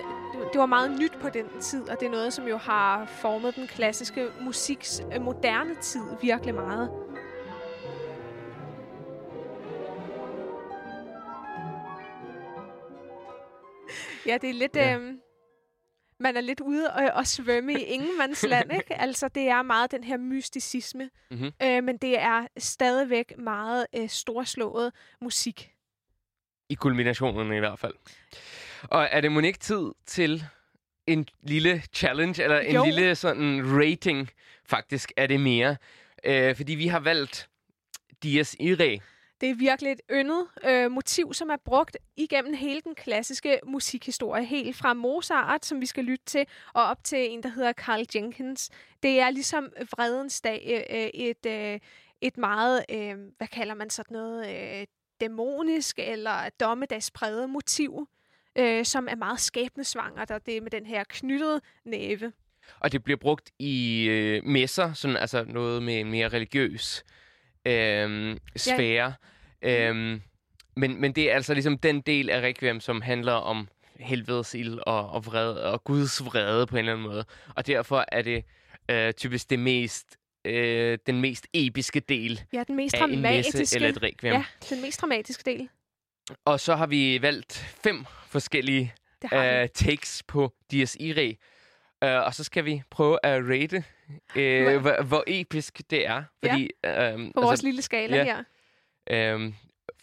det 0.54 0.60
var 0.60 0.66
meget 0.66 1.00
nyt 1.00 1.14
på 1.22 1.30
den 1.30 1.62
tid, 1.62 1.90
og 1.90 2.00
det 2.00 2.06
er 2.06 2.10
noget, 2.10 2.34
som 2.34 2.48
jo 2.48 2.58
har 2.58 3.06
formet 3.06 3.56
den 3.56 3.68
klassiske 3.68 4.28
musiks 4.42 5.02
øh, 5.14 5.22
moderne 5.22 5.76
tid 5.76 6.02
virkelig 6.22 6.56
meget. 6.56 6.90
Ja, 14.26 14.38
det 14.42 14.50
er 14.50 14.54
lidt... 14.54 14.76
Ja. 14.76 14.96
Øhm, 14.96 15.20
man 16.20 16.38
er 16.38 16.42
lidt 16.42 16.60
ude 16.60 16.92
og, 16.94 17.12
og 17.14 17.28
svømme 17.28 17.74
i 17.74 17.84
ingenmandsland, 17.84 18.74
ikke? 18.74 18.94
Altså, 19.06 19.28
det 19.28 19.48
er 19.48 19.62
meget 19.62 19.92
den 19.92 20.04
her 20.04 20.18
mysticisme. 20.18 21.10
Mhm. 21.32 21.52
Øh, 21.64 21.84
men 21.84 21.98
det 21.98 22.20
er 22.20 22.48
stadigvæk 22.58 23.38
meget 23.38 23.88
øh, 23.96 24.10
storslået 24.10 24.94
musik. 25.22 25.74
I 26.70 26.74
kulminationen 26.74 27.54
i 27.54 27.60
hvert 27.60 27.80
fald. 27.80 27.94
Og 28.84 29.08
er 29.12 29.22
det 29.22 29.32
mon 29.32 29.46
ikke 29.46 29.60
tid 29.60 29.92
til 30.06 30.44
en 31.08 31.28
lille 31.42 31.84
challenge, 31.94 32.44
eller 32.44 32.60
en 32.60 32.76
Jo. 32.76 32.86
lille 32.86 33.16
sådan 33.16 33.62
rating, 33.66 34.30
faktisk 34.66 35.12
er 35.18 35.28
det 35.28 35.40
mere. 35.40 35.78
Øh, 36.24 36.56
fordi 36.56 36.76
vi 36.76 36.88
har 36.88 37.00
valgt 37.00 37.50
Dias 38.24 38.56
Irae. 38.60 39.00
Det 39.42 39.50
er 39.50 39.56
virkelig 39.56 39.92
et 39.92 40.02
yndet 40.12 40.48
øh, 40.66 40.92
motiv, 40.92 41.34
som 41.34 41.50
er 41.50 41.56
brugt 41.66 41.98
igennem 42.16 42.54
hele 42.54 42.82
den 42.82 42.96
klassiske 42.96 43.60
musikhistorie. 43.66 44.46
Helt 44.46 44.76
fra 44.78 44.94
Mozart, 44.94 45.66
som 45.66 45.82
vi 45.82 45.86
skal 45.86 46.04
lytte 46.04 46.26
til, 46.26 46.46
og 46.74 46.84
op 46.84 47.04
til 47.04 47.32
en, 47.32 47.44
der 47.44 47.50
hedder 47.50 47.74
Carl 47.74 48.06
Jenkins. 48.16 48.70
Det 49.04 49.20
er 49.20 49.30
ligesom 49.30 49.72
vredens 49.98 50.42
dag 50.42 50.86
øh, 50.92 50.98
et, 51.14 51.46
øh, 51.46 51.80
et 52.22 52.38
meget, 52.38 52.86
øh, 52.92 53.16
hvad 53.38 53.48
kalder 53.48 53.74
man 53.74 53.90
sådan 53.90 54.14
noget, 54.14 54.48
øh, 54.80 54.86
dæmonisk 55.22 56.00
eller 56.00 56.50
dommedagspræget 56.60 57.50
motiv, 57.50 58.08
øh, 58.60 58.86
som 58.86 59.08
er 59.12 59.16
meget 59.16 59.40
skæbnesvangert, 59.40 60.32
og 60.32 60.46
det 60.46 60.64
med 60.64 60.72
den 60.72 60.86
her 60.86 61.04
knyttede 61.10 61.62
næve. 61.86 62.34
Og 62.80 62.92
det 62.92 63.04
bliver 63.04 63.18
brugt 63.18 63.52
i 63.60 64.06
øh, 64.10 64.46
messer, 64.46 64.94
sådan, 64.94 65.18
altså 65.18 65.44
noget 65.44 65.84
med 65.84 66.00
en 66.00 66.12
mere 66.12 66.28
religiøs 66.28 67.04
øh, 67.66 68.38
sfære. 68.56 69.14
Ja. 69.64 69.90
Øh, 69.90 70.20
men, 70.76 71.02
men 71.02 71.12
det 71.12 71.32
er 71.32 71.36
altså 71.36 71.54
ligesom 71.54 71.78
den 71.78 72.02
del 72.02 72.30
af 72.30 72.42
Requiem, 72.42 72.80
som 72.80 73.02
handler 73.02 73.34
om 73.34 73.68
helvedes 74.00 74.54
ild 74.54 74.80
og, 74.88 75.10
og, 75.10 75.26
vrede, 75.26 75.72
og 75.72 75.84
Guds 75.84 76.26
vrede 76.26 76.68
på 76.68 76.76
en 76.76 76.80
eller 76.80 76.92
anden 76.94 77.08
måde. 77.08 77.26
Og 77.56 77.68
derfor 77.68 78.06
er 78.08 78.22
det 78.22 78.44
øh, 78.92 79.14
typisk 79.14 79.50
det 79.50 79.60
mest, 79.60 80.18
øh, 80.46 80.98
den 81.08 81.22
mest 81.22 81.48
episke 81.54 82.00
del 82.00 82.42
Ja, 82.54 82.64
den 82.68 82.76
mest 82.76 82.96
af 82.96 83.04
en 83.04 83.22
messe 83.22 83.52
dramatiske. 83.52 83.76
eller 83.76 83.90
et 83.90 84.04
Requiem. 84.04 84.34
Ja, 84.34 84.44
den 84.70 84.82
mest 84.82 85.02
dramatiske 85.02 85.44
del. 85.52 85.70
Og 86.46 86.60
så 86.60 86.76
har 86.76 86.88
vi 86.88 87.22
valgt 87.22 87.54
fem 87.84 88.06
forskellige 88.26 88.94
uh, 89.24 89.30
takes 89.74 90.24
på 90.28 90.54
Dias 90.72 90.98
Irae. 91.00 91.36
Uh, 92.02 92.26
og 92.26 92.34
så 92.34 92.44
skal 92.44 92.66
vi 92.66 92.84
prøve 92.90 93.20
at 93.24 93.44
rate 93.44 93.84
øh, 94.36 94.78
hvor, 94.82 95.04
hvor 95.04 95.24
episk 95.28 95.82
det 95.90 96.08
er. 96.08 96.24
Fordi, 96.46 96.70
ja. 96.84 97.12
øhm, 97.14 97.32
På 97.36 97.42
vores 97.42 97.64
lille 97.64 97.82
skala 97.82 98.18
ja. 98.18 98.24
her. 98.24 98.44
øhm, 99.36 99.54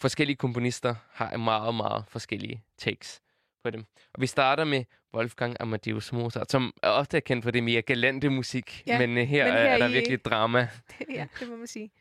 forskellige 0.01 0.35
komponister 0.37 0.95
har 1.11 1.37
meget, 1.37 1.75
meget 1.75 2.03
forskellige 2.07 2.63
takes 2.77 3.21
på 3.63 3.69
dem. 3.69 3.85
Og 4.13 4.21
vi 4.21 4.27
starter 4.27 4.63
med 4.63 4.83
Wolfgang 5.13 5.55
Amadeus 5.59 6.11
Mozart, 6.13 6.51
som 6.51 6.73
er 6.83 6.89
ofte 6.89 7.17
er 7.17 7.21
kendt 7.21 7.43
for 7.43 7.51
det 7.51 7.63
mere 7.63 7.81
galante 7.81 8.29
musik, 8.29 8.83
Ja, 8.87 8.99
men 8.99 9.17
øh, 9.17 9.27
her, 9.27 9.45
men 9.45 9.53
er, 9.53 9.61
her 9.61 9.69
er 9.69 9.77
der 9.77 9.87
i- 9.87 9.93
virkelig 9.93 10.25
drama. 10.25 10.67
ja, 11.15 11.27
det 11.39 11.49
må 11.49 11.55
man 11.55 11.67
sige. 11.67 11.91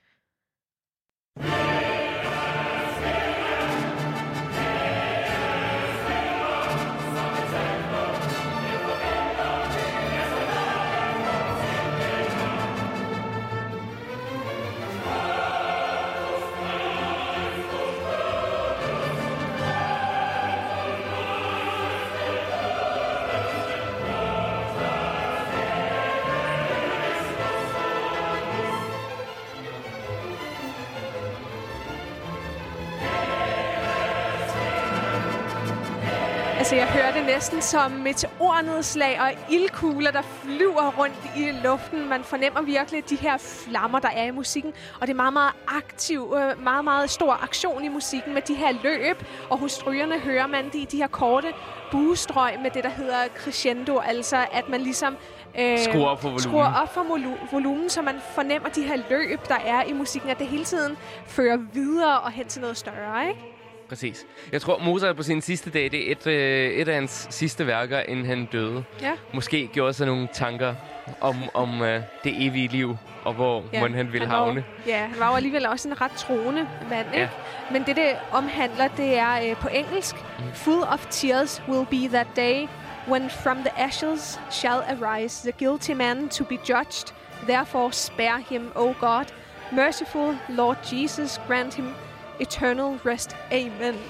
Altså, 36.65 36.77
jeg 36.77 36.87
hører 36.87 37.13
det 37.13 37.27
næsten 37.27 37.63
som 37.63 37.91
meteornedslag 37.91 39.21
og 39.21 39.31
ildkugler, 39.51 40.11
der 40.11 40.23
flyver 40.23 40.93
rundt 40.99 41.15
i 41.37 41.51
luften. 41.65 42.09
Man 42.09 42.25
fornemmer 42.25 42.63
virkelig 42.63 43.11
de 43.11 43.17
her 43.17 43.37
flammer, 43.39 43.99
der 43.99 44.09
er 44.09 44.25
i 44.25 44.31
musikken. 44.31 44.73
Og 45.01 45.07
det 45.07 45.13
er 45.13 45.17
meget, 45.17 45.33
meget 45.33 45.53
aktiv, 45.69 46.35
øh, 46.37 46.65
meget, 46.65 46.85
meget 46.85 47.11
stor 47.11 47.33
aktion 47.43 47.85
i 47.85 47.89
musikken 47.89 48.35
med 48.35 48.43
de 48.43 48.55
her 48.55 48.73
løb. 48.83 49.25
Og 49.51 49.59
hos 49.59 49.73
strygerne 49.73 50.19
hører 50.19 50.47
man 50.47 50.69
de, 50.73 50.87
de 50.91 50.97
her 50.97 51.07
korte 51.07 51.53
buestrøg 51.91 52.53
med 52.63 52.71
det, 52.71 52.85
der 52.85 52.91
hedder 52.91 53.19
crescendo. 53.37 53.99
Altså, 53.99 54.37
at 54.53 54.69
man 54.69 54.81
ligesom... 54.81 55.17
Øh, 55.59 55.79
Skruer 55.79 56.07
op 56.07 56.21
for 56.21 56.29
volumen. 56.29 56.41
Skruer 56.41 56.73
op 56.83 56.95
for 56.95 57.01
volu- 57.01 57.53
volumen, 57.53 57.91
så 57.91 58.03
man 58.03 58.15
fornemmer 58.35 58.69
de 58.69 58.83
her 58.83 58.97
løb, 59.11 59.49
der 59.49 59.59
er 59.67 59.83
i 59.83 59.93
musikken. 59.93 60.31
At 60.31 60.39
det 60.39 60.47
hele 60.47 60.65
tiden 60.65 60.97
fører 61.27 61.57
videre 61.73 62.21
og 62.21 62.31
hen 62.31 62.47
til 62.47 62.61
noget 62.61 62.77
større, 62.77 63.29
ikke? 63.29 63.54
Præcis. 63.89 64.27
Jeg 64.53 64.61
tror, 64.61 64.79
Mozart 64.79 65.17
på 65.17 65.23
sin 65.23 65.41
sidste 65.41 65.71
dag, 65.71 65.91
det 65.91 66.09
er 66.09 66.13
et, 66.13 66.27
øh, 66.27 66.71
et 66.71 66.89
af 66.89 66.95
hans 66.95 67.27
sidste 67.31 67.67
værker, 67.67 68.01
inden 68.01 68.27
han 68.27 68.49
døde. 68.53 68.85
Ja. 69.03 69.13
Måske 69.35 69.67
gjorde 69.73 69.93
sig 69.93 70.07
nogle 70.07 70.29
tanker 70.33 70.75
om, 71.21 71.37
om 71.55 71.83
øh, 71.83 72.01
det 72.25 72.47
evige 72.47 72.69
liv, 72.69 72.97
og 73.25 73.35
hvor 73.35 73.65
ja, 73.73 73.79
han 73.79 74.13
ville 74.13 74.27
han 74.27 74.39
var 74.39 74.45
havne. 74.45 74.65
Ja, 74.87 74.99
han 74.99 75.21
var 75.21 75.31
jo 75.31 75.37
alligevel 75.37 75.67
også 75.67 75.89
en 75.89 76.01
ret 76.01 76.11
troende 76.11 76.69
mand, 76.91 77.07
ikke? 77.07 77.19
Ja. 77.19 77.29
Men 77.73 77.83
det, 77.87 77.97
det 77.97 78.17
omhandler, 78.33 78.89
det 78.89 79.19
er 79.19 79.51
øh, 79.51 79.57
på 79.57 79.69
engelsk. 79.69 80.15
Mm. 80.15 80.45
Full 80.55 80.83
of 80.83 81.07
tears 81.11 81.63
will 81.69 81.87
be 81.87 82.09
that 82.09 82.27
day 82.37 82.69
when 83.09 83.31
from 83.31 83.57
the 83.57 83.79
ashes 83.79 84.41
shall 84.51 84.83
arise 84.89 85.51
the 85.51 85.53
guilty 85.67 85.91
man 85.91 86.29
to 86.29 86.45
be 86.45 86.59
judged. 86.69 87.15
Therefore 87.47 87.93
spare 87.93 88.41
him, 88.49 88.73
O 88.75 88.93
God. 89.01 89.25
Merciful 89.73 90.39
Lord 90.49 90.77
Jesus, 90.93 91.41
grant 91.47 91.75
him 91.75 91.95
eternal 92.41 92.85
rest. 93.07 93.37
Amen. 93.53 93.95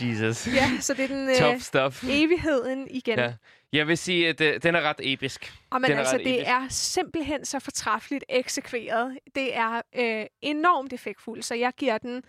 Jesus. 0.00 0.46
Ja, 0.54 0.70
så 0.80 0.94
det 0.94 1.04
er 1.04 1.08
den 1.08 1.36
Top 1.38 1.54
øh, 1.54 1.60
stuff. 1.60 2.04
evigheden 2.10 2.88
igen. 2.90 3.18
Ja. 3.18 3.32
Jeg 3.72 3.86
vil 3.88 3.98
sige, 3.98 4.28
at 4.28 4.40
øh, 4.40 4.62
den 4.62 4.74
er 4.74 4.80
ret 4.80 4.96
episk. 5.00 5.52
Og 5.70 5.80
men 5.80 5.90
Den 5.90 5.96
er 5.98 6.00
altså, 6.00 6.14
ret 6.16 6.24
det 6.24 6.34
episk. 6.34 6.50
er 6.50 6.66
simpelthen 6.70 7.44
så 7.44 7.58
fortræffeligt 7.58 8.24
eksekveret. 8.28 9.18
Det 9.34 9.56
er 9.56 9.82
øh, 9.96 10.26
enormt 10.42 10.92
effektfuldt, 10.92 11.44
så 11.44 11.54
jeg 11.54 11.72
giver 11.76 11.98
den 11.98 12.22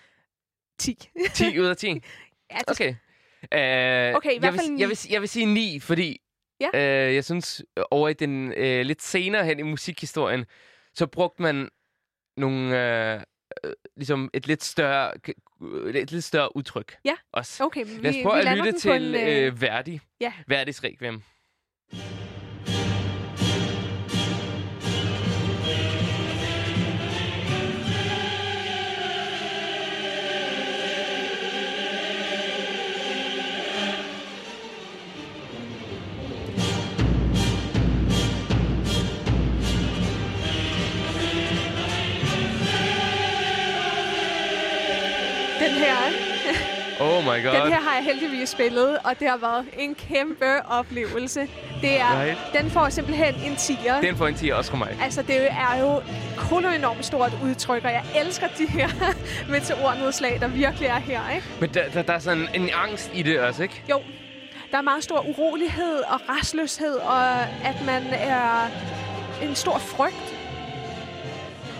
10. 0.79 0.97
10 1.33 1.59
ud 1.59 1.65
af 1.65 1.77
10. 1.77 1.87
ja, 2.51 2.57
det 2.57 2.63
Okay. 2.67 2.89
Uh, 2.91 4.17
Okay, 4.17 4.29
i 4.29 4.33
jeg 4.33 4.39
hvert 4.39 4.53
vil, 4.53 4.59
fald 4.59 4.69
jeg, 4.69 4.77
ni. 4.77 4.85
vil, 4.85 4.97
jeg 5.09 5.21
vil 5.21 5.29
sige 5.29 5.45
9, 5.45 5.79
fordi 5.79 6.21
Ja. 6.73 7.07
øh, 7.07 7.15
jeg 7.15 7.23
synes, 7.25 7.63
over 7.91 8.09
i 8.09 8.13
den 8.13 8.53
øh, 8.57 8.85
lidt 8.85 9.01
senere 9.01 9.45
hen 9.45 9.59
i 9.59 9.61
musikhistorien, 9.61 10.45
så 10.93 11.07
brugte 11.07 11.41
man 11.41 11.69
nogle, 12.37 13.13
øh, 13.15 13.21
øh, 13.63 13.73
ligesom 13.95 14.29
et 14.33 14.47
lidt 14.47 14.63
større, 14.63 15.11
et 15.93 16.11
lidt 16.11 16.23
større 16.23 16.55
udtryk. 16.55 16.95
Ja. 17.05 17.15
Også. 17.33 17.63
Okay, 17.63 17.85
vi, 17.85 17.91
Lad 18.01 18.09
os 18.09 18.15
prøve 18.23 18.41
vi 18.43 18.47
at 18.47 18.57
lytte 18.57 18.79
til 18.79 18.91
en, 18.91 19.15
øh, 19.15 19.45
øh, 19.47 19.61
Verdi. 19.61 19.99
ja. 20.21 20.33
Verdis 20.47 20.83
Requiem. 20.83 21.23
My 47.37 47.43
god. 47.45 47.53
den 47.61 47.71
her 47.73 47.81
har 47.81 47.95
jeg 47.95 48.03
heldigvis 48.03 48.49
spillet, 48.49 48.97
og 49.03 49.19
det 49.19 49.27
har 49.29 49.37
været 49.37 49.65
en 49.77 49.95
kæmpe 49.95 50.65
oplevelse. 50.69 51.39
Det 51.81 51.99
er, 51.99 52.21
Right. 52.21 52.37
Den 52.53 52.71
får 52.71 52.89
simpelthen 52.89 53.35
en 53.35 53.53
10'er. 53.53 54.01
Den 54.05 54.15
får 54.17 54.27
en 54.27 54.35
10 54.35 54.49
også 54.49 54.71
fra 54.71 54.77
mig. 54.77 54.97
Altså, 55.01 55.21
det 55.21 55.47
er 55.51 55.79
jo 55.79 56.01
kolo 56.37 56.69
enormt 56.69 57.05
stort 57.05 57.31
udtryk, 57.43 57.83
og 57.85 57.91
jeg 57.91 58.03
elsker 58.25 58.47
de 58.57 58.65
her 58.67 58.89
meteornedslag, 59.51 60.37
der 60.41 60.47
virkelig 60.47 60.87
er 60.87 60.99
her, 60.99 61.21
ikke? 61.35 61.47
Men 61.59 61.69
der, 61.73 61.89
der, 61.93 62.01
der 62.01 62.13
er 62.13 62.19
sådan 62.19 62.47
en 62.53 62.69
angst 62.73 63.11
i 63.13 63.21
det 63.23 63.39
også, 63.39 63.63
ikke? 63.63 63.83
Jo, 63.89 64.01
der 64.71 64.77
er 64.77 64.81
meget 64.81 65.03
stor 65.03 65.25
urolighed 65.27 65.97
og 66.07 66.21
restløshed, 66.29 66.95
og 66.95 67.39
at 67.41 67.85
man 67.85 68.03
er 68.13 68.67
en 69.41 69.55
stor 69.55 69.77
frygt. 69.77 70.35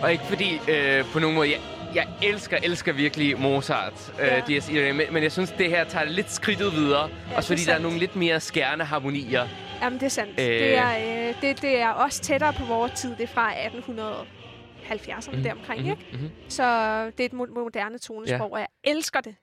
Og 0.02 0.12
ikke 0.12 0.24
fordi 0.24 0.60
øh, 0.68 1.06
på 1.06 1.20
nogen 1.20 1.36
måde... 1.36 1.50
Jeg, 1.50 1.60
jeg 1.96 2.08
elsker, 2.24 2.58
elsker 2.64 2.94
virkelig 2.94 3.40
Mozart, 3.40 4.14
øh, 4.22 4.28
Ja. 4.28 4.40
D.S. 4.40 4.70
Eliot, 4.70 4.96
men, 4.96 5.06
men 5.12 5.24
jeg 5.24 5.32
synes, 5.32 5.52
det 5.52 5.70
her 5.70 5.84
tager 5.84 6.06
lidt 6.06 6.32
skridtet 6.32 6.74
videre. 6.74 7.10
Ja, 7.32 7.36
også 7.38 7.48
fordi 7.48 7.62
er 7.62 7.66
der 7.66 7.74
er 7.74 7.80
nogle 7.80 7.98
lidt 8.00 8.16
mere 8.16 8.40
skærende 8.40 8.86
harmonier. 8.86 9.48
Jamen, 9.82 10.00
det 10.00 10.06
er 10.06 10.10
sandt. 10.10 10.40
Øh. 10.40 10.46
Øh. 10.46 10.52
Det, 10.52 10.78
er, 10.78 11.28
øh, 11.30 11.42
det, 11.42 11.62
det 11.62 11.80
er 11.82 11.90
også 11.90 12.22
tættere 12.22 12.54
på 12.54 12.66
vores 12.66 12.92
tid. 12.92 13.16
Det 13.16 13.24
er 13.24 13.28
fra 13.28 13.52
1870'erne 13.54 15.36
mm. 15.38 15.44
deromkring, 15.44 15.82
Mhm, 15.82 15.90
ikke? 15.92 16.06
mhm. 16.12 16.30
Så 16.50 16.64
det 17.06 17.20
er 17.20 17.26
et 17.26 17.32
mo- 17.34 17.54
moderne 17.64 17.98
tonesprog, 17.98 18.52
og 18.54 18.60
jeg 18.60 18.68
elsker 18.84 19.22
det. 19.22 19.36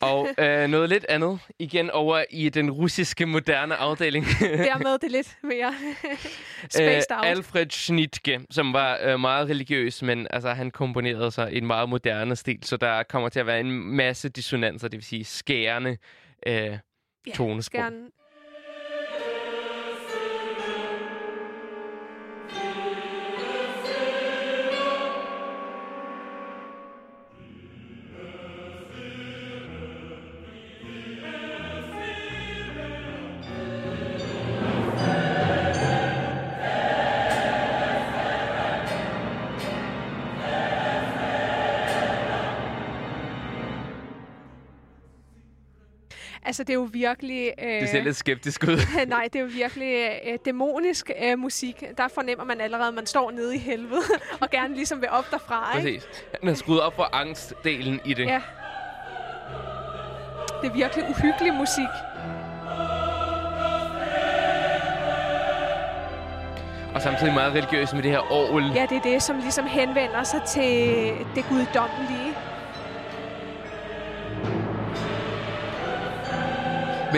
Og 0.00 0.28
øh, 0.38 0.68
noget 0.68 0.88
lidt 0.88 1.06
andet, 1.08 1.38
igen 1.58 1.90
over 1.90 2.24
i 2.30 2.48
den 2.48 2.70
russiske 2.70 3.26
moderne 3.26 3.74
afdeling. 3.74 4.26
Dermed 4.70 4.86
er 4.86 4.96
det 4.96 5.10
lidt 5.10 5.38
mere 5.42 5.74
spaced 6.70 7.12
out. 7.12 7.24
Øh, 7.24 7.30
Alfred 7.30 7.70
Schnittke, 7.70 8.40
som 8.50 8.72
var 8.72 8.98
øh, 9.02 9.20
meget 9.20 9.48
religiøs, 9.48 10.02
men 10.02 10.26
altså, 10.30 10.50
han 10.52 10.70
komponerede 10.70 11.30
sig 11.30 11.52
i 11.52 11.58
en 11.58 11.66
meget 11.66 11.88
moderne 11.88 12.36
stil, 12.36 12.58
så 12.62 12.76
der 12.76 13.02
kommer 13.02 13.28
til 13.28 13.40
at 13.40 13.46
være 13.46 13.60
en 13.60 13.72
masse 13.72 14.28
dissonanser, 14.28 14.88
det 14.88 14.96
vil 14.96 15.04
sige 15.04 15.24
skærende 15.24 15.96
øh, 16.46 16.54
ja, 16.54 16.78
tonesprog. 17.34 17.80
gerne. 17.80 18.17
Altså, 46.58 46.64
det 46.66 46.70
er 46.70 46.78
jo 46.80 46.88
virkelig... 46.92 47.52
Øh, 47.62 47.80
Det 47.80 47.88
ser 47.88 48.02
lidt 48.02 48.16
skeptisk 48.16 48.64
ud. 48.64 48.78
Nej, 49.06 49.28
det 49.32 49.36
er 49.36 49.40
jo 49.40 49.48
virkelig 49.52 50.10
øh, 50.26 50.38
dæmonisk 50.44 51.10
øh, 51.22 51.38
musik. 51.38 51.84
Der 51.96 52.08
fornemmer 52.08 52.44
man 52.44 52.60
allerede, 52.60 52.88
at 52.88 52.94
man 52.94 53.06
står 53.06 53.30
nede 53.30 53.54
i 53.56 53.58
helvede, 53.58 54.02
og 54.42 54.50
gerne 54.50 54.74
ligesom 54.74 55.00
vil 55.00 55.08
op 55.10 55.30
derfra, 55.30 55.76
ikke? 55.78 55.98
Præcis. 55.98 56.08
Han 56.40 56.48
har 56.48 56.54
skruet 56.54 56.80
op 56.80 56.96
for 56.96 57.08
angstdelen 57.12 58.00
i 58.04 58.14
det. 58.14 58.26
Ja. 58.26 58.40
Det 60.62 60.70
er 60.70 60.74
virkelig 60.74 61.04
uhyggelig 61.08 61.54
musik. 61.54 61.92
Og 66.94 67.02
samtidig 67.02 67.34
meget 67.34 67.52
religiøs 67.54 67.92
med 67.92 68.02
det 68.02 68.10
her 68.10 68.32
orgel. 68.32 68.72
Ja, 68.74 68.86
det 68.90 68.96
er 68.96 69.02
det, 69.02 69.22
som 69.22 69.38
ligesom 69.38 69.66
henvender 69.66 70.22
sig 70.22 70.42
til 70.42 71.12
det 71.34 71.44
guddommelige. 71.48 72.34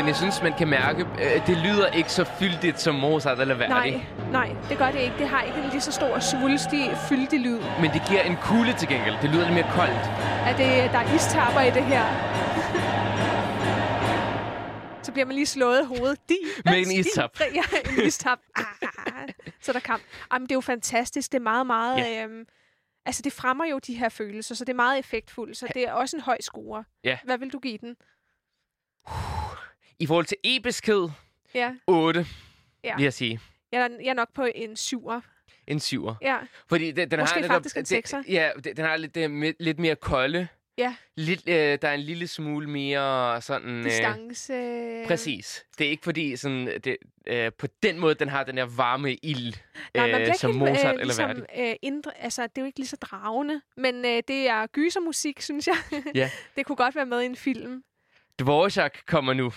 Men 0.01 0.09
jeg 0.09 0.17
synes, 0.17 0.43
man 0.43 0.53
kan 0.53 0.69
mærke, 0.69 1.01
øh, 1.03 1.47
det 1.47 1.57
lyder 1.57 1.87
ikke 1.87 2.13
så 2.13 2.25
fyldigt 2.25 2.81
som 2.81 2.95
Mozart 2.95 3.41
eller 3.41 3.55
Verdi. 3.55 3.71
Nej, 3.71 4.01
nej, 4.33 4.57
det 4.69 4.79
gør 4.79 4.91
det 4.91 5.01
ikke. 5.01 5.15
Det 5.19 5.29
har 5.29 5.43
ikke 5.43 5.59
en 5.59 5.69
lige 5.71 5.81
så 5.81 5.93
stor, 5.93 6.19
svulstig, 6.19 6.97
fyldig 7.09 7.41
lyd. 7.41 7.61
Men 7.81 7.91
det 7.91 8.03
giver 8.09 8.23
en 8.23 8.37
kulde 8.43 8.73
til 8.73 8.89
gengæld. 8.89 9.15
Det 9.23 9.31
lyder 9.31 9.45
lidt 9.45 9.55
mere 9.55 9.71
koldt. 9.73 10.05
Er 10.51 10.57
det, 10.57 10.93
der 10.93 10.99
er 10.99 11.15
istapper 11.15 11.61
i 11.61 11.71
det 11.71 11.85
her? 11.85 12.05
Så 15.05 15.13
bliver 15.13 15.27
man 15.27 15.35
lige 15.35 15.47
slået 15.47 15.83
i 15.83 15.85
hovedet. 15.85 16.19
De, 16.29 16.37
Med 16.65 16.79
en 16.79 16.91
istap. 16.93 17.31
Ja, 17.59 17.63
en 17.91 18.07
istap. 18.07 18.39
Ah, 18.57 18.65
så 19.61 19.71
er 19.71 19.73
der 19.73 19.81
kamp. 19.81 20.03
Jamen, 20.33 20.47
det 20.47 20.53
er 20.53 20.57
jo 20.57 20.61
fantastisk. 20.61 21.33
Det 21.33 21.39
er 21.39 21.43
meget, 21.43 21.67
meget... 21.67 21.99
Ja. 21.99 22.25
Øhm, 22.25 22.45
altså, 23.07 23.23
det 23.23 23.33
fremmer 23.33 23.65
jo 23.65 23.79
de 23.79 23.95
her 23.95 24.09
følelser, 24.09 24.55
så 24.55 24.65
det 24.65 24.73
er 24.73 24.77
meget 24.77 24.99
effektfuldt. 24.99 25.57
Så 25.57 25.67
det 25.75 25.89
er 25.89 25.93
også 25.93 26.17
en 26.17 26.23
høj 26.23 26.37
score. 26.41 26.85
Ja. 27.05 27.19
Hvad 27.25 27.39
vil 27.39 27.53
du 27.53 27.59
give 27.59 27.79
den? 27.79 27.97
I 30.01 30.07
forhold 30.07 30.25
til 30.27 30.37
episkhed, 30.45 31.09
Ja, 31.55 31.71
8, 31.87 32.27
Ja. 32.85 32.97
vil 32.97 33.03
jeg 33.03 33.13
sige. 33.13 33.41
jeg 33.73 33.81
er, 33.83 33.89
jeg 34.03 34.11
er 34.11 34.15
nok 34.15 34.35
på 34.35 34.47
en 34.55 34.77
syver. 34.77 35.21
En 35.67 35.79
7'er. 35.79 36.15
Ja, 36.23 36.37
Fordi 36.69 36.91
den, 36.93 37.11
den 37.11 37.21
Måske 37.21 37.35
har 37.35 37.41
netop, 37.41 37.55
faktisk 37.55 37.77
en 37.77 37.81
det- 37.81 37.89
sekser. 37.89 38.23
Ja, 38.29 38.51
den, 38.65 38.77
den 38.77 38.85
har 38.85 38.97
lidt, 38.97 39.15
det, 39.15 39.31
med, 39.31 39.53
lidt 39.61 39.79
mere 39.79 39.97
kolde. 39.97 40.49
ja. 40.79 40.95
Lidt, 41.17 41.49
øh, 41.49 41.55
der 41.83 41.89
er 41.89 41.95
en 41.95 42.01
lille 42.01 42.27
smule 42.27 42.71
mere 42.71 43.41
sådan... 43.43 43.69
Øh, 43.79 43.85
Distance. 43.85 44.53
præcis. 45.07 45.65
Det 45.79 45.87
er 45.87 45.91
ikke 45.91 46.05
fordi, 46.05 46.37
sådan, 46.37 46.67
det, 46.85 46.97
øh, 47.27 47.53
på 47.59 47.67
den 47.83 47.99
måde, 47.99 48.15
den 48.15 48.29
har 48.29 48.45
den 48.45 48.57
der 48.57 48.67
varme 48.77 49.15
ild, 49.15 49.55
Nej, 49.95 50.21
øh, 50.29 50.35
som 50.35 50.51
helt, 50.51 50.59
Mozart 50.59 50.77
øh, 50.87 50.91
eller 50.93 51.05
ligesom, 51.05 51.29
Verdi. 51.29 51.71
øh, 51.71 51.75
indre, 51.83 52.19
altså, 52.19 52.43
det 52.43 52.59
er 52.59 52.63
jo 52.63 52.67
ikke 52.67 52.79
lige 52.79 52.89
så 52.89 52.97
dragende, 52.97 53.61
men 53.77 54.05
øh, 54.05 54.23
det 54.29 54.49
er 54.49 54.67
gysermusik, 54.67 55.41
synes 55.41 55.67
jeg. 55.67 55.77
Ja. 56.15 56.31
det 56.57 56.67
kunne 56.67 56.77
godt 56.77 56.95
være 56.97 57.07
med 57.07 57.23
i 57.23 57.27
en 57.27 57.37
film. 57.37 57.83
Dvorak 58.39 58.99
kommer 59.07 59.33
nu. 59.33 59.53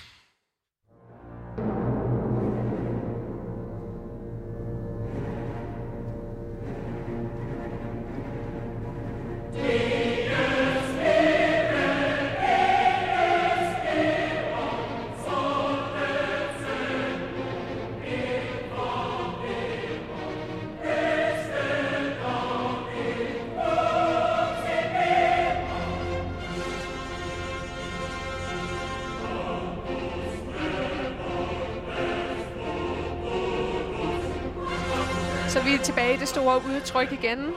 Store 36.59 36.75
udtryk 36.75 37.11
igen. 37.11 37.51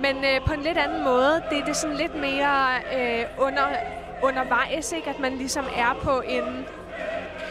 Men 0.00 0.16
øh, 0.24 0.40
på 0.46 0.52
en 0.52 0.62
lidt 0.62 0.78
anden 0.78 1.04
måde. 1.04 1.42
Det 1.50 1.58
er 1.58 1.64
det 1.64 1.76
sådan 1.76 1.96
lidt 1.96 2.14
mere 2.14 2.68
øh, 2.98 3.24
under, 3.38 3.62
undervejs, 4.22 4.92
ikke? 4.92 5.10
At 5.10 5.18
man 5.18 5.36
ligesom 5.36 5.64
er 5.76 5.94
på 6.02 6.20
en, 6.28 6.42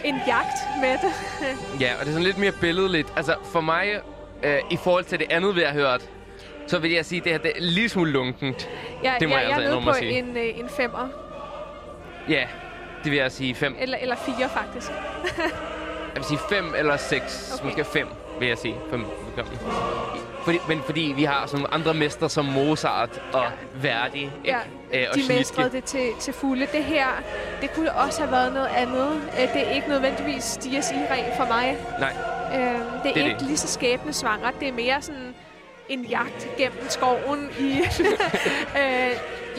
en 0.04 0.16
jagt 0.28 0.58
med 0.82 0.92
det. 0.92 1.12
Ja, 1.82 1.92
og 1.94 2.00
det 2.00 2.08
er 2.08 2.12
sådan 2.12 2.24
lidt 2.24 2.38
mere 2.38 2.52
billedligt. 2.62 3.14
Altså, 3.16 3.36
for 3.52 3.62
mig, 3.62 3.88
øh, 4.44 4.58
i 4.72 4.78
forhold 4.78 5.04
til 5.04 5.20
det 5.20 5.32
andet, 5.32 5.56
vi 5.56 5.62
har 5.62 5.74
hørt, 5.74 6.02
så 6.68 6.80
vil 6.80 6.92
jeg 6.92 7.06
sige, 7.06 7.20
at 7.20 7.24
det 7.24 7.32
her 7.32 7.40
det 7.40 7.52
er 7.56 7.62
lille 7.62 7.90
smule 7.90 8.12
lunkent. 8.12 8.70
Jeg, 9.04 9.18
Det 9.20 9.30
må 9.30 9.36
jeg, 9.36 9.44
jeg 9.44 9.50
jeg 9.50 9.58
altså 9.58 9.62
er 9.62 9.76
nede 9.76 9.80
indrømme 9.80 9.92
på 9.92 9.98
sige. 9.98 10.12
en, 10.12 10.38
øh, 10.38 10.60
en 10.60 10.70
femmer. 10.70 11.08
Ja, 12.30 12.48
det 13.04 13.12
vil 13.12 13.20
jeg 13.20 13.32
sige 13.32 13.56
5. 13.56 13.76
Eller, 13.80 13.98
eller 13.98 14.16
fire, 14.16 14.50
faktisk. 14.50 14.92
Jeg 16.14 16.16
vil 16.16 16.24
sige 16.24 16.40
5 16.50 16.74
eller 16.78 16.98
6. 16.98 17.52
Okay. 17.56 17.66
Måske 17.66 17.84
5, 17.84 18.08
vil 18.40 18.48
jeg 18.48 18.58
sige. 18.58 18.76
5 18.90 19.06
fordi, 20.44 20.58
men 20.68 20.82
fordi 20.86 21.14
vi 21.16 21.24
har 21.24 21.46
sådan 21.48 21.66
andre 21.72 21.94
mestre 21.94 22.30
som 22.30 22.46
Mozart 22.46 23.22
og 23.34 23.46
Verdi 23.74 24.20
ikke? 24.20 24.32
Ja, 24.46 24.58
Øh, 24.94 25.06
og 25.12 25.16
de 25.16 25.22
mestrede 25.38 25.72
det 25.72 25.84
til, 25.84 26.10
til 26.20 26.34
fulde. 26.34 26.68
Det 26.72 26.84
her, 26.84 27.06
det 27.62 27.74
kunne 27.74 27.94
også 27.94 28.22
have 28.22 28.32
været 28.32 28.54
noget 28.54 28.68
andet. 28.76 29.22
Øh, 29.42 29.54
Det 29.54 29.68
er 29.68 29.72
ikke 29.72 29.90
nødvendigvis 29.90 30.60
Dias 30.64 30.92
Irae 30.92 31.34
for 31.38 31.46
mig. 31.46 31.78
Nej, 32.00 32.14
Øh, 32.54 32.60
det 32.60 32.70
er, 32.70 33.02
Det 33.04 33.18
ikke 33.18 33.30
det. 33.40 33.42
lige 33.42 33.58
så 33.58 33.68
skæbnesvangert. 33.68 34.54
Det 34.60 34.68
er 34.68 34.74
mere 34.74 35.02
sådan 35.02 35.36
en 35.90 36.04
jagt 36.04 36.48
gennem 36.58 36.90
skoven 36.90 37.50
i 37.60 37.72
øh, 38.80 39.12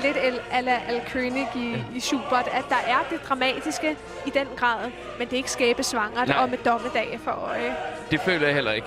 lidt 0.03 0.17
el, 0.23 0.41
ala 0.53 0.77
Alkönig 0.89 1.49
i, 1.57 1.77
i 1.97 2.01
Schubert, 2.01 2.49
at 2.53 2.65
der 2.69 2.77
er 2.87 3.07
det 3.11 3.21
dramatiske 3.29 3.97
i 4.27 4.31
den 4.31 4.47
grad, 4.57 4.91
men 5.19 5.27
det 5.29 5.33
er 5.33 5.37
ikke 5.37 5.51
skæbesvangert 5.51 6.31
og 6.31 6.51
med 6.51 6.59
dommedag 6.59 7.21
for 7.25 7.31
øje. 7.31 7.77
det 8.11 8.21
føler 8.21 8.47
jeg 8.47 8.55
heller 8.55 8.73
ikke. 8.73 8.87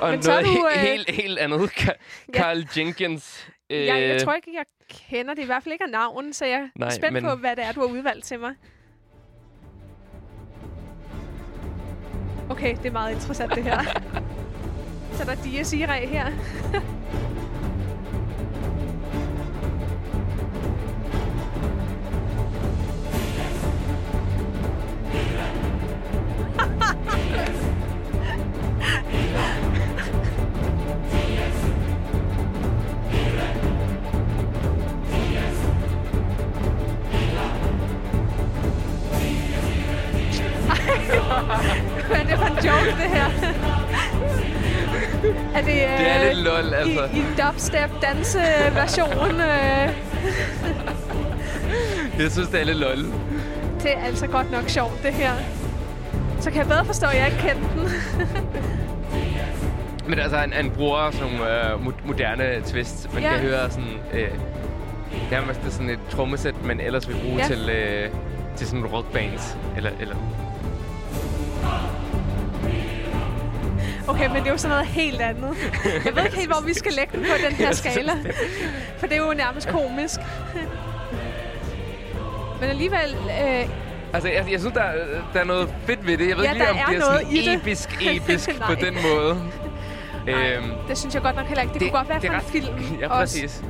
Og 0.00 0.10
Men 0.10 0.20
er 0.20 0.40
noget 0.42 0.44
du, 0.46 0.50
he- 0.68 0.74
øh, 0.74 0.80
helt, 0.80 1.10
helt 1.10 1.38
andet. 1.38 1.70
Ka- 1.70 1.92
Ja. 2.34 2.38
Carl 2.38 2.66
Jenkins. 2.76 3.46
Øh, 3.70 3.86
Jeg, 3.86 4.02
jeg 4.02 4.22
tror 4.22 4.34
ikke, 4.34 4.50
jeg 4.54 4.64
kender 5.10 5.34
det 5.34 5.42
i 5.42 5.46
hvert 5.46 5.62
fald 5.62 5.72
ikke 5.72 5.84
af 5.84 5.90
navn, 5.90 6.32
så 6.32 6.44
jeg 6.44 6.60
er 6.60 6.68
Nej, 6.76 6.90
spændt 6.90 7.12
men- 7.12 7.24
på, 7.24 7.34
hvad 7.34 7.56
det 7.56 7.64
er, 7.64 7.72
du 7.72 7.80
har 7.80 7.86
udvalgt 7.86 8.24
til 8.24 8.38
mig. 8.40 8.54
Okay, 12.50 12.76
det 12.76 12.86
er 12.86 12.90
meget 12.92 13.12
interessant, 13.14 13.54
det 13.54 13.62
her. 13.64 13.82
så 15.16 15.22
er 15.22 15.26
der 15.26 15.34
her. 16.08 16.24
Er 16.26 16.30
det 16.30 16.82
for 16.82 16.93
en 16.93 16.93
joke, 42.66 42.86
det 43.02 43.10
her? 43.10 43.24
er 45.54 45.62
det, 45.62 45.72
øh, 45.72 45.98
Det 45.98 46.10
er 46.10 46.24
lidt 46.34 46.44
lol, 46.44 46.74
altså. 46.74 47.04
I, 47.14 47.18
i 47.18 47.22
dubstep 47.42 47.90
danseversion 48.02 49.40
øh, 49.40 49.88
Jeg 52.18 52.30
synes, 52.30 52.48
det 52.48 52.60
er 52.60 52.64
lidt 52.64 52.78
lol. 52.78 52.96
det 53.82 53.92
er 53.96 54.04
altså 54.04 54.26
godt 54.26 54.50
nok 54.52 54.68
sjovt, 54.68 55.02
det 55.02 55.12
her. 55.14 55.32
Så 56.40 56.50
kan 56.50 56.58
jeg 56.58 56.66
bedre 56.68 56.84
forstå, 56.84 57.06
at 57.06 57.16
jeg 57.18 57.26
ikke 57.26 57.38
kendte 57.38 57.68
den. 57.74 57.88
Men 60.08 60.18
altså, 60.18 60.36
han, 60.36 60.52
han 60.52 60.70
bruger 60.70 61.10
sådan 61.10 61.32
nogle 61.32 61.64
øh, 61.72 61.74
mo- 61.86 62.06
moderne 62.06 62.44
twists. 62.66 63.08
Man 63.14 63.22
Ja. 63.22 63.30
kan 63.30 63.38
høre 63.40 63.70
sådan... 63.70 63.88
Øh, 64.12 64.28
nærmest 65.30 65.60
sådan 65.70 65.90
et 65.90 65.98
trommesæt, 66.10 66.54
man 66.64 66.80
ellers 66.80 67.08
vil 67.08 67.16
bruge 67.24 67.36
Ja. 67.38 67.44
til, 67.46 67.68
øh, 67.70 68.10
til 68.56 68.66
sådan 68.66 68.84
rockbands. 68.86 69.56
Eller, 69.76 69.90
eller 70.00 70.16
Okay, 74.08 74.26
men 74.26 74.36
det 74.36 74.46
er 74.46 74.50
jo 74.50 74.58
sådan 74.58 74.70
noget 74.70 74.86
helt 74.86 75.20
andet. 75.20 75.50
Jeg 76.04 76.16
ved 76.16 76.24
ikke 76.24 76.36
helt, 76.36 76.52
hvor 76.52 76.66
vi 76.66 76.74
skal 76.74 76.92
lægge 76.92 77.16
den 77.18 77.20
på 77.26 77.34
den 77.48 77.52
her 77.56 77.72
skala. 77.72 78.12
For 78.98 79.06
det 79.06 79.16
er 79.16 79.20
jo 79.26 79.34
nærmest 79.36 79.68
komisk. 79.68 80.20
Men 82.60 82.70
alligevel, 82.70 83.14
øh, 83.42 83.68
Altså, 84.12 84.28
jeg, 84.28 84.44
jeg 84.50 84.60
synes, 84.60 84.74
der, 84.74 84.80
er- 84.82 85.22
der 85.32 85.40
er 85.40 85.44
noget 85.44 85.74
fedt 85.86 86.06
ved 86.06 86.18
det. 86.18 86.28
Jeg 86.28 86.36
ved 86.36 86.44
Ja, 86.44 86.52
ikke 86.52 86.70
om 86.70 86.76
det 86.88 86.96
er 86.96 87.00
noget 87.00 87.20
sådan 87.20 87.36
i 87.36 87.40
det. 87.44 87.54
episk, 87.54 87.88
episk 88.16 88.50
på 88.66 88.74
den 88.74 88.94
måde. 89.14 89.40
nej, 90.26 90.52
Øhm, 90.52 90.70
det 90.88 90.98
synes 90.98 91.14
jeg 91.14 91.22
godt 91.22 91.36
nok 91.36 91.46
heller 91.46 91.62
ikke. 91.62 91.72
Det, 91.72 91.80
det 91.80 91.90
kunne 91.90 91.98
godt 91.98 92.08
være 92.08 92.20
det 92.20 92.28
fra 92.30 92.36
er 92.36 92.40
en 92.40 92.46
film 92.46 92.98
Ja, 93.00 93.08
også. 93.20 93.62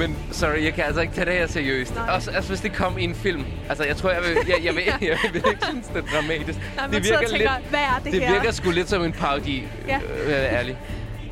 Men 0.00 0.16
sorry, 0.30 0.64
jeg 0.64 0.74
kan 0.74 0.84
altså 0.84 1.00
ikke 1.00 1.14
tage 1.14 1.24
det 1.24 1.34
her 1.34 1.46
seriøst. 1.46 1.94
Nej. 1.94 2.14
Også 2.14 2.30
altså, 2.30 2.50
hvis 2.50 2.60
det 2.60 2.72
kom 2.72 2.98
i 2.98 3.04
en 3.04 3.14
film. 3.14 3.44
Altså, 3.68 3.84
jeg 3.84 3.96
tror, 3.96 4.10
jeg 4.10 4.22
vil, 4.22 4.36
jeg, 4.48 4.64
jeg 4.64 4.74
vil, 4.74 4.82
jeg 5.08 5.18
vil 5.32 5.36
ikke 5.36 5.64
synes, 5.70 5.86
det 5.86 5.96
er 5.96 6.16
dramatisk. 6.16 6.58
Nej, 6.76 6.86
det 6.86 7.04
virker 7.04 7.18
tænker, 7.18 7.36
lidt, 7.36 7.50
hvad 7.70 7.80
er 7.80 8.00
det, 8.04 8.12
det 8.12 8.22
her? 8.22 8.32
virker 8.32 8.50
sgu 8.52 8.70
lidt 8.70 8.88
som 8.88 9.04
en 9.04 9.12
parodi, 9.12 9.68
Ja. 9.88 9.96
øh, 9.96 10.26
vil 10.26 10.32
jeg 10.34 10.42
være 10.42 10.52
ærlig. 10.58 10.76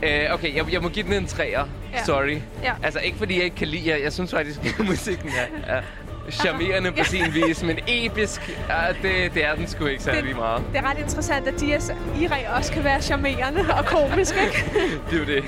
Uh, 0.03 0.35
okay, 0.35 0.57
jeg, 0.57 0.73
jeg 0.73 0.83
må 0.83 0.89
give 0.89 1.07
den 1.07 1.13
en 1.13 1.27
træer. 1.27 1.65
Ja. 1.93 2.05
Sorry. 2.05 2.39
Ja. 2.63 2.73
Altså, 2.83 3.01
ikke 3.01 3.19
fordi 3.19 3.37
jeg 3.37 3.45
ikke 3.45 3.57
kan 3.57 3.69
lide 3.69 3.89
jer. 3.91 3.97
Jeg 3.97 4.13
synes 4.13 4.31
faktisk, 4.31 4.59
at 4.65 4.87
musikken 4.93 5.29
er, 5.67 5.77
er 5.77 5.83
charmerende 6.31 6.93
på 6.93 7.05
sin 7.05 7.35
vis. 7.35 7.63
Men 7.63 7.79
episk, 7.87 8.59
ja, 8.69 8.93
det, 9.03 9.35
det 9.35 9.45
er 9.45 9.55
den 9.55 9.69
sgu 9.69 9.87
ikke 9.87 10.03
særlig 10.03 10.37
meget. 10.37 10.63
Det 10.73 10.79
er 10.79 10.91
ret 10.91 10.99
interessant, 10.99 11.49
at 11.49 11.61
Dias 11.61 11.93
Irae 12.21 12.51
også 12.57 12.73
kan 12.73 12.85
være 12.85 13.03
charmerende 13.03 13.61
og 13.79 13.87
komisk, 13.87 14.35
ikke? 14.47 14.65
Det 15.11 15.15
er 15.15 15.19
jo 15.19 15.25
det. 15.25 15.45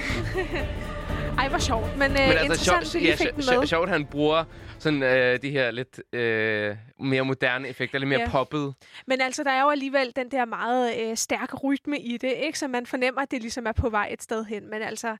Ej, 1.41 1.49
hvor 1.49 1.59
sjovt. 1.59 1.97
Men, 1.99 2.11
øh, 2.11 2.16
Men 2.28 2.36
altså, 2.36 2.64
sjovt, 2.64 2.95
at 2.97 3.03
ja, 3.05 3.14
fik 3.14 3.26
sjo- 3.26 3.30
den 3.34 3.43
sjo- 3.43 3.59
med. 3.59 3.66
sjovt, 3.66 3.88
han 3.88 4.07
bruger 4.07 4.45
sådan 4.78 5.03
øh, 5.03 5.43
de 5.43 5.51
her 5.51 5.70
lidt 5.70 6.01
øh, 6.14 6.76
mere 6.99 7.24
moderne 7.24 7.68
effekter, 7.68 7.99
lidt 7.99 8.09
mere 8.09 8.20
Ja. 8.20 8.30
poppet. 8.30 8.74
Men 9.07 9.20
altså, 9.20 9.45
der 9.45 9.51
er 9.51 9.62
jo 9.62 9.70
alligevel 9.70 10.12
den 10.16 10.30
der 10.30 10.45
meget 10.45 10.97
øh, 11.11 11.16
stærke 11.16 11.57
rytme 11.57 12.01
i 12.01 12.16
det, 12.16 12.32
ikke? 12.32 12.59
Så 12.59 12.68
man 12.68 12.86
fornemmer, 12.86 13.20
at 13.22 13.30
det 13.30 13.41
ligesom 13.41 13.66
er 13.66 13.72
på 13.72 13.91
vej 13.91 14.09
et 14.12 14.22
sted 14.22 14.45
hen. 14.45 14.70
Men 14.70 14.82
altså, 14.82 15.16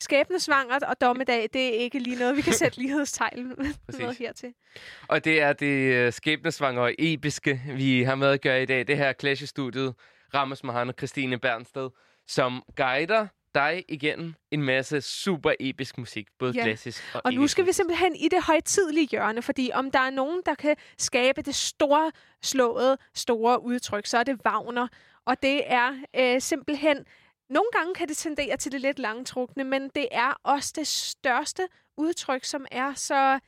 skæbnesvangert 0.00 0.82
og 0.82 1.00
dommedag, 1.00 1.48
det 1.52 1.66
er 1.68 1.78
ikke 1.78 1.98
lige 1.98 2.18
noget, 2.18 2.36
vi 2.36 2.42
kan 2.42 2.52
sætte 2.52 2.78
lighedstegn 2.82 3.48
med 3.98 4.14
hertil. 4.18 4.52
Og 5.08 5.24
det 5.24 5.42
er 5.42 5.52
det 5.52 5.94
øh, 5.94 6.12
skæbnesvangre 6.12 6.82
og 6.82 6.92
episke, 6.98 7.62
vi 7.76 8.02
har 8.02 8.14
med 8.14 8.28
at 8.28 8.40
gøre 8.40 8.62
i 8.62 8.66
dag. 8.66 8.86
Det 8.86 8.96
her 8.96 9.04
er 9.04 9.12
Clash 9.20 9.42
i 9.42 9.46
studiet. 9.46 9.94
Ramos 10.34 10.64
Mahan 10.64 10.88
og 10.88 10.94
Christine 10.98 11.38
Bernsted, 11.38 11.90
som 12.28 12.62
guider 12.76 13.26
dig 13.54 13.84
igennem 13.88 14.34
en 14.50 14.62
masse 14.62 15.00
super 15.00 15.52
episk 15.60 15.98
musik. 15.98 16.28
Både 16.38 16.52
Ja. 16.56 16.62
klassisk 16.62 17.02
og 17.14 17.20
Og 17.24 17.32
nu 17.32 17.46
skal 17.46 17.66
vi 17.66 17.72
simpelthen 17.72 18.16
i 18.16 18.28
det 18.28 18.42
højtidlige 18.42 19.06
hjørne, 19.06 19.42
fordi 19.42 19.70
om 19.74 19.90
der 19.90 19.98
er 19.98 20.10
nogen, 20.10 20.42
der 20.46 20.54
kan 20.54 20.76
skabe 20.98 21.42
det 21.42 21.54
store, 21.54 22.12
slåede, 22.42 22.98
store 23.14 23.62
udtryk, 23.64 24.06
så 24.06 24.18
er 24.18 24.22
det 24.24 24.40
Wagner. 24.46 24.88
Og 25.24 25.42
det 25.42 25.62
er 25.66 25.92
øh, 26.16 26.40
simpelthen... 26.40 27.04
Nogle 27.50 27.68
gange 27.72 27.94
kan 27.94 28.08
det 28.08 28.16
tendere 28.16 28.56
til 28.56 28.72
det 28.72 28.80
lidt 28.80 28.98
langtrukne, 28.98 29.64
men 29.64 29.88
det 29.94 30.08
er 30.12 30.40
også 30.42 30.72
det 30.76 30.86
største 30.86 31.62
udtryk, 31.96 32.44
som 32.44 32.66
er 32.70 32.94
så... 32.94 33.38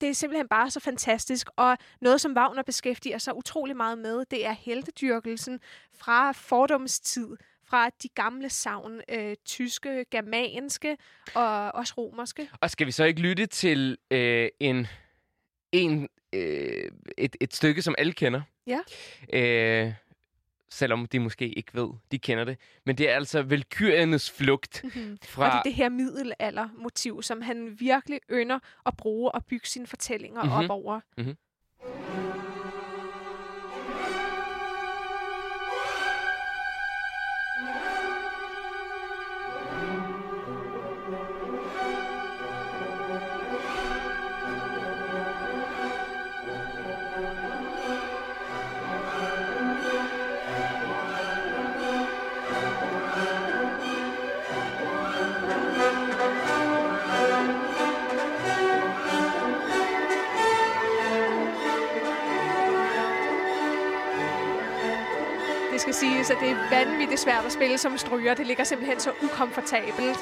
Det 0.00 0.08
er 0.10 0.14
simpelthen 0.14 0.48
bare 0.48 0.70
så 0.70 0.80
fantastisk, 0.80 1.48
og 1.56 1.78
noget, 2.00 2.20
som 2.20 2.36
Wagner 2.36 2.62
beskæftiger 2.62 3.18
sig 3.18 3.36
utrolig 3.36 3.76
meget 3.76 3.98
med, 3.98 4.24
det 4.30 4.46
er 4.46 4.52
heltedyrkelsen 4.52 5.60
fra 5.94 6.32
fordomstid, 6.32 7.36
fra 7.72 7.90
de 8.02 8.08
gamle 8.08 8.48
savn, 8.50 9.00
øh, 9.08 9.36
tyske, 9.44 10.04
germanske 10.10 10.96
og 11.34 11.74
også 11.74 11.94
romerske. 11.98 12.50
Og 12.60 12.70
skal 12.70 12.86
vi 12.86 12.92
så 12.92 13.04
ikke 13.04 13.20
lytte 13.20 13.46
til 13.46 13.98
øh, 14.10 14.48
en, 14.60 14.86
en 15.72 16.08
øh, 16.32 16.90
et, 17.18 17.36
et 17.40 17.54
stykke, 17.54 17.82
som 17.82 17.94
alle 17.98 18.12
kender? 18.12 18.40
Ja. 18.66 18.78
Øh, 19.32 19.92
selvom 20.70 21.06
de 21.06 21.18
måske 21.20 21.48
ikke 21.48 21.74
ved, 21.74 21.88
de 22.10 22.18
kender 22.18 22.44
det. 22.44 22.56
Men 22.86 22.98
det 22.98 23.10
er 23.10 23.14
altså 23.14 23.42
Valkyriernes 23.42 24.30
flugt 24.30 24.80
Mm-hmm. 24.84 25.18
fra... 25.24 25.44
Og 25.46 25.50
det 25.52 25.58
er 25.58 25.62
det 25.62 25.74
her 25.74 25.88
middelaldermotiv, 25.88 27.22
som 27.22 27.40
han 27.42 27.76
virkelig 27.80 28.20
ynder 28.30 28.58
at 28.86 28.96
bruge 28.96 29.30
og 29.32 29.44
bygge 29.46 29.66
sine 29.66 29.86
fortællinger 29.86 30.42
Mhm. 30.42 30.52
mm-hmm. 30.52 30.70
op 30.70 30.70
over. 30.70 31.00
Det 31.16 31.36
siges, 66.24 66.30
at 66.30 66.36
det 66.40 66.50
er 66.50 66.84
vanvittigt 66.84 67.20
svært 67.20 67.44
at 67.46 67.52
spille 67.52 67.78
som 67.78 67.98
stryger. 67.98 68.34
Det 68.34 68.46
ligger 68.46 68.64
simpelthen 68.64 69.00
så 69.00 69.10
ukomfortabelt. 69.22 70.18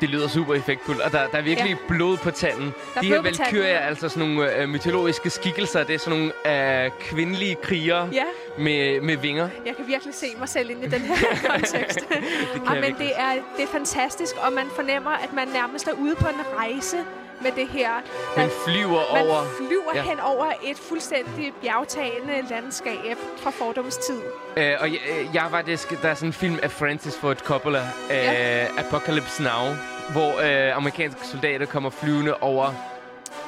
Det 0.00 0.08
lyder 0.08 0.28
super 0.28 0.54
effektfuldt, 0.54 1.00
og 1.00 1.12
der, 1.12 1.26
der 1.26 1.38
er 1.38 1.42
virkelig 1.42 1.70
ja. 1.70 1.76
blod 1.88 2.16
på 2.16 2.30
tanden. 2.30 2.74
er 2.96 3.00
De 3.00 3.06
her 3.06 3.22
valkyrier 3.22 3.64
er 3.64 3.86
altså 3.86 4.08
sådan 4.08 4.28
nogle 4.28 4.56
øh, 4.56 4.68
mytologiske 4.68 5.30
skikkelser. 5.30 5.84
Det 5.84 5.94
er 5.94 5.98
sådan 5.98 6.18
nogle 6.46 6.84
øh, 6.84 6.90
kvindelige 7.00 7.54
krigere 7.54 8.08
Ja, 8.12 8.24
med, 8.58 9.00
med 9.00 9.16
vinger. 9.16 9.48
jeg 9.66 9.76
kan 9.76 9.86
virkelig 9.86 10.14
se 10.14 10.26
mig 10.38 10.48
selv 10.48 10.70
ind 10.70 10.84
i 10.84 10.88
den 10.88 11.00
her 11.00 11.16
kontekst. 11.50 11.98
Det 12.08 12.62
og, 12.66 12.76
men 12.80 12.94
det 12.98 13.10
er, 13.16 13.32
det 13.56 13.62
er 13.62 13.68
fantastisk, 13.72 14.34
og 14.46 14.52
man 14.52 14.66
fornemmer, 14.74 15.10
at 15.10 15.32
man 15.32 15.48
nærmest 15.48 15.88
er 15.88 15.92
ude 15.92 16.14
på 16.14 16.28
en 16.28 16.40
rejse 16.58 16.96
med 17.44 17.52
det 17.52 17.68
her. 17.68 17.90
Man 18.36 18.50
flyver 18.66 19.12
Man 19.14 19.26
over... 19.26 19.42
flyver 19.56 19.92
Ja. 19.94 20.02
hen 20.02 20.20
over 20.20 20.46
et 20.62 20.78
fuldstændig 20.78 21.52
bjergtagende 21.62 22.48
landskab 22.50 23.16
fra 23.42 23.50
fordomstid. 23.50 24.20
Øh, 24.56 24.72
og 24.80 24.92
jeg, 24.92 24.98
øh, 25.18 25.34
jeg 25.34 25.46
var 25.50 25.62
det, 25.62 25.88
der 26.02 26.08
er 26.08 26.14
sådan 26.14 26.28
en 26.28 26.32
film 26.32 26.58
af 26.62 26.70
Francis 26.70 27.16
Ford 27.18 27.36
Coppola, 27.38 27.82
øh, 28.10 28.16
Ja. 28.16 28.66
Apocalypse 28.78 29.42
Now, 29.42 29.74
hvor 30.12 30.40
øh, 30.40 30.76
amerikanske 30.76 31.26
soldater 31.26 31.66
kommer 31.66 31.90
flyvende 31.90 32.34
over 32.40 32.72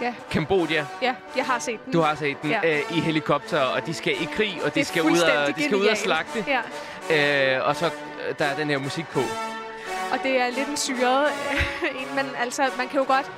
Ja. 0.02 0.14
Kambodja. 0.30 0.84
Ja, 1.02 1.14
jeg 1.36 1.44
har 1.44 1.58
set 1.58 1.84
den. 1.84 1.92
Du 1.92 2.00
har 2.00 2.14
set 2.14 2.42
den 2.42 2.50
Ja. 2.50 2.60
øh, 2.76 2.96
i 2.96 3.00
helikopter, 3.00 3.60
og 3.60 3.86
de 3.86 3.94
skal 3.94 4.12
i 4.12 4.28
krig, 4.36 4.60
og 4.64 4.74
de 4.74 4.78
Det 4.80 4.86
skal, 4.86 5.02
ud 5.02 5.18
og, 5.18 5.56
de 5.56 5.64
skal 5.64 5.76
ud 5.76 5.86
og 5.86 5.96
slagte. 5.96 6.44
Ja. 7.10 7.56
Øh, 7.56 7.68
og 7.68 7.76
så 7.76 7.86
øh, 7.86 8.34
der 8.38 8.44
er 8.44 8.56
den 8.56 8.68
her 8.70 8.78
musik 8.78 9.06
på. 9.08 9.20
Og 10.12 10.18
det 10.22 10.40
er 10.40 10.46
lidt 10.50 10.68
en 10.68 10.76
syret 10.76 11.26
øh, 11.52 11.90
en, 12.02 12.14
men 12.14 12.24
altså, 12.40 12.62
man 12.78 12.88
kan 12.88 12.98
jo 13.00 13.04
godt... 13.08 13.30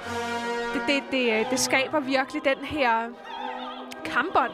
Det, 0.74 0.82
det, 0.86 1.02
det, 1.10 1.46
det 1.50 1.58
skaber 1.58 2.00
virkelig 2.00 2.42
den 2.44 2.64
her 2.64 3.08
kampånd. 4.04 4.52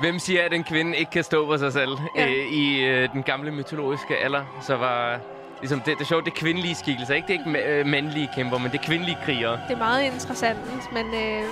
Hvem 0.00 0.18
siger, 0.18 0.44
at 0.44 0.52
en 0.52 0.64
kvinde 0.64 0.96
ikke 0.98 1.10
kan 1.10 1.24
stå 1.24 1.46
for 1.46 1.56
sig 1.56 1.72
selv? 1.72 1.90
Ja. 2.16 2.26
Øh, 2.26 2.52
I 2.52 2.84
øh, 2.84 3.12
den 3.12 3.22
gamle 3.22 3.50
mytologiske 3.50 4.16
alder, 4.16 4.44
så 4.62 4.76
var 4.76 5.20
ligesom 5.60 5.80
det, 5.80 5.98
det 5.98 6.00
er 6.00 6.08
sjovt, 6.08 6.24
det 6.24 6.30
er 6.30 6.36
kvindelige 6.36 6.74
skikkelser. 6.74 7.14
Ikke? 7.14 7.28
Det 7.28 7.34
er 7.34 7.38
ikke 7.38 7.78
øh, 7.80 7.86
mandlige 7.86 8.30
kæmper, 8.34 8.58
men 8.58 8.72
det 8.72 8.78
er 8.78 8.82
kvindelige 8.84 9.18
krigere. 9.24 9.60
Det 9.68 9.74
er 9.74 9.78
meget 9.78 10.04
interessant, 10.12 10.92
men 10.92 11.06
øh, 11.06 11.42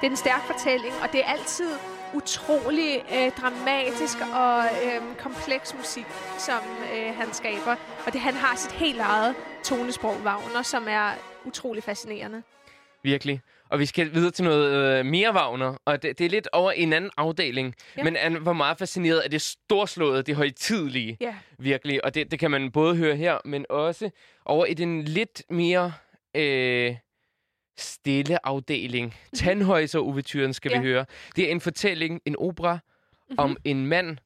det 0.00 0.06
er 0.06 0.10
en 0.10 0.16
stærk 0.16 0.42
fortælling, 0.42 0.94
og 1.02 1.12
det 1.12 1.20
er 1.20 1.24
altid 1.24 1.70
utrolig 2.14 3.04
øh, 3.14 3.30
dramatisk 3.40 4.18
og 4.34 4.64
øh, 4.84 5.16
kompleks 5.18 5.74
musik, 5.74 6.06
som 6.38 6.60
øh, 6.94 7.16
han 7.16 7.32
skaber. 7.32 7.76
Og 8.06 8.12
det, 8.12 8.20
han 8.20 8.34
har 8.34 8.56
sit 8.56 8.72
helt 8.72 9.00
eget 9.00 9.34
tonesprog, 9.64 10.16
Wagner, 10.24 10.62
som 10.62 10.86
er 10.88 11.10
utrolig 11.44 11.82
fascinerende. 11.82 12.42
Virkelig. 13.02 13.40
Og 13.70 13.78
vi 13.78 13.86
skal 13.86 14.14
videre 14.14 14.30
til 14.30 14.44
noget 14.44 14.98
øh, 14.98 15.06
mere 15.06 15.34
Wagner, 15.34 15.76
og 15.84 16.02
det, 16.02 16.18
det 16.18 16.24
er 16.24 16.30
lidt 16.30 16.48
over 16.52 16.70
en 16.72 16.92
anden 16.92 17.10
afdeling. 17.16 17.74
Ja. 17.96 18.02
Men 18.04 18.16
han 18.16 18.44
var 18.44 18.52
meget 18.52 18.78
fascineret 18.78 19.18
af 19.18 19.30
det 19.30 19.42
storslåede, 19.42 20.22
det 20.22 20.36
højtidlige, 20.36 21.16
Ja, 21.20 21.34
virkelig. 21.58 22.04
Og 22.04 22.14
det, 22.14 22.30
det 22.30 22.38
kan 22.38 22.50
man 22.50 22.70
både 22.72 22.96
høre 22.96 23.16
her, 23.16 23.38
men 23.44 23.66
også 23.68 24.10
over 24.44 24.64
i 24.66 24.74
den 24.74 25.02
lidt 25.04 25.42
mere 25.50 25.92
øh, 26.34 26.96
stille 27.78 28.46
afdeling. 28.46 29.14
Tandhøjser-ouverturen 29.36 30.52
skal 30.52 30.70
Ja. 30.72 30.80
vi 30.80 30.86
høre. 30.86 31.04
Det 31.36 31.44
er 31.46 31.50
en 31.50 31.60
fortælling, 31.60 32.20
en 32.24 32.36
opera, 32.38 32.72
mm-hmm. 32.74 33.38
om 33.38 33.56
en 33.64 33.86
mand, 33.86 34.18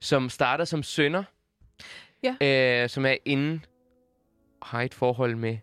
som 0.00 0.28
starter 0.28 0.64
som 0.64 0.82
sønder, 0.82 1.24
Ja. 2.22 2.82
øh, 2.82 2.88
som 2.88 3.06
er 3.06 3.16
inde 3.24 3.60
og 4.60 4.66
har 4.66 4.82
et 4.82 4.94
forhold 4.94 5.36
med 5.36 5.58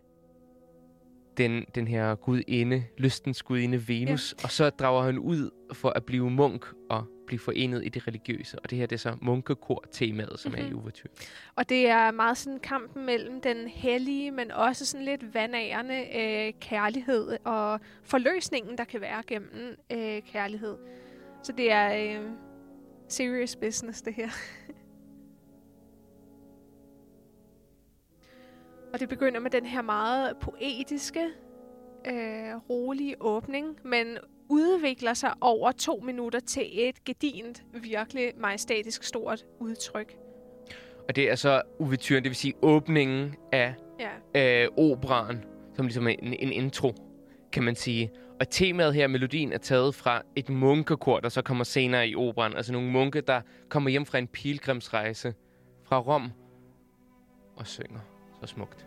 den, 1.37 1.65
den 1.75 1.87
her 1.87 2.15
gudinde, 2.15 2.83
lystens 2.97 3.43
gudinde 3.43 3.87
Venus, 3.87 4.35
ja. 4.39 4.43
og 4.43 4.51
så 4.51 4.69
drager 4.69 5.03
han 5.03 5.19
ud 5.19 5.49
for 5.73 5.89
at 5.89 6.05
blive 6.05 6.29
munk 6.29 6.65
og 6.89 7.05
blive 7.27 7.39
forenet 7.39 7.85
i 7.85 7.89
det 7.89 8.07
religiøse. 8.07 8.59
Og 8.59 8.69
det 8.69 8.77
her 8.77 8.85
det 8.85 8.95
er 8.95 8.99
så 8.99 9.15
munkekor-temaet, 9.21 10.39
som 10.39 10.49
mm-hmm. 10.51 10.63
er 10.65 10.67
i 10.67 10.69
Mhm. 10.71 10.79
ouverture. 10.79 11.09
og 11.55 11.69
det 11.69 11.87
er 11.89 12.11
meget 12.11 12.37
sådan 12.37 12.59
kampen 12.59 13.05
mellem 13.05 13.41
den 13.41 13.67
hellige, 13.67 14.31
men 14.31 14.51
også 14.51 14.85
sådan 14.85 15.05
lidt 15.05 15.33
vandærende 15.33 15.95
øh, 16.15 16.53
kærlighed 16.61 17.37
og 17.43 17.79
forløsningen, 18.03 18.77
der 18.77 18.83
kan 18.83 19.01
være 19.01 19.23
gennem 19.27 19.75
øh, 19.91 20.21
kærlighed. 20.21 20.75
Så 21.43 21.51
det 21.51 21.71
er 21.71 22.17
øh, 22.19 22.29
serious 23.09 23.55
business, 23.55 24.01
det 24.01 24.13
her. 24.13 24.29
og 28.93 28.99
det 28.99 29.09
begynder 29.09 29.39
med 29.39 29.51
den 29.51 29.65
her 29.65 29.81
meget 29.81 30.37
poetiske, 30.37 31.25
øh, 32.07 32.55
rolige 32.69 33.15
åbning, 33.19 33.77
men 33.83 34.17
udvikler 34.49 35.13
sig 35.13 35.33
over 35.41 35.71
to 35.71 35.99
minutter 36.03 36.39
til 36.39 36.63
et 36.73 37.03
gedint, 37.03 37.63
virkelig 37.73 38.31
majestætisk 38.37 39.03
stort 39.03 39.45
udtryk. 39.59 40.15
Og 41.09 41.15
det 41.15 41.31
er 41.31 41.35
så 41.35 41.61
ouverturen, 41.79 42.23
det 42.23 42.29
vil 42.29 42.35
sige 42.35 42.53
åbningen 42.61 43.35
af 43.51 43.75
Ja. 44.35 44.63
øh, 44.63 44.69
operaen, 44.77 45.43
som 45.75 45.85
ligesom 45.85 46.07
en, 46.07 46.33
en 46.33 46.51
intro, 46.51 46.93
kan 47.51 47.63
man 47.63 47.75
sige. 47.75 48.11
Og 48.39 48.49
temaet 48.49 48.93
her, 48.93 49.07
melodien, 49.07 49.53
er 49.53 49.57
taget 49.57 49.95
fra 49.95 50.21
et 50.35 50.49
munkekor, 50.49 51.19
der 51.19 51.29
så 51.29 51.41
kommer 51.41 51.63
senere 51.63 52.07
i 52.07 52.15
operaen. 52.15 52.53
Altså 52.55 52.73
nogle 52.73 52.91
munke, 52.91 53.21
der 53.21 53.41
kommer 53.69 53.89
hjem 53.89 54.05
fra 54.05 54.17
en 54.17 54.27
pilgrimsrejse 54.27 55.33
fra 55.83 55.99
Rom 55.99 56.31
og 57.55 57.67
synger 57.67 57.99
så 58.47 58.47
smukt. 58.47 58.85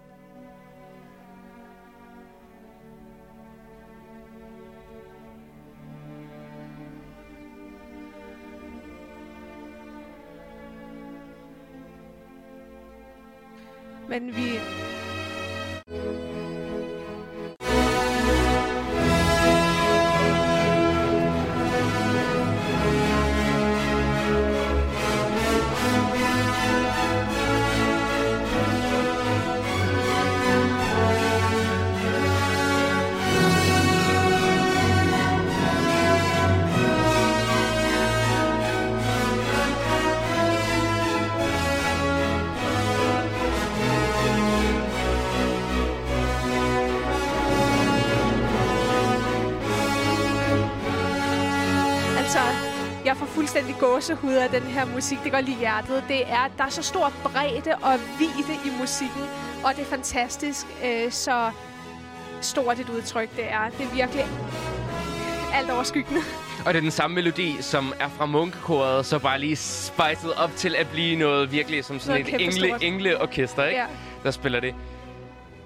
Men 14.08 14.30
gåsehud 54.06 54.32
af 54.32 54.50
den 54.50 54.62
her 54.62 54.84
musik. 54.84 55.18
Det 55.24 55.32
går 55.32 55.40
lige 55.40 55.58
hjertet. 55.58 56.04
Det 56.08 56.28
er, 56.28 56.48
der 56.58 56.64
er 56.64 56.68
så 56.68 56.82
stor 56.82 57.12
bredde 57.22 57.74
og 57.82 58.00
vidde 58.18 58.54
i 58.64 58.70
musikken, 58.80 59.22
og 59.64 59.74
det 59.76 59.82
er 59.82 59.86
fantastisk. 59.86 60.66
Øh, 60.84 61.12
så 61.12 61.50
stort 62.40 62.78
et 62.78 62.88
udtryk, 62.88 63.36
det 63.36 63.44
er. 63.50 63.68
Det 63.78 63.86
er 63.86 63.94
virkelig 63.94 64.26
alt 65.54 65.70
overskyggende. 65.70 66.20
Og 66.66 66.72
det 66.72 66.76
er 66.76 66.82
den 66.82 66.90
samme 66.90 67.14
melodi, 67.14 67.56
som 67.60 67.92
er 68.00 68.08
fra 68.08 68.26
munkekoret, 68.26 69.06
så 69.06 69.18
bare 69.18 69.38
lige 69.38 69.56
spicet 69.56 70.34
op 70.34 70.50
til 70.56 70.74
at 70.76 70.88
blive 70.88 71.16
noget 71.16 71.52
virkelig 71.52 71.84
som 71.84 71.98
sådan 71.98 72.20
Noget 72.20 72.34
et 72.34 72.56
engle, 72.56 72.86
engleorkester, 72.86 73.64
ikke? 73.64 73.80
Ja. 73.80 73.86
Der 74.22 74.30
spiller 74.30 74.60
det. 74.60 74.74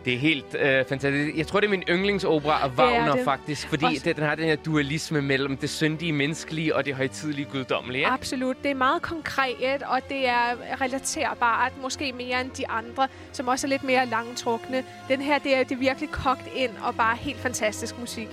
Det 0.04 0.14
er 0.14 0.18
helt 0.18 0.54
øh, 0.54 0.84
fantastisk. 0.84 1.36
Jeg 1.36 1.46
tror, 1.46 1.60
det 1.60 1.66
er 1.66 1.70
min 1.70 1.82
yndlingsopera 1.88 2.64
af 2.64 2.68
Wagner, 2.70 3.14
det. 3.16 3.24
faktisk. 3.24 3.68
Fordi 3.68 3.84
Også- 3.84 4.02
det, 4.04 4.16
den 4.16 4.24
har 4.24 4.34
den 4.34 4.44
her 4.44 4.56
dualisme 4.56 5.22
mellem 5.22 5.56
det 5.56 5.70
syndige 5.70 6.12
menneskelige 6.12 6.76
og 6.76 6.84
det 6.84 6.94
højtidelige 6.94 7.44
guddommelige. 7.52 7.98
Ikke? 8.00 8.10
Absolut. 8.10 8.56
Det 8.62 8.70
er 8.70 8.74
meget 8.74 9.02
konkret, 9.02 9.82
og 9.82 10.00
det 10.08 10.28
er 10.28 10.80
relaterbart, 10.80 11.72
måske 11.82 12.12
mere 12.12 12.40
end 12.40 12.50
de 12.50 12.68
andre, 12.68 13.08
som 13.32 13.48
også 13.48 13.66
er 13.66 13.68
lidt 13.68 13.84
mere 13.84 14.06
langtrukne. 14.06 14.84
Den 15.08 15.20
her, 15.20 15.38
det 15.38 15.54
er, 15.56 15.62
det 15.62 15.72
er 15.72 15.76
virkelig 15.78 16.10
kogt 16.10 16.48
ind, 16.56 16.70
og 16.82 16.94
bare 16.94 17.16
helt 17.16 17.38
fantastisk 17.38 17.98
musik. 17.98 18.28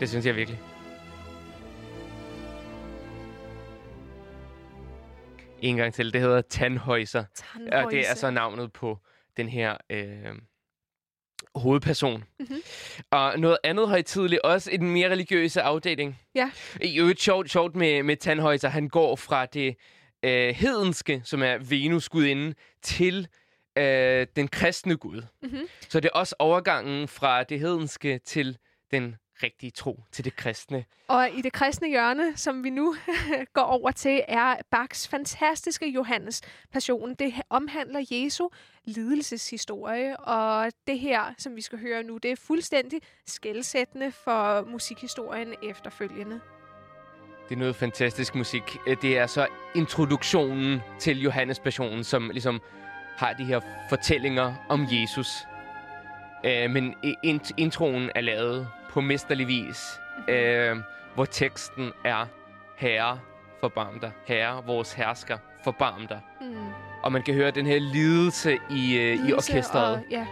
Det 0.00 0.08
synes 0.08 0.26
jeg 0.26 0.36
virkelig. 0.36 0.60
En 5.60 5.76
gang 5.76 5.94
til. 5.94 6.12
Det 6.12 6.20
hedder 6.20 6.42
Tannhäuser. 6.54 7.24
Og 7.84 7.90
det 7.90 8.10
er 8.10 8.14
så 8.14 8.30
navnet 8.30 8.72
på 8.72 8.98
den 9.36 9.48
her 9.48 9.76
øh, 9.90 10.06
hovedperson. 11.54 12.12
Mhm. 12.12 12.24
Mm-hmm. 12.38 12.62
Og 13.10 13.38
noget 13.38 13.58
andet 13.64 13.88
højtidligt, 13.88 14.42
også 14.42 14.70
i 14.70 14.76
den 14.76 14.90
mere 14.90 15.10
religiøse 15.10 15.62
afdeling. 15.62 16.20
Ja. 16.34 16.50
I 16.82 16.98
øvrigt 17.00 17.22
sjovt, 17.22 17.50
sjovt 17.50 17.76
med, 17.76 18.02
med 18.02 18.16
Tannhäuser. 18.24 18.68
Han 18.68 18.88
går 18.88 19.16
fra 19.16 19.46
det 19.46 19.76
øh, 20.22 20.54
hedenske, 20.54 21.22
som 21.24 21.42
er 21.42 21.58
Venus 21.58 22.08
gudinde, 22.08 22.54
til 22.82 23.28
øh, 23.78 24.26
den 24.36 24.48
kristne 24.48 24.96
gud. 24.96 25.22
Mhm. 25.42 25.68
Så 25.88 26.00
det 26.00 26.10
er 26.14 26.18
også 26.18 26.34
overgangen 26.38 27.08
fra 27.08 27.42
det 27.42 27.60
hedenske 27.60 28.18
til 28.18 28.58
den 28.90 29.16
rigtige 29.42 29.70
tro, 29.70 30.00
til 30.12 30.24
det 30.24 30.36
kristne. 30.36 30.84
Og 31.08 31.30
i 31.30 31.42
det 31.42 31.52
kristne 31.52 31.88
hjørne, 31.88 32.36
som 32.36 32.64
vi 32.64 32.70
nu 32.70 32.96
går 33.54 33.62
over 33.62 33.90
til, 33.90 34.22
er 34.28 34.56
Bachs 34.70 35.08
fantastiske 35.08 35.88
Johannes 35.88 36.42
Passion. 36.72 37.14
Det 37.14 37.34
omhandler 37.50 38.04
Jesu 38.10 38.48
lidelseshistorie, 38.84 40.16
og 40.16 40.72
det 40.86 40.98
her, 40.98 41.34
som 41.38 41.56
vi 41.56 41.60
skal 41.60 41.78
høre 41.78 42.02
nu, 42.02 42.16
det 42.16 42.30
er 42.30 42.36
fuldstændig 42.36 43.00
skældsættende 43.26 44.12
for 44.12 44.64
musikhistorien 44.70 45.54
efterfølgende. 45.62 46.40
Det 47.48 47.54
er 47.54 47.58
noget 47.58 47.76
fantastisk 47.76 48.34
musik. 48.34 48.62
Det 49.02 49.18
er 49.18 49.26
så 49.26 49.46
introduktionen 49.74 50.80
til 50.98 51.20
Johannes 51.20 51.60
Passionen, 51.60 52.04
som 52.04 52.30
ligesom 52.30 52.60
har 53.16 53.32
de 53.32 53.44
her 53.44 53.60
fortællinger 53.88 54.54
om 54.68 54.86
Jesus. 54.90 55.46
Øh, 56.44 56.70
men 56.70 56.94
introen 57.56 58.10
er 58.14 58.20
lavet 58.20 58.68
på 58.94 59.00
mesterlig 59.00 59.48
vis, 59.48 60.00
øh, 60.28 60.76
hvor 61.14 61.24
teksten 61.24 61.92
er 62.04 62.26
Herre, 62.76 63.20
forbarm 63.60 64.00
dig. 64.00 64.12
Herre, 64.26 64.64
vores 64.66 64.92
hersker, 64.92 65.38
forbarm 65.64 66.06
dig. 66.06 66.20
Mm. 66.40 66.56
Og 67.02 67.12
man 67.12 67.22
kan 67.22 67.34
høre 67.34 67.50
den 67.50 67.66
her 67.66 67.78
lidelse 67.78 68.58
i, 68.70 68.96
øh, 68.96 69.28
i 69.28 69.32
orkestret. 69.32 69.96
Og, 69.96 70.02
ja. 70.10 70.26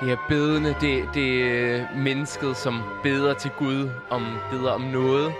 Det 0.00 0.08
her 0.08 0.16
bedende, 0.28 0.74
det, 0.80 1.08
det 1.14 1.42
er 1.42 1.86
mennesket, 1.96 2.56
som 2.56 2.82
beder 3.02 3.34
til 3.34 3.50
Gud, 3.50 3.90
om 4.10 4.38
beder 4.50 4.70
om 4.70 4.80
noget. 4.80 5.32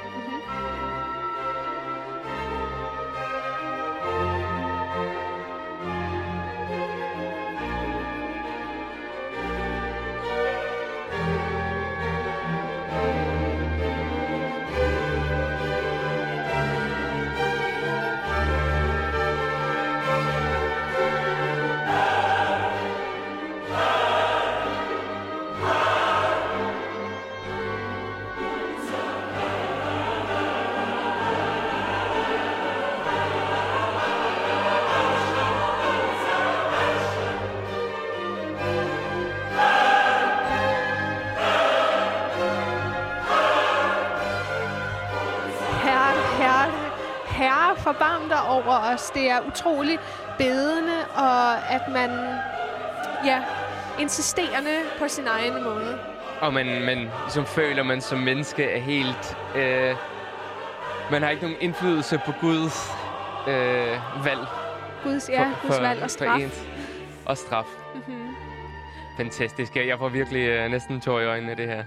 Os. 49.05 49.11
Det 49.11 49.31
er 49.31 49.41
utroligt 49.49 50.01
bedende, 50.39 51.05
og 51.17 51.71
at 51.73 51.83
man, 51.89 52.11
ja, 53.25 53.43
insisterende 54.01 54.77
på 54.99 55.09
sin 55.09 55.27
egen 55.27 55.65
måde. 55.65 55.99
Og 56.41 56.55
man, 56.55 56.67
man 56.67 57.11
ligesom 57.23 57.47
føler, 57.47 57.83
man 57.83 58.01
som 58.01 58.19
menneske 58.19 58.65
er 58.65 58.81
helt... 58.81 59.37
Øh, 59.57 59.97
man 61.11 61.23
har 61.23 61.31
ikke 61.31 61.43
nogen 61.43 61.59
indflydelse 61.61 62.21
på 62.27 62.33
Guds 62.41 62.91
øh, 63.49 64.25
valg. 64.25 64.47
Guds, 65.05 65.29
ja, 65.29 65.51
Guds 65.63 65.81
valg 65.81 66.03
og 66.03 66.11
straf. 66.11 66.41
ens. 66.41 66.63
Og 67.27 67.37
straf. 67.39 67.67
Mm-hmm. 67.95 68.37
Fantastisk. 69.17 69.77
Jeg 69.77 69.99
får 69.99 70.09
virkelig 70.09 70.49
øh, 70.49 70.71
næsten 70.71 71.01
tår 71.01 71.21
i 71.21 71.27
øjnene 71.27 71.51
af 71.51 71.57
det 71.57 71.67
her. 71.67 71.85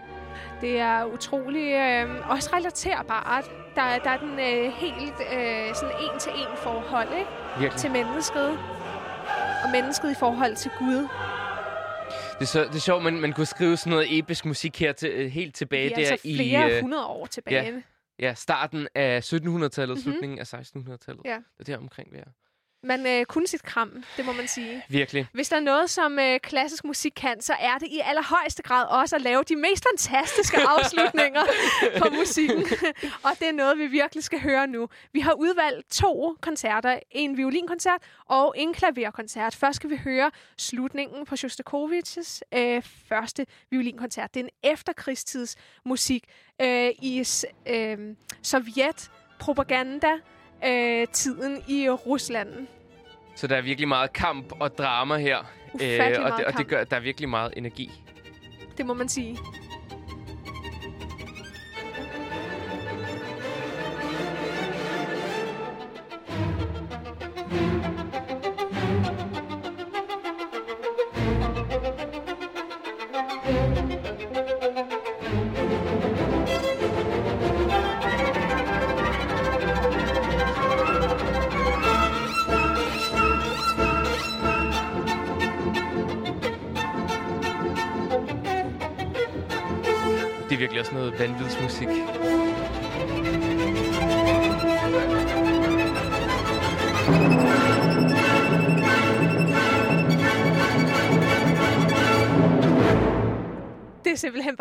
Det 0.62 0.80
er 0.80 1.06
utrolig 1.06 1.74
øh, 1.74 2.30
også 2.30 2.50
relaterbart. 2.54 3.46
Der, 3.78 3.84
er- 3.84 4.00
der 4.00 4.10
er 4.10 4.18
den 4.18 4.32
øh, 4.40 4.74
helt 4.74 5.20
øh, 5.34 5.76
sådan 5.76 5.96
en-til-en 6.14 6.58
forhold 6.58 7.08
ikke? 7.18 7.30
Virkelig. 7.60 7.80
til 7.82 7.92
mennesket. 7.92 8.50
Og 9.64 9.70
mennesket 9.72 10.12
i 10.12 10.16
forhold 10.20 10.56
til 10.56 10.72
Gud. 10.80 11.08
Det 12.34 12.42
er, 12.42 12.46
så, 12.46 12.64
det 12.64 12.76
er 12.76 12.80
sjovt, 12.80 13.04
man, 13.04 13.14
man 13.22 13.34
kunne 13.34 13.46
skrive 13.46 13.78
sådan 13.78 13.92
noget 13.92 14.18
episk 14.20 14.46
musik 14.46 14.80
her 14.80 14.92
til, 14.92 15.10
øh, 15.10 15.32
helt 15.32 15.56
tilbage 15.56 15.86
er 15.92 15.96
der 15.96 16.10
altså 16.10 16.28
i 16.28 16.36
flere 16.38 16.72
øh, 16.76 16.82
hundrede 16.82 17.06
år 17.06 17.26
tilbage. 17.26 17.64
ja. 18.20 18.28
ja, 18.28 18.34
starten 18.34 18.88
af 18.96 19.34
1700-tallet, 19.34 19.90
Mhm. 19.90 19.98
slutningen 20.04 20.40
af 20.40 20.54
1600-tallet. 20.54 21.22
Ja. 21.26 21.38
Det 21.60 21.70
er 21.70 21.74
der 21.76 21.78
omkring, 21.78 22.12
vi 22.12 22.18
er. 22.18 22.24
Man 22.84 23.08
øh, 23.08 23.26
kunne 23.26 23.48
sit 23.48 23.64
kram, 23.64 24.04
det 24.18 24.26
må 24.26 24.32
man 24.32 24.48
sige. 24.48 24.84
Virkelig. 24.90 25.28
Hvis 25.34 25.50
der 25.50 25.56
er 25.56 25.60
noget, 25.60 25.90
som 25.90 26.20
øh, 26.20 26.40
klassisk 26.40 26.84
musik 26.84 27.12
kan, 27.16 27.42
så 27.42 27.54
er 27.54 27.78
det 27.78 27.88
i 27.88 28.00
allerhøjeste 28.04 28.64
grad 28.64 28.86
også 28.86 29.16
at 29.16 29.22
lave 29.22 29.44
de 29.44 29.56
mest 29.56 29.86
fantastiske 29.92 30.58
afslutninger 30.78 31.42
på 31.98 32.10
musikken. 32.18 32.66
og 33.24 33.32
det 33.40 33.48
er 33.48 33.52
noget, 33.52 33.78
vi 33.78 33.88
virkelig 33.88 34.24
skal 34.24 34.42
høre 34.42 34.68
nu. 34.68 34.90
Vi 35.14 35.20
har 35.20 35.34
udvalgt 35.34 35.92
to 35.92 36.38
koncerter. 36.42 37.00
En 37.12 37.38
violinkoncert 37.38 38.02
og 38.26 38.54
en 38.58 38.74
klaverkoncert. 38.74 39.56
Først 39.56 39.76
skal 39.76 39.90
vi 39.90 40.00
høre 40.04 40.32
slutningen 40.58 41.26
på 41.26 41.36
Shostakovich's 41.36 42.40
øh, 42.58 42.84
første 43.10 43.46
violinkoncert. 43.72 44.34
Det 44.34 44.40
er 44.40 44.44
en 44.44 44.72
efterkrigstids 44.72 45.56
musik 45.86 46.24
øh, 46.62 46.90
i 47.02 47.24
øh, 47.68 47.98
Sovjet 48.42 49.12
propaganda 49.40 50.12
øh, 50.66 51.08
tiden 51.14 51.64
i 51.68 51.90
Rusland. 51.90 52.68
Så 53.36 53.48
der 53.48 53.56
er 53.56 53.62
virkelig 53.62 53.88
meget 53.88 54.14
kamp 54.14 54.54
og 54.60 54.78
drama 54.78 55.18
her. 55.18 55.38
Ufattelig 55.74 56.20
og, 56.20 56.38
det, 56.38 56.46
og 56.46 56.54
det 56.58 56.68
gør, 56.68 56.84
der 56.84 56.96
er 56.96 57.00
virkelig 57.00 57.30
meget 57.30 57.54
energi. 57.58 57.92
Det 58.78 58.86
må 58.86 58.94
man 58.94 59.10
sige. 59.10 59.38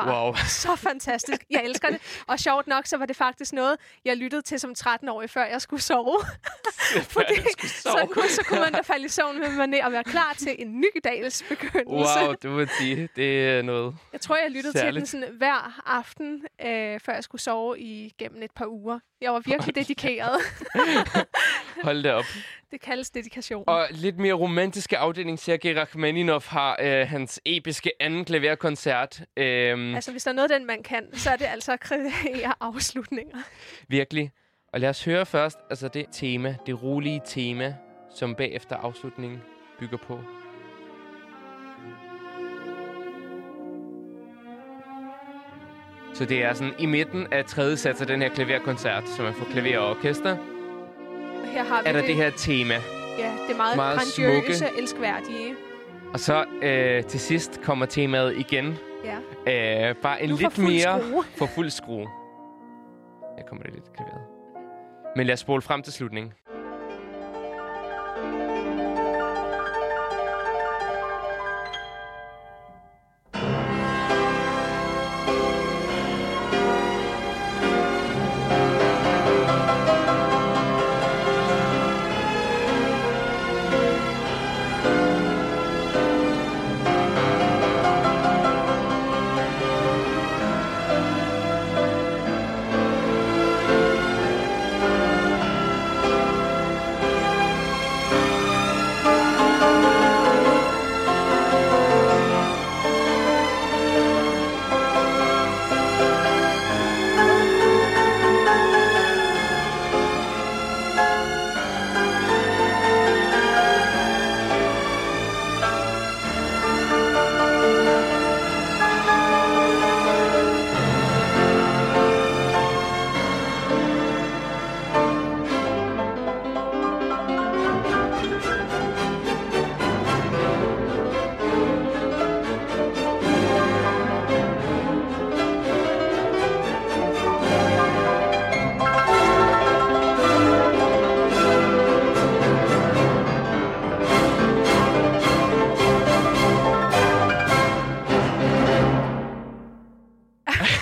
Bare 0.06 0.24
Wow. 0.24 0.34
så 0.64 0.76
fantastisk. 0.76 1.40
Jeg 1.50 1.64
elsker 1.64 1.88
det. 1.90 2.00
Og 2.26 2.38
sjovt 2.40 2.66
nok, 2.66 2.86
så 2.86 2.96
var 2.96 3.06
det 3.06 3.16
faktisk 3.16 3.52
noget, 3.52 3.76
jeg 4.04 4.16
lyttede 4.16 4.42
til 4.42 4.60
som 4.60 4.74
13-årig, 4.78 5.30
før 5.30 5.44
jeg 5.44 5.60
skulle 5.62 5.82
sove. 5.82 6.18
Fordi 7.16 7.34
så, 7.66 8.08
kunne, 8.12 8.28
så 8.28 8.44
kunne 8.48 8.60
man 8.60 8.72
da 8.72 8.80
falde 8.80 9.04
i 9.04 9.08
søvn 9.08 9.38
med 9.38 9.50
mig 9.50 9.66
ned 9.66 9.80
og 9.82 9.92
være 9.92 10.04
klar 10.04 10.34
til 10.38 10.56
en 10.58 10.80
ny 10.80 10.86
dags 11.04 11.44
begyndelse. 11.48 12.20
Wow, 12.24 12.34
du 12.42 12.50
må 12.50 12.66
sige, 12.78 13.08
det 13.16 13.48
er 13.48 13.62
noget. 13.62 13.96
Jeg 14.12 14.20
tror, 14.20 14.36
jeg 14.36 14.50
lyttede 14.50 14.78
Særligt. 14.78 15.06
til 15.08 15.18
den 15.20 15.24
sådan 15.26 15.36
hver 15.36 15.80
aften, 15.86 16.44
øh, 16.64 17.00
før 17.00 17.12
jeg 17.12 17.24
skulle 17.24 17.42
sove 17.42 17.78
i 17.80 18.14
gennem 18.18 18.42
et 18.42 18.50
par 18.56 18.66
uger. 18.66 18.98
Jeg 19.20 19.32
var 19.32 19.40
virkelig 19.40 19.74
dedikeret. 19.74 20.40
Hold 21.82 22.02
da 22.02 22.12
op. 22.14 22.24
Det 22.70 22.80
kaldes 22.80 23.10
dedikation. 23.10 23.64
Og 23.66 23.86
lidt 23.90 24.18
mere 24.18 24.34
romantiske 24.34 24.98
afdeling, 24.98 25.38
Sergej 25.38 25.80
Rachmaninov 25.80 26.42
har 26.46 26.76
øh, 26.82 27.08
hans 27.08 27.40
episke 27.44 27.90
anden 28.00 28.24
klaverkoncert. 28.24 29.20
Øhm, 29.36 29.94
Altså, 29.94 30.10
hvis 30.10 30.24
der 30.24 30.30
er 30.30 30.34
noget, 30.34 30.50
den 30.50 30.66
man 30.66 30.82
kan, 30.82 31.06
så 31.12 31.30
er 31.30 31.36
det 31.36 31.44
altså 31.44 31.72
at 31.72 31.80
kreere 31.80 32.54
afslutninger. 32.60 33.38
Virkelig. 33.88 34.30
Og 34.72 34.80
lad 34.80 34.88
os 34.88 35.04
høre 35.04 35.26
først, 35.26 35.58
altså 35.70 35.88
det 35.88 36.06
tema, 36.12 36.56
det 36.66 36.82
rolige 36.82 37.22
tema, 37.24 37.74
som 38.14 38.34
bagefter 38.34 38.76
afslutningen 38.76 39.42
bygger 39.80 39.98
på. 39.98 40.20
Så 46.14 46.24
det 46.24 46.44
er 46.44 46.54
sådan 46.54 46.74
i 46.78 46.86
midten 46.86 47.32
af 47.32 47.44
tredje 47.44 47.76
sats 47.76 48.00
af 48.00 48.06
den 48.06 48.22
her 48.22 48.28
klaverkoncert, 48.28 49.08
som 49.08 49.24
er 49.26 49.32
for 49.32 49.44
klaver 49.44 49.78
og 49.78 49.90
orkester, 49.90 50.36
her 51.56 51.64
har 51.64 51.82
vi 51.82 51.88
er 51.88 51.92
der 51.92 52.00
det, 52.00 52.08
det 52.08 52.16
her 52.16 52.30
tema. 52.30 52.74
ja, 53.18 53.32
det 53.48 53.56
meget, 53.56 53.76
meget 53.76 53.98
grandiøse, 53.98 54.58
smukke. 54.58 54.78
elskværdige. 54.78 55.54
Og 56.12 56.20
så 56.20 56.44
øh, 56.62 57.04
til 57.04 57.20
sidst 57.20 57.60
kommer 57.62 57.86
temaet 57.86 58.36
igen. 58.36 58.78
Ja. 59.46 59.88
Øh, 59.88 59.96
bare 59.96 60.22
en 60.22 60.30
for 60.30 60.36
lidt 60.36 60.58
mere 60.58 61.00
skrue. 61.02 61.24
for 61.36 61.46
fuld 61.46 61.70
skrue. 61.70 62.08
Her 63.38 63.44
kommer 63.48 63.64
det 63.64 63.74
lidt 63.74 63.92
klaveret. 63.96 64.20
Men 65.16 65.26
lad 65.26 65.32
os 65.32 65.40
spole 65.40 65.62
frem 65.62 65.82
til 65.82 65.92
slutningen. 65.92 66.32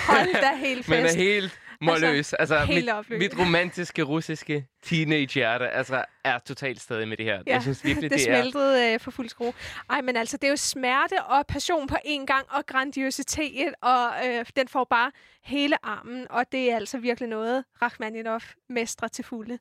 Hold 0.07 0.41
da 0.41 0.55
helt 0.55 0.85
fest. 0.85 0.89
Men 0.95 1.05
er 1.05 1.17
helt 1.17 1.59
målløs. 1.81 2.33
Altså, 2.33 2.59
helt 2.59 2.91
mit, 3.09 3.19
mit 3.19 3.39
romantiske 3.39 4.03
russiske 4.03 4.65
teenagehjerte 4.83 5.69
altså, 5.69 6.05
er 6.23 6.39
totalt 6.39 6.81
stadig 6.81 7.07
med 7.07 7.17
det 7.17 7.25
her. 7.25 7.33
Ja, 7.47 7.53
Jeg 7.53 7.61
synes 7.61 7.83
virkelig, 7.83 8.11
det, 8.11 8.19
det, 8.19 8.29
er... 8.31 8.41
smeltede 8.41 8.93
øh, 8.93 8.99
for 8.99 9.11
fuld 9.11 9.29
skrue. 9.29 9.53
Ej, 9.89 10.01
men 10.01 10.17
altså, 10.17 10.37
det 10.37 10.43
er 10.47 10.51
jo 10.51 10.55
smerte 10.57 11.23
og 11.23 11.47
passion 11.47 11.87
på 11.87 11.95
en 12.05 12.25
gang, 12.25 12.45
og 12.49 12.65
grandiositet, 12.65 13.73
og 13.81 14.09
øh, 14.27 14.45
den 14.55 14.67
får 14.67 14.87
bare 14.89 15.11
hele 15.43 15.85
armen, 15.85 16.27
og 16.29 16.45
det 16.51 16.71
er 16.71 16.75
altså 16.75 16.97
virkelig 16.97 17.29
noget, 17.29 17.63
Rachmaninov 17.81 18.41
mestrer 18.69 19.07
til 19.07 19.25
fulde. 19.25 19.59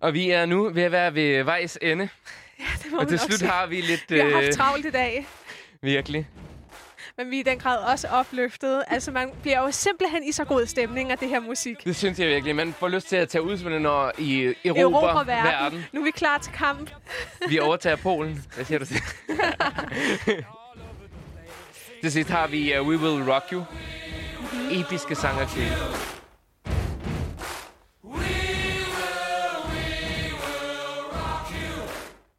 Og 0.00 0.14
vi 0.14 0.30
er 0.30 0.46
nu 0.46 0.70
ved 0.70 0.82
at 0.82 0.92
være 0.92 1.14
ved 1.14 1.42
vejs 1.42 1.78
ende. 1.82 2.08
Det 2.82 2.92
må 2.92 2.98
Og 2.98 3.08
til 3.08 3.18
slut 3.18 3.38
sige. 3.38 3.50
har 3.50 3.66
vi 3.66 3.80
lidt... 3.80 4.04
Vi 4.08 4.18
har 4.18 4.26
øh, 4.26 4.32
haft 4.32 4.52
travlt 4.52 4.86
i 4.86 4.90
dag, 4.90 5.26
virkelig. 5.82 6.28
Men 7.18 7.30
vi 7.30 7.36
er 7.36 7.40
i 7.40 7.42
den 7.42 7.58
grad 7.58 7.78
også 7.78 8.08
opløftet. 8.08 8.82
Altså, 8.88 9.10
man 9.10 9.30
bliver 9.42 9.62
jo 9.62 9.70
simpelthen 9.70 10.24
i 10.24 10.32
så 10.32 10.44
god 10.44 10.66
stemning 10.66 11.10
af 11.10 11.18
det 11.18 11.28
her 11.28 11.40
musik. 11.40 11.84
Det 11.84 11.96
synes 11.96 12.18
jeg 12.18 12.28
virkelig. 12.28 12.56
Man 12.56 12.72
får 12.72 12.88
lyst 12.88 13.08
til 13.08 13.16
at 13.16 13.28
tage 13.28 13.42
ud 13.42 13.78
når 13.80 14.12
I 14.18 14.54
Europa, 14.64 14.80
Europa 14.80 15.32
verden. 15.32 15.44
verden. 15.44 15.84
Nu 15.92 16.00
er 16.00 16.04
vi 16.04 16.10
klar 16.10 16.38
til 16.38 16.52
kamp. 16.52 16.90
Vi 17.48 17.58
overtager 17.58 17.96
Polen. 17.96 18.44
Hvad 18.54 18.64
siger 18.64 18.78
du 18.78 18.84
til? 18.84 18.96
til 22.02 22.12
sidst 22.12 22.30
har 22.30 22.46
vi 22.46 22.78
uh, 22.78 22.88
We 22.88 22.98
Will 22.98 23.32
Rock 23.32 23.44
You. 23.52 23.62
Episke 24.70 25.14
sanger 25.14 25.46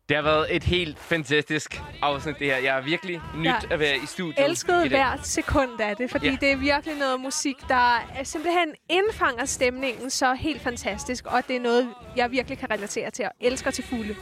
Det 0.09 0.17
har 0.17 0.23
været 0.23 0.55
et 0.55 0.63
helt 0.63 0.99
fantastisk 0.99 1.81
afsnit, 2.01 2.39
det 2.39 2.47
her. 2.47 2.57
Jeg 2.57 2.77
er 2.77 2.81
virkelig 2.81 3.21
nyt 3.35 3.45
Jeg 3.45 3.61
at 3.69 3.79
være 3.79 3.97
i 3.97 4.05
studiet 4.05 4.45
elskede 4.45 4.85
i 4.85 4.89
dag. 4.89 4.97
hvert 4.97 5.27
sekund 5.27 5.81
af 5.81 5.95
det, 5.97 6.11
fordi 6.11 6.25
Ja. 6.25 6.31
ja. 6.31 6.37
det 6.41 6.51
er 6.51 6.55
virkelig 6.55 6.95
noget 6.97 7.19
musik, 7.19 7.55
der 7.67 7.95
er 8.15 8.23
simpelthen 8.23 8.67
indfanger 8.89 9.45
stemningen 9.45 10.09
så 10.09 10.33
helt 10.33 10.61
fantastisk, 10.61 11.25
og 11.25 11.41
det 11.47 11.55
er 11.55 11.59
noget, 11.59 11.89
jeg 12.15 12.31
virkelig 12.31 12.57
kan 12.57 12.71
relatere 12.71 13.11
til 13.11 13.25
og 13.25 13.31
elsker 13.41 13.71
til 13.71 13.83
fulde. 13.83 14.15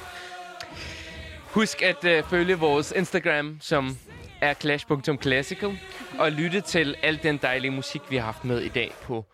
Husk 1.46 1.82
at 1.82 2.04
uh, 2.24 2.30
følge 2.30 2.56
vores 2.60 2.94
Instagram, 2.96 3.58
som 3.62 3.98
er 4.42 4.54
clash.classical, 4.54 5.80
og 6.20 6.32
lytte 6.32 6.62
til 6.62 6.96
al 7.04 7.20
den 7.24 7.38
dejlige 7.38 7.72
musik, 7.72 8.02
vi 8.10 8.16
har 8.16 8.24
haft 8.26 8.46
med 8.46 8.60
i 8.62 8.70
dag 8.70 8.92
på 9.04 9.26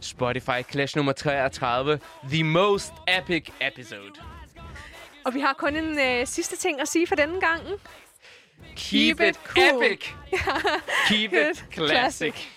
Spotify. 0.00 0.62
Clash 0.70 0.96
nummer 0.96 1.12
33. 1.12 1.98
The 2.30 2.44
most 2.44 2.92
epic 3.18 3.48
episode. 3.60 4.12
Og 5.28 5.34
vi 5.34 5.40
har 5.40 5.52
kun 5.52 5.76
en 5.76 5.98
øh, 5.98 6.26
sidste 6.26 6.56
ting 6.56 6.80
at 6.80 6.88
sige 6.88 7.06
for 7.06 7.14
denne 7.14 7.40
gang. 7.40 7.62
Keep, 8.76 9.16
Keep 9.16 9.20
it, 9.20 9.28
it 9.28 9.38
cool. 9.44 9.84
epic. 9.84 10.08
Keep 11.08 11.32
it 11.32 11.64
classic. 11.72 12.32
classic. 12.32 12.48